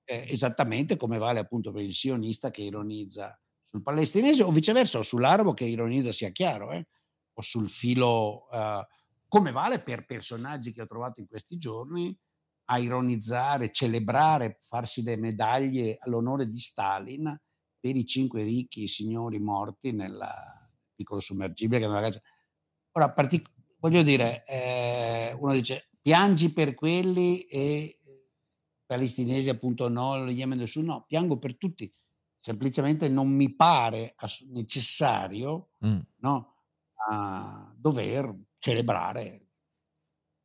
Eh, 0.05 0.27
esattamente 0.29 0.97
come 0.97 1.19
vale 1.19 1.39
appunto 1.39 1.71
per 1.71 1.83
il 1.83 1.95
sionista 1.95 2.51
che 2.51 2.63
ironizza 2.63 3.41
sul 3.65 3.83
palestinese 3.83 4.43
o 4.43 4.51
viceversa 4.51 4.99
o 4.99 5.03
sull'arabo 5.03 5.55
che 5.55 5.65
ironizza 5.65 6.11
sia 6.11 6.31
chiaro 6.31 6.73
eh? 6.73 6.85
o 7.33 7.43
sul 7.43 7.69
filo 7.71 8.49
uh, 8.51 8.85
come 9.31 9.53
vale 9.53 9.79
per 9.81 10.05
personaggi 10.07 10.73
che 10.73 10.83
ho 10.83 10.87
trovato 10.87 11.21
in 11.21 11.29
questi 11.29 11.57
giorni 11.57 12.15
a 12.71 12.79
ironizzare, 12.79 13.71
celebrare, 13.71 14.59
farsi 14.63 15.03
delle 15.03 15.17
medaglie 15.21 15.99
all'onore 16.01 16.49
di 16.49 16.59
Stalin 16.59 17.41
per 17.79 17.97
i 17.97 18.05
cinque 18.05 18.43
ricchi 18.43 18.89
signori 18.89 19.39
morti 19.39 19.93
nel 19.93 20.19
piccolo 20.95 21.21
sommergibile 21.21 21.79
che 21.79 21.85
aveva 21.87 22.01
caccia. 22.01 22.21
Ora, 22.93 23.13
partic- 23.13 23.53
voglio 23.79 24.03
dire, 24.03 24.45
eh, 24.47 25.33
uno 25.39 25.53
dice 25.53 25.91
piangi 26.03 26.53
per 26.53 26.75
quelli 26.75 27.43
e 27.45 27.99
palestinesi 28.85 29.49
appunto 29.49 29.89
no, 29.89 30.25
lo 30.25 30.31
Yemen 30.31 30.59
del 30.59 30.67
Sud 30.69 30.85
no, 30.85 31.05
piango 31.07 31.39
per 31.39 31.57
tutti, 31.57 31.93
semplicemente 32.41 33.09
non 33.09 33.29
mi 33.31 33.55
pare 33.55 34.17
necessario 34.49 35.71
Mm. 35.87 35.99
no, 36.17 36.55
a 37.09 37.73
dover 37.77 38.37
celebrare 38.61 39.47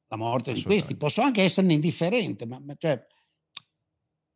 la 0.07 0.15
morte 0.15 0.53
di 0.53 0.63
questi. 0.63 0.95
Posso 0.95 1.21
anche 1.21 1.43
esserne 1.43 1.73
indifferente, 1.73 2.45
ma, 2.47 2.59
ma 2.59 2.73
cioè, 2.77 3.05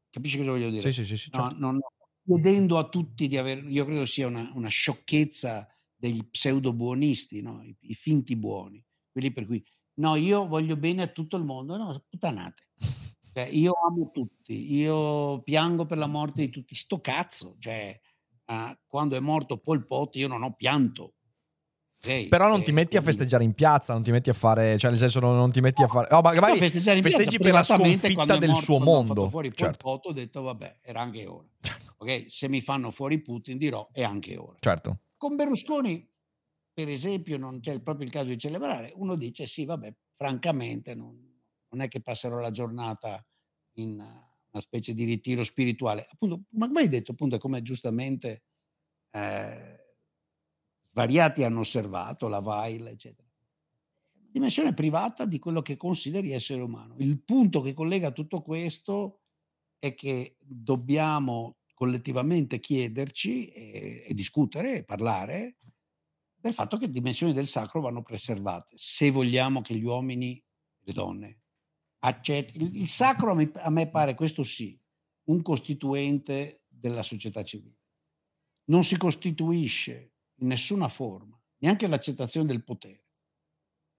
capisci 0.10 0.38
cosa 0.38 0.52
voglio 0.52 0.70
dire? 0.70 0.82
Sì, 0.82 0.92
sì, 0.92 1.06
sì, 1.06 1.18
sì, 1.18 1.30
No, 1.34 1.48
certo. 1.48 1.60
non- 1.60 1.80
chiedendo 2.24 2.78
a 2.78 2.88
tutti 2.88 3.28
di 3.28 3.38
avere, 3.38 3.62
io 3.62 3.86
credo 3.86 4.06
sia 4.06 4.28
una, 4.28 4.52
una 4.54 4.68
sciocchezza 4.68 5.68
degli 5.96 6.24
pseudo 6.30 6.74
buonisti, 6.74 7.42
no? 7.42 7.64
I, 7.64 7.76
i 7.82 7.96
finti 7.96 8.36
buoni, 8.36 8.86
quelli 9.12 9.32
per 9.32 9.48
cui 9.48 9.64
no, 9.96 10.16
io 10.16 10.46
voglio 10.48 10.78
bene 10.78 11.02
a 11.02 11.08
tutto 11.08 11.38
il 11.38 11.44
mondo, 11.44 11.76
no, 11.76 12.06
puttanate. 12.08 12.68
Cioè, 13.34 13.48
io 13.48 13.74
amo 13.74 14.12
tutti, 14.12 14.74
io 14.74 15.42
piango 15.44 15.86
per 15.86 15.98
la 15.98 16.08
morte 16.08 16.42
di 16.42 16.50
tutti, 16.50 16.76
sto 16.76 17.00
cazzo, 17.00 17.56
cioè, 17.60 18.00
ah, 18.46 18.80
quando 18.88 19.16
è 19.16 19.20
morto 19.20 19.58
Pol 19.58 19.86
Pot 19.86 20.16
io 20.16 20.28
non 20.28 20.44
ho 20.44 20.54
pianto. 20.56 21.16
Ok? 22.04 22.28
Però 22.28 22.48
non 22.50 22.62
E 22.62 22.64
ti 22.64 22.72
metti 22.72 22.96
a 22.98 23.02
quindi- 23.02 23.18
festeggiare 23.18 23.44
in 23.44 23.54
piazza, 23.54 23.94
non 23.94 24.04
ti 24.04 24.12
metti 24.12 24.30
a 24.30 24.34
fare, 24.34 24.78
cioè 24.78 24.90
nel 24.92 25.00
senso 25.00 25.20
non, 25.20 25.36
non 25.36 25.52
ti 25.52 25.60
metti 25.62 25.82
a 25.84 25.88
fare... 25.88 26.14
Oh, 26.14 26.22
magari 26.22 26.58
festeggiare 26.58 26.98
in 26.98 27.04
piazza 27.04 27.18
festeggi 27.18 27.38
per 27.38 27.52
la 27.54 27.64
sconfitta 27.64 28.38
del 28.38 28.50
morto, 28.50 28.64
suo 28.64 28.80
mondo. 28.80 29.30
fuori 29.30 29.50
Pol 29.50 29.58
Certo, 29.58 29.78
Pot, 29.78 30.06
ho 30.08 30.12
detto 30.12 30.42
vabbè, 30.42 30.80
era 30.82 31.02
anche 31.02 31.26
ora. 31.26 31.48
certo, 31.62 31.94
Ok, 31.98 32.26
se 32.30 32.48
mi 32.48 32.62
fanno 32.62 32.92
fuori 32.92 33.22
Putin 33.22 33.58
dirò 33.58 33.88
è 33.92 34.04
anche 34.04 34.38
ora. 34.38 34.56
certo. 34.60 35.00
Con 35.18 35.36
Berlusconi, 35.36 36.08
per 36.74 36.88
esempio, 36.88 37.38
non 37.38 37.60
c'è 37.60 37.78
proprio 37.82 38.06
il 38.06 38.12
caso 38.12 38.28
di 38.28 38.38
celebrare, 38.38 38.94
uno 38.96 39.16
dice 39.16 39.46
sì, 39.46 39.66
vabbè, 39.66 39.94
francamente 40.14 40.96
non, 40.96 41.18
non 41.70 41.82
è 41.82 41.88
che 41.90 42.00
passerò 42.02 42.40
la 42.40 42.52
giornata 42.52 43.22
in 43.74 44.00
eh, 44.00 44.04
una 44.52 44.62
specie 44.62 44.94
di 44.94 45.04
ritiro 45.04 45.44
spirituale. 45.44 46.08
Appunto, 46.10 46.44
ma 46.52 46.68
come 46.68 46.80
hai 46.82 46.88
detto, 46.88 47.12
appunto, 47.12 47.36
è 47.36 47.40
come 47.40 47.62
giustamente 47.62 48.44
eh, 49.12 49.79
svariati 51.00 51.44
hanno 51.44 51.62
osservato, 51.62 52.28
la 52.28 52.40
Weil, 52.40 52.88
eccetera. 52.88 53.28
Dimensione 54.12 54.74
privata 54.74 55.26
di 55.26 55.40
quello 55.40 55.62
che 55.62 55.78
consideri 55.78 56.32
essere 56.32 56.62
umano. 56.62 56.96
Il 56.98 57.22
punto 57.24 57.62
che 57.62 57.74
collega 57.74 58.12
tutto 58.12 58.42
questo 58.42 59.22
è 59.80 59.94
che 59.96 60.36
dobbiamo 60.40 61.60
collettivamente 61.74 62.60
chiederci 62.60 63.48
e, 63.48 64.06
e 64.08 64.14
discutere 64.14 64.76
e 64.76 64.84
parlare 64.84 65.56
del 66.36 66.54
fatto 66.54 66.78
che 66.78 66.90
dimensioni 66.90 67.32
del 67.32 67.48
sacro 67.48 67.80
vanno 67.80 68.02
preservate 68.02 68.76
se 68.76 69.10
vogliamo 69.10 69.62
che 69.62 69.76
gli 69.76 69.84
uomini 69.84 70.42
le 70.82 70.94
donne 70.94 71.40
accettino. 72.00 72.66
Il, 72.66 72.76
il 72.76 72.88
sacro 72.90 73.32
a 73.32 73.36
me, 73.36 73.52
a 73.56 73.70
me 73.70 73.90
pare, 73.90 74.16
questo 74.16 74.44
sì, 74.44 74.78
un 75.26 75.42
costituente 75.42 76.64
della 76.68 77.04
società 77.04 77.42
civile. 77.44 77.78
Non 78.66 78.84
si 78.84 78.98
costituisce 78.98 80.12
in 80.40 80.48
nessuna 80.48 80.88
forma, 80.88 81.40
neanche 81.60 81.88
l'accettazione 81.88 82.48
del 82.48 82.64
potere, 82.64 83.06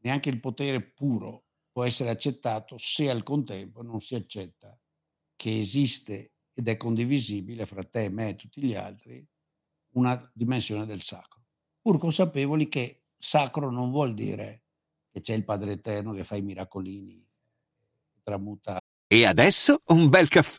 neanche 0.02 0.30
il 0.30 0.40
potere 0.40 0.80
puro 0.80 1.46
può 1.70 1.84
essere 1.84 2.10
accettato 2.10 2.76
se 2.78 3.08
al 3.08 3.22
contempo 3.22 3.82
non 3.82 4.00
si 4.00 4.14
accetta 4.14 4.78
che 5.36 5.58
esiste 5.58 6.32
ed 6.52 6.68
è 6.68 6.76
condivisibile 6.76 7.66
fra 7.66 7.84
te, 7.84 8.08
me 8.08 8.30
e 8.30 8.36
tutti 8.36 8.62
gli 8.62 8.74
altri 8.74 9.26
una 9.92 10.30
dimensione 10.34 10.86
del 10.86 11.00
sacro, 11.00 11.42
pur 11.80 11.98
consapevoli 11.98 12.68
che 12.68 13.04
sacro 13.16 13.70
non 13.70 13.90
vuol 13.90 14.14
dire 14.14 14.64
che 15.10 15.20
c'è 15.20 15.34
il 15.34 15.44
Padre 15.44 15.72
Eterno 15.72 16.12
che 16.12 16.24
fa 16.24 16.36
i 16.36 16.42
miracolini, 16.42 17.26
tramuta 18.22 18.78
E 19.06 19.24
adesso 19.24 19.80
un 19.86 20.08
bel 20.08 20.28
caffè 20.28 20.58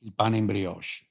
il 0.00 0.12
pane 0.14 0.36
in 0.36 0.46
brioche. 0.46 1.06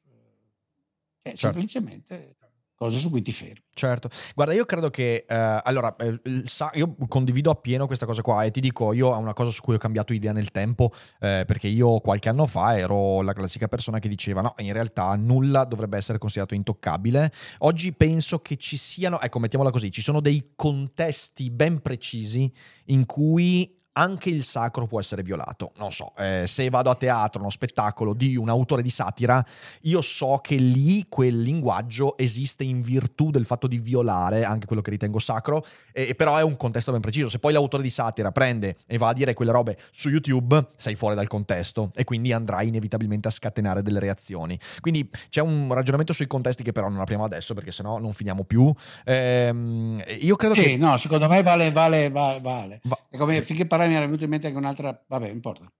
È 1.21 1.29
Certo. 1.29 1.47
semplicemente 1.47 2.35
cose 2.79 2.97
su 2.97 3.09
cui 3.09 3.21
ti 3.21 3.33
fermi. 3.33 3.61
Certo, 3.73 4.09
guarda, 4.33 4.53
io 4.53 4.63
credo 4.65 4.89
che 4.89 5.25
eh, 5.27 5.59
allora 5.63 5.93
eh, 5.97 6.21
sa- 6.45 6.71
io 6.75 6.95
condivido 7.09 7.51
appieno 7.51 7.85
questa 7.87 8.05
cosa 8.05 8.21
qua 8.21 8.45
e 8.45 8.51
ti 8.51 8.61
dico, 8.61 8.93
io 8.93 9.09
ho 9.09 9.17
una 9.17 9.33
cosa 9.33 9.51
su 9.51 9.61
cui 9.61 9.75
ho 9.75 9.77
cambiato 9.77 10.13
idea 10.13 10.31
nel 10.31 10.49
tempo 10.51 10.93
eh, 11.19 11.43
perché 11.45 11.67
io 11.67 11.99
qualche 11.99 12.29
anno 12.29 12.45
fa 12.45 12.77
ero 12.77 13.21
la 13.21 13.33
classica 13.33 13.67
persona 13.67 13.99
che 13.99 14.07
diceva 14.07 14.39
no, 14.39 14.53
in 14.59 14.71
realtà 14.71 15.13
nulla 15.15 15.65
dovrebbe 15.65 15.97
essere 15.97 16.17
considerato 16.17 16.55
intoccabile. 16.55 17.33
Oggi 17.59 17.91
penso 17.91 18.39
che 18.39 18.55
ci 18.55 18.77
siano, 18.77 19.19
ecco, 19.19 19.39
mettiamola 19.39 19.71
così, 19.71 19.91
ci 19.91 20.01
sono 20.01 20.21
dei 20.21 20.53
contesti 20.55 21.51
ben 21.51 21.81
precisi 21.81 22.49
in 22.85 23.05
cui 23.05 23.77
anche 23.99 24.29
il 24.29 24.43
sacro 24.43 24.87
può 24.87 24.99
essere 25.01 25.23
violato. 25.23 25.71
Non 25.77 25.91
so, 25.91 26.13
eh, 26.17 26.45
se 26.47 26.69
vado 26.69 26.89
a 26.89 26.95
teatro, 26.95 27.41
uno 27.41 27.49
spettacolo 27.49 28.13
di 28.13 28.37
un 28.37 28.47
autore 28.47 28.81
di 28.81 28.89
satira, 28.89 29.45
io 29.81 30.01
so 30.01 30.39
che 30.41 30.55
lì 30.55 31.05
quel 31.09 31.41
linguaggio 31.41 32.17
esiste 32.17 32.63
in 32.63 32.81
virtù 32.81 33.29
del 33.29 33.45
fatto 33.45 33.67
di 33.67 33.77
violare 33.79 34.45
anche 34.45 34.65
quello 34.65 34.81
che 34.81 34.91
ritengo 34.91 35.19
sacro, 35.19 35.65
e, 35.91 36.15
però 36.15 36.37
è 36.37 36.43
un 36.43 36.55
contesto 36.55 36.91
ben 36.93 37.01
preciso. 37.01 37.27
Se 37.27 37.39
poi 37.39 37.51
l'autore 37.51 37.83
di 37.83 37.89
satira 37.89 38.31
prende 38.31 38.77
e 38.87 38.97
va 38.97 39.09
a 39.09 39.13
dire 39.13 39.33
quelle 39.33 39.51
robe 39.51 39.77
su 39.91 40.09
YouTube, 40.09 40.69
sei 40.77 40.95
fuori 40.95 41.15
dal 41.15 41.27
contesto 41.27 41.91
e 41.93 42.05
quindi 42.05 42.31
andrai 42.31 42.69
inevitabilmente 42.69 43.27
a 43.27 43.31
scatenare 43.31 43.81
delle 43.81 43.99
reazioni. 43.99 44.57
Quindi 44.79 45.09
c'è 45.29 45.41
un 45.41 45.73
ragionamento 45.73 46.13
sui 46.13 46.27
contesti 46.27 46.63
che 46.63 46.71
però 46.71 46.87
non 46.87 47.01
apriamo 47.01 47.25
adesso 47.25 47.53
perché 47.53 47.73
sennò 47.73 47.97
non 47.99 48.13
finiamo 48.13 48.45
più. 48.45 48.73
Ehm, 49.03 50.01
io 50.21 50.35
credo 50.37 50.55
Sì, 50.55 50.61
che... 50.61 50.77
no, 50.77 50.97
secondo 50.97 51.27
me 51.27 51.43
vale, 51.43 51.71
vale, 51.71 52.09
vale. 52.09 52.39
vale. 52.39 52.79
Va- 52.83 52.97
come 53.17 53.35
sì. 53.35 53.41
finché 53.41 53.65
parlavi 53.65 53.88
mi 53.89 53.95
era 53.95 54.05
venuto 54.05 54.23
in 54.23 54.29
mente 54.29 54.47
anche 54.47 54.57
un'altra, 54.59 55.03
vabbè, 55.07 55.25
non 55.27 55.35
importa. 55.35 55.71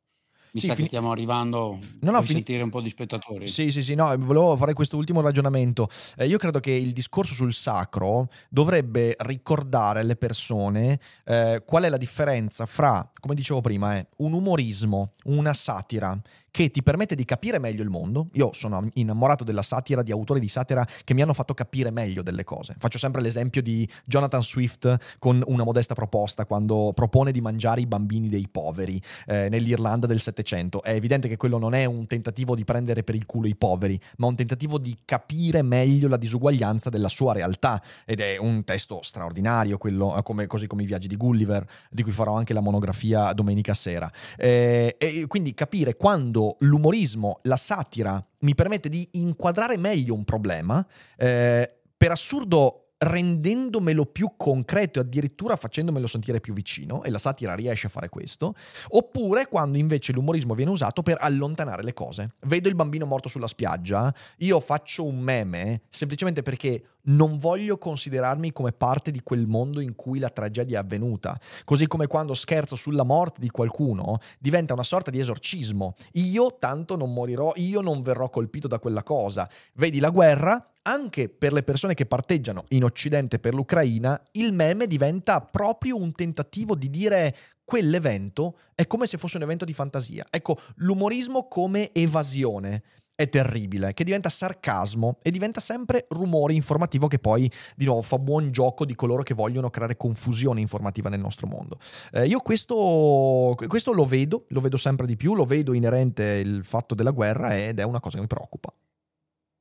Mi 0.51 0.59
Sì, 0.61 0.65
sa 0.65 0.73
fini- 0.73 0.87
che 0.89 0.95
stiamo 0.95 1.11
arrivando 1.13 1.77
No, 2.01 2.09
no, 2.09 2.17
a 2.17 2.21
fini- 2.21 2.33
sentire 2.37 2.63
un 2.63 2.71
po' 2.71 2.81
di 2.81 2.89
spettatori. 2.89 3.45
Sì, 3.45 3.69
sì, 3.69 3.83
sì, 3.83 3.93
no, 3.93 4.15
volevo 4.17 4.57
fare 4.57 4.73
questo 4.73 4.97
ultimo 4.97 5.21
ragionamento. 5.21 5.87
Eh, 6.17 6.25
io 6.25 6.39
credo 6.39 6.59
che 6.59 6.71
il 6.71 6.91
discorso 6.91 7.35
sul 7.35 7.53
sacro 7.53 8.29
dovrebbe 8.49 9.15
ricordare 9.19 9.99
alle 9.99 10.15
persone 10.15 10.99
eh, 11.25 11.61
qual 11.67 11.83
è 11.83 11.89
la 11.89 11.97
differenza 11.97 12.65
fra, 12.65 13.07
come 13.19 13.35
dicevo 13.35 13.61
prima, 13.61 13.97
eh, 13.97 14.07
un 14.17 14.33
umorismo, 14.33 15.13
una 15.25 15.53
satira 15.53 16.19
che 16.51 16.71
ti 16.71 16.83
permette 16.83 17.15
di 17.15 17.25
capire 17.25 17.59
meglio 17.59 17.83
il 17.83 17.89
mondo. 17.89 18.29
Io 18.33 18.51
sono 18.53 18.87
innamorato 18.93 19.43
della 19.43 19.61
satira, 19.61 20.01
di 20.01 20.11
autori 20.11 20.39
di 20.39 20.47
satira 20.47 20.85
che 21.03 21.13
mi 21.13 21.21
hanno 21.21 21.33
fatto 21.33 21.53
capire 21.53 21.91
meglio 21.91 22.21
delle 22.21 22.43
cose. 22.43 22.75
Faccio 22.77 22.97
sempre 22.97 23.21
l'esempio 23.21 23.61
di 23.61 23.87
Jonathan 24.05 24.43
Swift 24.43 25.17
con 25.19 25.41
una 25.47 25.63
modesta 25.63 25.93
proposta 25.93 26.45
quando 26.45 26.91
propone 26.93 27.31
di 27.31 27.41
mangiare 27.41 27.81
i 27.81 27.85
bambini 27.85 28.29
dei 28.29 28.47
poveri 28.49 29.01
eh, 29.27 29.47
nell'Irlanda 29.49 30.07
del 30.07 30.19
Settecento. 30.19 30.81
È 30.81 30.91
evidente 30.91 31.27
che 31.27 31.37
quello 31.37 31.57
non 31.57 31.73
è 31.73 31.85
un 31.85 32.07
tentativo 32.07 32.55
di 32.55 32.63
prendere 32.63 33.03
per 33.03 33.15
il 33.15 33.25
culo 33.25 33.47
i 33.47 33.55
poveri, 33.55 33.99
ma 34.17 34.27
un 34.27 34.35
tentativo 34.35 34.77
di 34.77 34.97
capire 35.05 35.61
meglio 35.61 36.07
la 36.07 36.17
disuguaglianza 36.17 36.89
della 36.89 37.09
sua 37.09 37.33
realtà. 37.33 37.81
Ed 38.05 38.19
è 38.19 38.37
un 38.37 38.63
testo 38.63 39.01
straordinario, 39.01 39.77
quello, 39.77 40.17
eh, 40.17 40.23
come- 40.23 40.47
così 40.47 40.67
come 40.67 40.83
i 40.83 40.85
viaggi 40.85 41.07
di 41.07 41.15
Gulliver, 41.15 41.65
di 41.89 42.03
cui 42.03 42.11
farò 42.11 42.35
anche 42.35 42.53
la 42.53 42.61
monografia 42.61 43.31
domenica 43.33 43.73
sera. 43.73 44.11
Eh, 44.37 44.95
e 44.97 45.25
quindi 45.27 45.53
capire 45.53 45.95
quando 45.95 46.38
l'umorismo, 46.59 47.39
la 47.43 47.57
satira 47.57 48.23
mi 48.39 48.55
permette 48.55 48.89
di 48.89 49.07
inquadrare 49.13 49.77
meglio 49.77 50.13
un 50.13 50.23
problema, 50.23 50.85
eh, 51.17 51.71
per 51.97 52.11
assurdo 52.11 52.83
rendendomelo 52.99 54.05
più 54.05 54.33
concreto 54.35 54.99
e 54.99 55.03
addirittura 55.03 55.55
facendomelo 55.55 56.05
sentire 56.05 56.41
più 56.41 56.53
vicino, 56.53 57.03
e 57.03 57.09
la 57.09 57.17
satira 57.17 57.55
riesce 57.55 57.87
a 57.87 57.89
fare 57.89 58.09
questo, 58.09 58.53
oppure 58.89 59.47
quando 59.47 59.77
invece 59.77 60.11
l'umorismo 60.11 60.53
viene 60.53 60.71
usato 60.71 61.01
per 61.01 61.17
allontanare 61.19 61.83
le 61.83 61.93
cose. 61.93 62.27
Vedo 62.41 62.67
il 62.67 62.75
bambino 62.75 63.05
morto 63.05 63.29
sulla 63.29 63.47
spiaggia, 63.47 64.13
io 64.39 64.59
faccio 64.59 65.05
un 65.05 65.19
meme 65.19 65.81
semplicemente 65.87 66.41
perché 66.41 66.83
non 67.03 67.37
voglio 67.37 67.77
considerarmi 67.77 68.51
come 68.51 68.71
parte 68.71 69.11
di 69.11 69.21
quel 69.21 69.47
mondo 69.47 69.79
in 69.79 69.95
cui 69.95 70.19
la 70.19 70.29
tragedia 70.29 70.77
è 70.77 70.81
avvenuta. 70.81 71.39
Così 71.63 71.87
come 71.87 72.07
quando 72.07 72.33
scherzo 72.33 72.75
sulla 72.75 73.03
morte 73.03 73.39
di 73.39 73.49
qualcuno, 73.49 74.17
diventa 74.39 74.73
una 74.73 74.83
sorta 74.83 75.11
di 75.11 75.19
esorcismo. 75.19 75.95
Io 76.13 76.57
tanto 76.59 76.95
non 76.95 77.13
morirò, 77.13 77.53
io 77.55 77.81
non 77.81 78.01
verrò 78.01 78.29
colpito 78.29 78.67
da 78.67 78.79
quella 78.79 79.03
cosa. 79.03 79.49
Vedi 79.73 79.99
la 79.99 80.09
guerra, 80.09 80.71
anche 80.83 81.29
per 81.29 81.53
le 81.53 81.63
persone 81.63 81.93
che 81.93 82.05
parteggiano 82.05 82.63
in 82.69 82.83
Occidente 82.83 83.39
per 83.39 83.53
l'Ucraina, 83.53 84.21
il 84.33 84.53
meme 84.53 84.87
diventa 84.87 85.41
proprio 85.41 85.97
un 85.97 86.11
tentativo 86.11 86.75
di 86.75 86.89
dire 86.89 87.35
quell'evento 87.69 88.57
è 88.73 88.87
come 88.87 89.05
se 89.05 89.19
fosse 89.19 89.37
un 89.37 89.43
evento 89.43 89.63
di 89.63 89.73
fantasia. 89.73 90.25
Ecco, 90.31 90.57
l'umorismo 90.77 91.47
come 91.47 91.91
evasione 91.93 92.81
è 93.19 93.27
terribile, 93.27 93.91
che 93.93 94.05
diventa 94.05 94.29
sarcasmo 94.29 95.17
e 95.21 95.29
diventa 95.29 95.59
sempre 95.59 96.05
rumore 96.07 96.53
informativo 96.53 97.07
che 97.07 97.19
poi 97.19 97.51
di 97.75 97.83
nuovo 97.83 98.01
fa 98.01 98.17
buon 98.17 98.49
gioco 98.51 98.85
di 98.85 98.95
coloro 98.95 99.23
che 99.23 99.33
vogliono 99.33 99.69
creare 99.69 99.97
confusione 99.97 100.61
informativa 100.61 101.09
nel 101.09 101.19
nostro 101.19 101.45
mondo. 101.45 101.79
Eh, 102.13 102.27
io 102.27 102.39
questo, 102.39 103.57
questo 103.67 103.91
lo 103.91 104.05
vedo, 104.05 104.45
lo 104.49 104.61
vedo 104.61 104.77
sempre 104.77 105.05
di 105.05 105.17
più, 105.17 105.35
lo 105.35 105.43
vedo 105.43 105.73
inerente 105.73 106.23
il 106.23 106.63
fatto 106.63 106.95
della 106.95 107.11
guerra 107.11 107.57
ed 107.57 107.79
è 107.79 107.83
una 107.83 107.99
cosa 107.99 108.15
che 108.15 108.21
mi 108.21 108.27
preoccupa. 108.27 108.73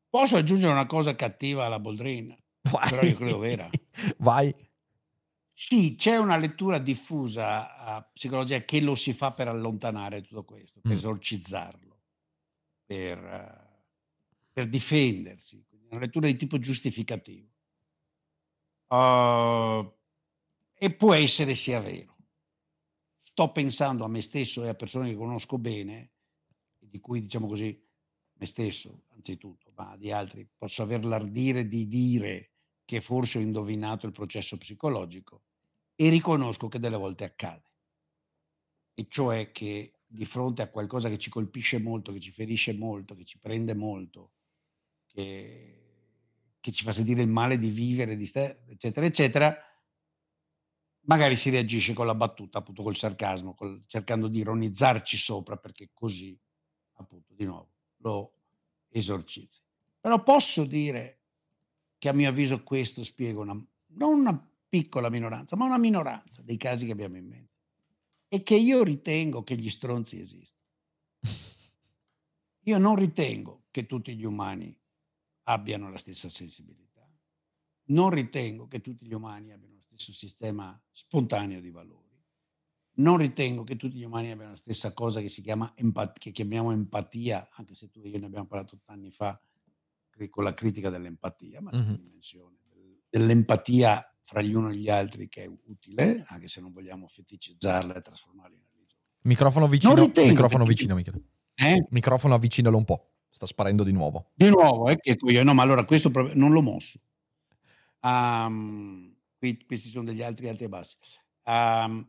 Posso 0.09 0.37
aggiungere 0.37 0.71
una 0.71 0.87
cosa 0.87 1.17
cattiva 1.17 1.65
alla 1.65 1.81
Boldrin? 1.81 2.33
Vai. 2.71 2.91
Però 2.91 3.03
io 3.03 3.17
credo 3.17 3.39
vera. 3.39 3.69
Vai. 4.19 4.55
Sì, 5.53 5.97
c'è 5.97 6.17
una 6.17 6.37
lettura 6.37 6.79
diffusa 6.79 7.75
a 7.77 8.09
psicologia 8.13 8.61
che 8.65 8.81
lo 8.81 8.95
si 8.95 9.13
fa 9.13 9.33
per 9.33 9.49
allontanare 9.49 10.23
tutto 10.23 10.45
questo, 10.45 10.79
per 10.81 10.93
Mm. 10.93 10.95
esorcizzarlo, 10.97 11.88
per, 12.89 13.23
eh, 13.23 13.85
per 14.51 14.67
difendersi, 14.67 15.63
una 15.91 16.01
lettura 16.01 16.27
di 16.27 16.37
tipo 16.37 16.59
giustificativo. 16.59 17.51
Uh, 18.89 19.93
e 20.73 20.95
può 20.97 21.13
essere 21.13 21.55
sia 21.55 21.81
vero. 21.81 22.17
Sto 23.21 23.53
pensando 23.53 24.05
a 24.05 24.09
me 24.09 24.23
stesso 24.23 24.65
e 24.65 24.69
a 24.69 24.75
persone 24.75 25.11
che 25.11 25.17
conosco 25.17 25.59
bene, 25.59 26.13
di 26.79 26.99
cui 26.99 27.21
diciamo 27.21 27.47
così, 27.47 27.79
me 28.33 28.47
stesso 28.47 29.05
anzitutto, 29.09 29.71
ma 29.77 29.95
di 29.99 30.11
altri, 30.11 30.49
posso 30.57 30.83
aver 30.83 31.05
l'ardire 31.05 31.67
di 31.67 31.87
dire 31.87 32.53
che 32.87 33.03
forse 33.03 33.37
ho 33.37 33.43
indovinato 33.43 34.07
il 34.07 34.13
processo 34.13 34.57
psicologico 34.57 35.43
e 35.95 36.09
riconosco 36.09 36.69
che 36.69 36.79
delle 36.79 36.97
volte 36.97 37.25
accade. 37.25 37.71
E 38.95 39.07
cioè 39.11 39.53
che 39.53 39.98
di 40.11 40.25
fronte 40.25 40.63
a 40.63 40.71
qualcosa 40.71 41.09
che 41.09 41.19
ci 41.19 41.29
colpisce 41.29 41.79
molto, 41.79 42.13
che 42.13 42.21
ci 42.21 42.33
ferisce 42.33 42.73
molto, 42.73 43.15
che 43.15 43.25
ci 43.25 43.39
prende 43.39 43.75
molto, 43.75 44.33
che, 45.07 46.57
che 46.59 46.73
ci 46.73 46.83
fa 46.83 46.93
sentire 46.93 47.23
il 47.23 47.29
male 47.29 47.59
di 47.59 47.69
vivere, 47.69 48.17
di 48.17 48.25
sta- 48.25 48.57
eccetera, 48.67 49.05
eccetera, 49.05 49.57
magari 51.03 51.37
si 51.37 51.51
reagisce 51.51 51.93
con 51.93 52.07
la 52.07 52.15
battuta, 52.15 52.59
appunto 52.59 52.83
col 52.83 52.97
sarcasmo, 52.97 53.55
col- 53.55 53.85
cercando 53.87 54.29
di 54.29 54.39
ironizzarci 54.39 55.17
sopra 55.17 55.57
perché 55.57 55.91
così, 55.93 56.39
appunto, 56.95 57.35
di 57.35 57.45
nuovo, 57.45 57.71
lo 57.99 58.33
esorcizzi. 58.89 59.61
Però 60.01 60.23
posso 60.23 60.65
dire 60.65 61.21
che 61.99 62.09
a 62.09 62.13
mio 62.13 62.31
avviso 62.31 62.63
questo 62.63 63.03
spiega 63.03 63.41
una, 63.41 63.53
non 63.89 64.21
una 64.21 64.51
piccola 64.69 65.11
minoranza, 65.11 65.57
ma 65.57 65.67
una 65.67 65.79
minoranza 65.79 66.43
dei 66.43 66.57
casi 66.57 66.87
che 66.87 66.93
abbiamo 66.93 67.17
in 67.17 67.27
mente. 67.27 67.48
E 68.29 68.43
che 68.43 68.57
io 68.57 68.83
ritengo 68.83 69.43
che 69.43 69.57
gli 69.57 69.71
stronzi 69.71 70.21
esistano. 70.21 70.67
Io 72.65 72.79
non 72.79 72.97
ritengo 72.97 73.65
che 73.71 73.87
tutti 73.87 74.15
gli 74.15 74.25
umani 74.25 74.77
abbiano 75.45 75.91
la 75.91 75.97
stessa 75.97 76.29
sensibilità. 76.29 77.09
Non 77.85 78.11
ritengo 78.11 78.69
che 78.69 78.81
tutti 78.83 79.07
gli 79.07 79.15
umani 79.15 79.53
abbiano 79.53 79.77
lo 79.77 79.81
stesso 79.83 80.13
sistema 80.13 80.79
spontaneo 80.93 81.61
di 81.63 81.71
valori. 81.71 82.07
Non 82.99 83.17
ritengo 83.17 83.65
che 83.65 83.77
tutti 83.77 83.97
gli 83.97 84.03
umani 84.05 84.31
abbiano 84.31 84.51
la 84.51 84.57
stessa 84.59 84.93
cosa 84.93 85.21
che 85.21 85.29
si 85.31 85.41
chiama 85.41 85.73
empat- 85.77 86.19
che 86.19 86.31
chiamiamo 86.31 86.73
empatia, 86.73 87.49
anche 87.53 87.75
se 87.75 87.89
tu 87.91 88.03
e 88.03 88.09
io 88.09 88.19
ne 88.19 88.27
abbiamo 88.27 88.47
parlato 88.47 88.81
anni 88.87 89.11
fa 89.11 89.41
con 90.31 90.43
la 90.45 90.53
critica 90.53 90.91
dell'empatia, 90.91 91.61
ma 91.63 91.71
c'è 91.71 91.77
una 91.79 91.91
Mhm. 91.93 91.97
dimensione 91.97 92.59
del- 92.69 93.01
dell'empatia 93.09 94.05
fra 94.29 94.43
gli 94.43 94.53
uni 94.53 94.75
e 94.75 94.77
gli 94.77 94.91
altri 94.91 95.27
che 95.27 95.45
è 95.45 95.47
utile, 95.47 96.23
anche 96.27 96.49
se 96.49 96.61
non 96.61 96.71
vogliamo 96.71 97.09
feticizzarla 97.09 97.95
e 97.95 98.03
trasformarla 98.03 98.55
in 98.55 98.63
religione. 98.71 99.03
Microfono 99.23 99.67
vicino, 99.67 99.95
microfono 100.15 100.65
vicino, 100.67 100.95
Michele. 100.95 101.23
Eh? 101.55 101.87
Microfono 101.89 102.35
avvicinalo 102.35 102.77
un 102.77 102.85
po'. 102.85 103.13
sta 103.31 103.47
sparendo 103.47 103.85
di 103.85 103.93
nuovo. 103.93 104.33
Di 104.35 104.51
nuovo, 104.51 104.91
eh, 104.91 104.99
che 104.99 105.17
io, 105.19 105.43
no, 105.45 105.55
ma 105.55 105.63
allora 105.63 105.87
questo 105.87 106.11
non 106.35 106.53
l'ho 106.53 106.61
mosso. 106.61 107.01
Ehm, 108.03 109.17
qui- 109.39 109.65
questi 109.65 109.89
sono 109.89 110.05
degli 110.05 110.23
altri 110.23 110.51
alti 110.51 110.65
e 110.65 110.69
bassi. 110.69 110.97
Ehm, 111.45 112.07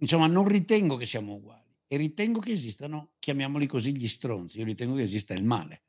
insomma, 0.00 0.26
non 0.26 0.46
ritengo 0.46 0.96
che 0.96 1.06
siamo 1.06 1.32
uguali 1.32 1.78
e 1.86 1.96
ritengo 1.96 2.40
che 2.40 2.52
esistano, 2.52 3.12
chiamiamoli 3.18 3.66
così, 3.66 3.96
gli 3.96 4.06
stronzi. 4.06 4.58
Io 4.58 4.64
ritengo 4.64 4.96
che 4.96 5.02
esista 5.02 5.32
il 5.32 5.44
male. 5.44 5.82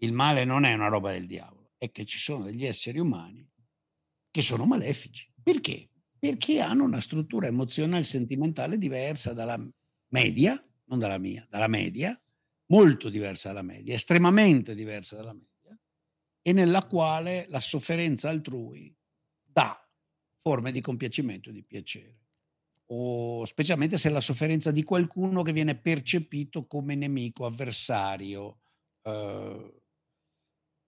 Il 0.00 0.12
male 0.12 0.44
non 0.44 0.64
è 0.64 0.74
una 0.74 0.88
roba 0.88 1.12
del 1.12 1.26
diavolo, 1.26 1.70
è 1.78 1.90
che 1.90 2.04
ci 2.04 2.18
sono 2.18 2.44
degli 2.44 2.66
esseri 2.66 2.98
umani 2.98 3.52
che 4.34 4.42
sono 4.42 4.64
malefici. 4.64 5.32
Perché? 5.40 5.90
Perché 6.18 6.60
hanno 6.60 6.82
una 6.82 7.00
struttura 7.00 7.46
emozionale 7.46 8.00
e 8.00 8.04
sentimentale 8.04 8.78
diversa 8.78 9.32
dalla 9.32 9.56
media, 10.08 10.60
non 10.86 10.98
dalla 10.98 11.18
mia, 11.18 11.46
dalla 11.48 11.68
media, 11.68 12.20
molto 12.72 13.10
diversa 13.10 13.50
dalla 13.50 13.62
media, 13.62 13.94
estremamente 13.94 14.74
diversa 14.74 15.14
dalla 15.14 15.34
media, 15.34 15.78
e 16.42 16.52
nella 16.52 16.84
quale 16.84 17.46
la 17.48 17.60
sofferenza 17.60 18.28
altrui 18.28 18.92
dà 19.40 19.88
forme 20.42 20.72
di 20.72 20.80
compiacimento 20.80 21.50
e 21.50 21.52
di 21.52 21.62
piacere. 21.62 22.18
O 22.86 23.44
specialmente 23.44 23.98
se 23.98 24.08
è 24.08 24.12
la 24.12 24.20
sofferenza 24.20 24.72
di 24.72 24.82
qualcuno 24.82 25.42
che 25.42 25.52
viene 25.52 25.76
percepito 25.78 26.66
come 26.66 26.96
nemico, 26.96 27.46
avversario. 27.46 28.62
eh, 29.02 29.82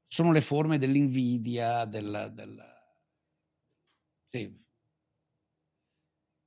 sono 0.08 0.32
le 0.32 0.40
forme 0.40 0.78
dell'invidia, 0.78 1.84
della, 1.84 2.28
della- 2.28 2.75
sì, 4.36 4.64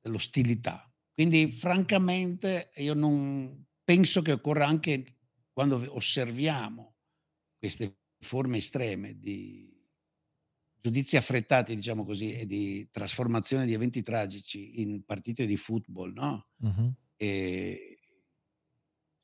dell'ostilità. 0.02 0.92
Quindi, 1.14 1.52
francamente, 1.52 2.72
io 2.76 2.94
non 2.94 3.66
penso 3.84 4.22
che 4.22 4.32
occorra 4.34 4.66
anche 4.68 5.18
quando 5.52 5.84
osserviamo 5.96 6.96
queste 7.58 7.98
forme 8.20 8.58
estreme 8.58 9.18
di 9.20 9.68
giudizi 10.82 11.18
affrettati, 11.18 11.76
diciamo 11.76 12.06
così, 12.06 12.34
e 12.34 12.46
di 12.46 12.90
trasformazione 12.90 13.66
di 13.66 13.74
eventi 13.74 14.02
tragici 14.02 14.80
in 14.82 15.04
partite 15.04 15.46
di 15.46 15.58
football, 15.58 16.14
no? 16.14 16.48
Mhm. 16.58 16.96
E 17.18 18.00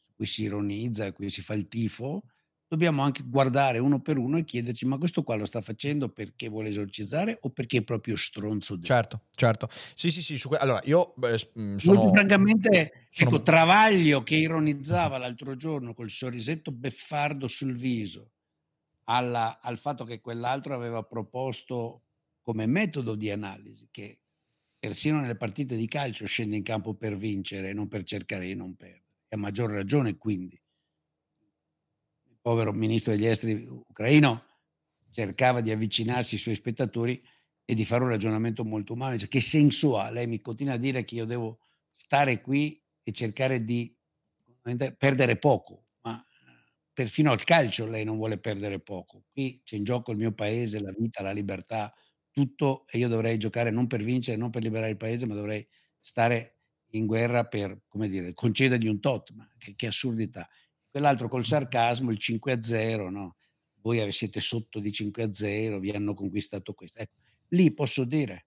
su 0.06 0.14
cui 0.16 0.26
si 0.26 0.44
ironizza, 0.44 1.12
cui 1.14 1.30
si 1.30 1.42
fa 1.42 1.54
il 1.54 1.68
tifo, 1.68 2.24
dobbiamo 2.68 3.02
anche 3.04 3.24
guardare 3.24 3.80
uno 3.80 4.02
per 4.02 4.18
uno 4.18 4.38
e 4.38 4.44
chiederci: 4.46 4.86
ma 4.86 4.98
questo 4.98 5.24
qua 5.24 5.36
lo 5.36 5.46
sta 5.46 5.62
facendo 5.62 6.10
perché 6.10 6.50
vuole 6.50 6.70
esorcizzare 6.70 7.38
o 7.42 7.50
perché 7.52 7.78
è 7.80 7.84
proprio 7.84 8.16
stronzo? 8.16 8.76
dentro?" 8.76 8.94
Certo, 8.94 9.22
certo. 9.36 9.68
Sì, 9.96 10.12
sì, 10.12 10.22
sì. 10.22 10.38
su 10.38 10.48
que- 10.50 10.58
allora, 10.58 10.80
io 10.84 11.14
beh, 11.18 11.52
mm, 11.60 11.78
Molto 11.82 12.08
sono... 12.08 12.10
francamente, 12.10 13.10
sono- 13.10 13.32
ecco, 13.32 13.42
Travaglio 13.44 14.24
che 14.24 14.36
ironizzava 14.36 15.18
l'altro 15.18 15.56
giorno 15.56 15.94
col 15.94 16.10
sorrisetto 16.10 16.72
beffardo 16.72 17.48
sul 17.48 17.76
viso 17.76 18.32
alla- 19.06 19.60
al 19.62 19.78
fatto 19.78 20.04
che 20.06 20.22
quell'altro 20.22 20.74
aveva 20.76 21.04
proposto 21.04 22.04
come 22.42 22.66
metodo 22.66 23.16
di 23.16 23.30
analisi 23.32 23.88
che 23.92 24.20
persino 24.80 25.20
nelle 25.20 25.38
partite 25.38 25.76
di 25.76 25.88
calcio 25.88 26.26
scende 26.26 26.56
in 26.58 26.64
campo 26.64 26.96
per 26.96 27.18
vincere 27.18 27.70
e 27.70 27.74
non 27.74 27.88
per 27.88 28.04
cercare 28.04 28.46
di 28.48 28.56
non 28.56 28.76
perdere. 28.76 29.04
E 29.28 29.36
a 29.36 29.40
maggior 29.40 29.72
ragione, 29.72 30.18
quindi, 30.18 30.60
povero 32.46 32.72
ministro 32.74 33.12
degli 33.12 33.26
esteri 33.26 33.66
ucraino 33.68 34.44
cercava 35.10 35.62
di 35.62 35.72
avvicinarsi 35.72 36.36
ai 36.36 36.42
suoi 36.42 36.54
spettatori 36.54 37.20
e 37.66 37.74
di 37.74 37.86
fare 37.86 38.04
un 38.04 38.10
ragionamento 38.10 38.64
molto 38.64 38.94
umano. 38.94 39.14
Dice, 39.14 39.28
che 39.28 39.42
senso 39.42 39.98
ha? 39.98 40.12
Lei 40.12 40.28
mi 40.28 40.42
continua 40.42 40.74
a 40.74 40.78
dire 40.78 41.04
che 41.06 41.16
io 41.16 41.26
devo 41.26 41.60
stare 41.92 42.42
qui 42.42 42.80
e 43.02 43.12
cercare 43.14 43.64
di 43.64 43.92
perdere 45.00 45.38
poco, 45.38 45.86
ma 46.02 46.24
perfino 46.94 47.32
al 47.32 47.44
calcio 47.44 47.88
lei 47.88 48.04
non 48.04 48.18
vuole 48.18 48.38
perdere 48.38 48.80
poco. 48.80 49.24
Qui 49.32 49.62
c'è 49.64 49.76
in 49.78 49.84
gioco 49.84 50.12
il 50.12 50.18
mio 50.18 50.34
paese, 50.34 50.80
la 50.80 50.94
vita, 50.96 51.24
la 51.24 51.32
libertà, 51.32 51.92
tutto 52.30 52.86
e 52.92 53.00
io 53.00 53.08
dovrei 53.08 53.40
giocare 53.40 53.72
non 53.72 53.88
per 53.88 54.04
vincere, 54.04 54.38
non 54.38 54.52
per 54.52 54.62
liberare 54.62 54.92
il 54.92 54.98
paese, 54.98 55.26
ma 55.26 55.34
dovrei 55.34 55.66
stare 56.00 56.58
in 56.92 57.08
guerra 57.08 57.46
per, 57.46 57.82
come 57.88 58.08
dire, 58.08 58.34
concedergli 58.34 58.88
un 58.88 59.00
tot, 59.00 59.32
ma 59.32 59.50
che, 59.58 59.74
che 59.76 59.88
assurdità. 59.88 60.48
Quell'altro 60.96 61.28
col 61.28 61.44
sarcasmo, 61.44 62.10
il 62.12 62.18
5 62.18 62.54
a 62.54 62.62
0, 62.62 63.10
no? 63.10 63.36
Voi 63.82 64.10
siete 64.14 64.40
sotto 64.40 64.80
di 64.80 64.94
5 64.94 65.24
a 65.24 65.34
0, 65.34 65.78
vi 65.80 65.90
hanno 65.90 66.14
conquistato 66.14 66.72
questo. 66.74 67.00
Ecco, 67.00 67.16
lì 67.50 67.74
posso 67.74 68.06
dire, 68.06 68.46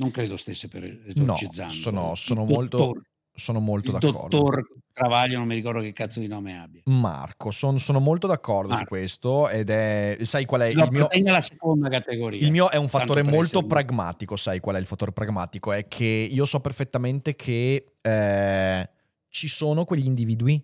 non 0.00 0.10
credo 0.10 0.36
stesse 0.36 0.66
per 0.66 0.82
No, 0.82 1.22
esorcizzando. 1.36 1.72
sono, 1.72 2.10
il 2.10 2.18
sono 2.18 2.44
molto, 2.44 2.76
dottor- 2.76 3.02
sono 3.32 3.60
molto 3.60 3.92
il 3.92 3.98
d'accordo. 4.00 4.36
dottor 4.36 4.68
Travaglio, 4.92 5.38
non 5.38 5.46
mi 5.46 5.54
ricordo 5.54 5.80
che 5.80 5.92
cazzo 5.92 6.18
di 6.18 6.26
nome 6.26 6.58
abbia. 6.58 6.82
Marco, 6.86 7.52
son- 7.52 7.78
sono 7.78 8.00
molto 8.00 8.26
d'accordo 8.26 8.70
su 8.70 8.74
Marco. 8.78 8.88
questo 8.88 9.48
ed 9.48 9.70
è, 9.70 10.18
sai 10.22 10.46
qual 10.46 10.62
è 10.62 10.72
Lo 10.72 10.82
il 10.86 10.90
mio... 10.90 10.98
appartiene 11.02 11.30
alla 11.30 11.40
seconda 11.40 11.88
categoria. 11.88 12.40
Il 12.44 12.50
mio 12.50 12.68
è 12.68 12.76
un 12.78 12.88
fattore 12.88 13.22
molto 13.22 13.58
essere- 13.58 13.66
pragmatico, 13.66 14.34
sai 14.34 14.58
qual 14.58 14.74
è 14.74 14.80
il 14.80 14.86
fattore 14.86 15.12
pragmatico? 15.12 15.70
È 15.70 15.86
che 15.86 16.28
io 16.28 16.46
so 16.46 16.58
perfettamente 16.58 17.36
che 17.36 17.92
eh, 18.00 18.90
ci 19.28 19.46
sono 19.46 19.84
quegli 19.84 20.06
individui, 20.06 20.60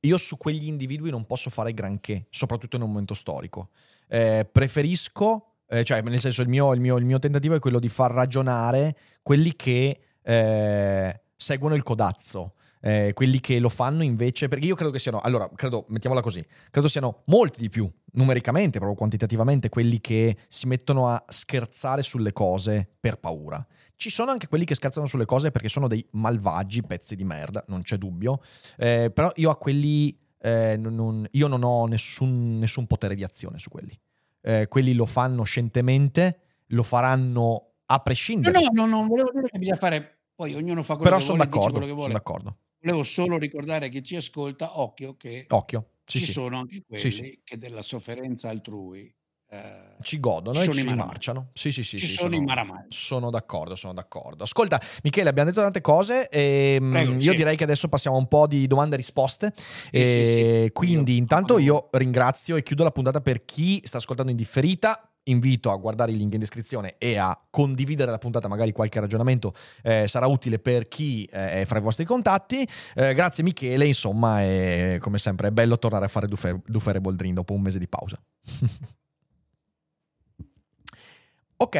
io 0.00 0.16
su 0.16 0.36
quegli 0.36 0.66
individui 0.66 1.10
non 1.10 1.26
posso 1.26 1.50
fare 1.50 1.72
granché, 1.74 2.26
soprattutto 2.30 2.76
in 2.76 2.82
un 2.82 2.88
momento 2.88 3.14
storico. 3.14 3.68
Eh, 4.08 4.48
preferisco, 4.50 5.54
eh, 5.68 5.84
cioè 5.84 6.00
nel 6.02 6.20
senso 6.20 6.42
il 6.42 6.48
mio, 6.48 6.72
il, 6.72 6.80
mio, 6.80 6.96
il 6.96 7.04
mio 7.04 7.18
tentativo 7.18 7.54
è 7.54 7.58
quello 7.58 7.78
di 7.78 7.88
far 7.88 8.10
ragionare 8.10 8.96
quelli 9.22 9.54
che 9.54 10.00
eh, 10.22 11.20
seguono 11.36 11.74
il 11.74 11.82
codazzo. 11.82 12.54
eh, 12.80 13.12
quelli 13.14 13.40
che 13.40 13.58
lo 13.58 13.68
fanno 13.68 14.02
invece, 14.02 14.48
perché 14.48 14.66
io 14.66 14.74
credo 14.74 14.90
che 14.90 14.98
siano, 14.98 15.20
allora, 15.20 15.48
credo, 15.54 15.84
mettiamola 15.88 16.22
così, 16.22 16.44
credo 16.70 16.88
siano 16.88 17.22
molti 17.26 17.60
di 17.60 17.68
più, 17.68 17.90
numericamente, 18.12 18.78
proprio 18.78 18.96
quantitativamente, 18.96 19.68
quelli 19.68 20.00
che 20.00 20.36
si 20.48 20.66
mettono 20.66 21.08
a 21.08 21.22
scherzare 21.28 22.02
sulle 22.02 22.32
cose 22.32 22.88
per 22.98 23.18
paura. 23.18 23.64
Ci 24.00 24.08
sono 24.08 24.30
anche 24.30 24.46
quelli 24.48 24.64
che 24.64 24.74
scherzano 24.74 25.06
sulle 25.06 25.26
cose 25.26 25.50
perché 25.50 25.68
sono 25.68 25.86
dei 25.86 26.02
malvagi 26.12 26.80
pezzi 26.82 27.16
di 27.16 27.24
merda, 27.24 27.62
non 27.68 27.82
c'è 27.82 27.98
dubbio, 27.98 28.40
eh, 28.78 29.10
però 29.12 29.30
io 29.34 29.50
a 29.50 29.58
quelli, 29.58 30.18
eh, 30.38 30.78
non- 30.78 31.28
io 31.32 31.46
non 31.48 31.62
ho 31.62 31.84
nessun, 31.84 32.56
nessun 32.56 32.86
potere 32.86 33.14
di 33.14 33.24
azione 33.24 33.58
su 33.58 33.68
quelli. 33.68 33.94
Eh, 34.40 34.68
quelli 34.68 34.94
lo 34.94 35.04
fanno 35.04 35.42
scientemente, 35.42 36.62
lo 36.68 36.82
faranno 36.82 37.72
a 37.84 37.96
No, 37.96 38.00
prescindere. 38.02 38.58
no, 38.58 38.70
no, 38.72 38.86
non 38.86 39.06
volevo 39.06 39.32
dire 39.34 39.50
che 39.50 39.58
bisogna 39.58 39.76
fare, 39.76 40.20
poi 40.34 40.54
ognuno 40.54 40.82
fa 40.82 40.96
quello 40.96 41.10
però 41.10 41.18
che 41.18 41.24
vuole, 41.26 41.44
dice 41.44 41.50
d'accordo, 41.50 41.78
quello 41.78 41.94
che 41.94 42.00
sono 42.00 42.12
d'accordo. 42.14 42.56
Volevo 42.80 43.02
solo 43.02 43.36
ricordare 43.36 43.84
a 43.84 43.88
chi 43.90 44.02
ci 44.02 44.16
ascolta, 44.16 44.80
occhio 44.80 45.14
che 45.18 45.44
Occhio, 45.46 45.90
sì, 46.04 46.20
ci 46.20 46.24
sì. 46.24 46.32
sono 46.32 46.58
anche 46.58 46.82
quelli 46.86 47.10
sì. 47.10 47.38
che 47.44 47.58
della 47.58 47.82
sofferenza 47.82 48.48
altrui 48.48 49.14
Ci 50.02 50.18
godono 50.18 50.54
ci 50.54 50.60
e 50.60 50.64
sono 50.64 50.74
ci 50.76 50.80
i 50.80 50.84
maramai. 50.84 51.06
marciano. 51.06 51.48
Sì, 51.52 51.70
sì, 51.72 51.82
sì. 51.82 51.98
Ci 51.98 52.06
sì, 52.06 52.12
sono 52.14 52.34
i 52.34 52.40
maramai. 52.40 52.84
Sono 52.88 53.30
d'accordo, 53.30 53.74
sono 53.76 53.92
d'accordo. 53.92 54.44
Ascolta, 54.44 54.80
Michele, 55.02 55.28
abbiamo 55.28 55.50
detto 55.50 55.60
tante 55.60 55.80
cose. 55.80 56.28
E, 56.28 56.78
mm, 56.80 56.92
Prego, 56.92 57.12
io 57.14 57.30
sì. 57.32 57.36
direi 57.36 57.56
che 57.56 57.64
adesso 57.64 57.88
passiamo 57.88 58.16
a 58.16 58.20
un 58.20 58.28
po' 58.28 58.46
di 58.46 58.66
domande 58.66 58.94
e 58.94 58.98
risposte. 58.98 59.52
E 59.90 60.62
sì, 60.62 60.64
sì. 60.64 60.72
Quindi, 60.72 61.12
Io- 61.12 61.18
intanto, 61.18 61.58
io 61.58 61.88
ringrazio 61.92 62.56
e 62.56 62.62
chiudo 62.62 62.82
la 62.84 62.92
puntata 62.92 63.20
per 63.20 63.44
chi 63.44 63.82
sta 63.84 63.98
ascoltando 63.98 64.30
in 64.30 64.36
differita. 64.36 65.04
Invito 65.24 65.70
a 65.70 65.76
guardare 65.76 66.12
il 66.12 66.16
link 66.16 66.32
in 66.32 66.40
descrizione 66.40 66.94
e 66.96 67.18
a 67.18 67.38
condividere 67.50 68.10
la 68.10 68.16
puntata, 68.16 68.48
magari 68.48 68.72
qualche 68.72 69.00
ragionamento 69.00 69.52
eh, 69.82 70.08
sarà 70.08 70.26
utile 70.26 70.58
per 70.58 70.88
chi 70.88 71.24
eh, 71.26 71.60
è 71.60 71.64
fra 71.66 71.78
i 71.78 71.82
vostri 71.82 72.06
contatti. 72.06 72.66
Eh, 72.94 73.12
grazie 73.12 73.44
Michele, 73.44 73.84
insomma, 73.84 74.40
è, 74.40 74.96
come 74.98 75.18
sempre 75.18 75.48
è 75.48 75.50
bello 75.50 75.78
tornare 75.78 76.06
a 76.06 76.08
fare 76.08 76.26
Dufere, 76.26 76.62
Dufere 76.64 77.02
Boldrin 77.02 77.34
dopo 77.34 77.52
un 77.52 77.60
mese 77.60 77.78
di 77.78 77.86
pausa. 77.86 78.18
Ok, 81.62 81.76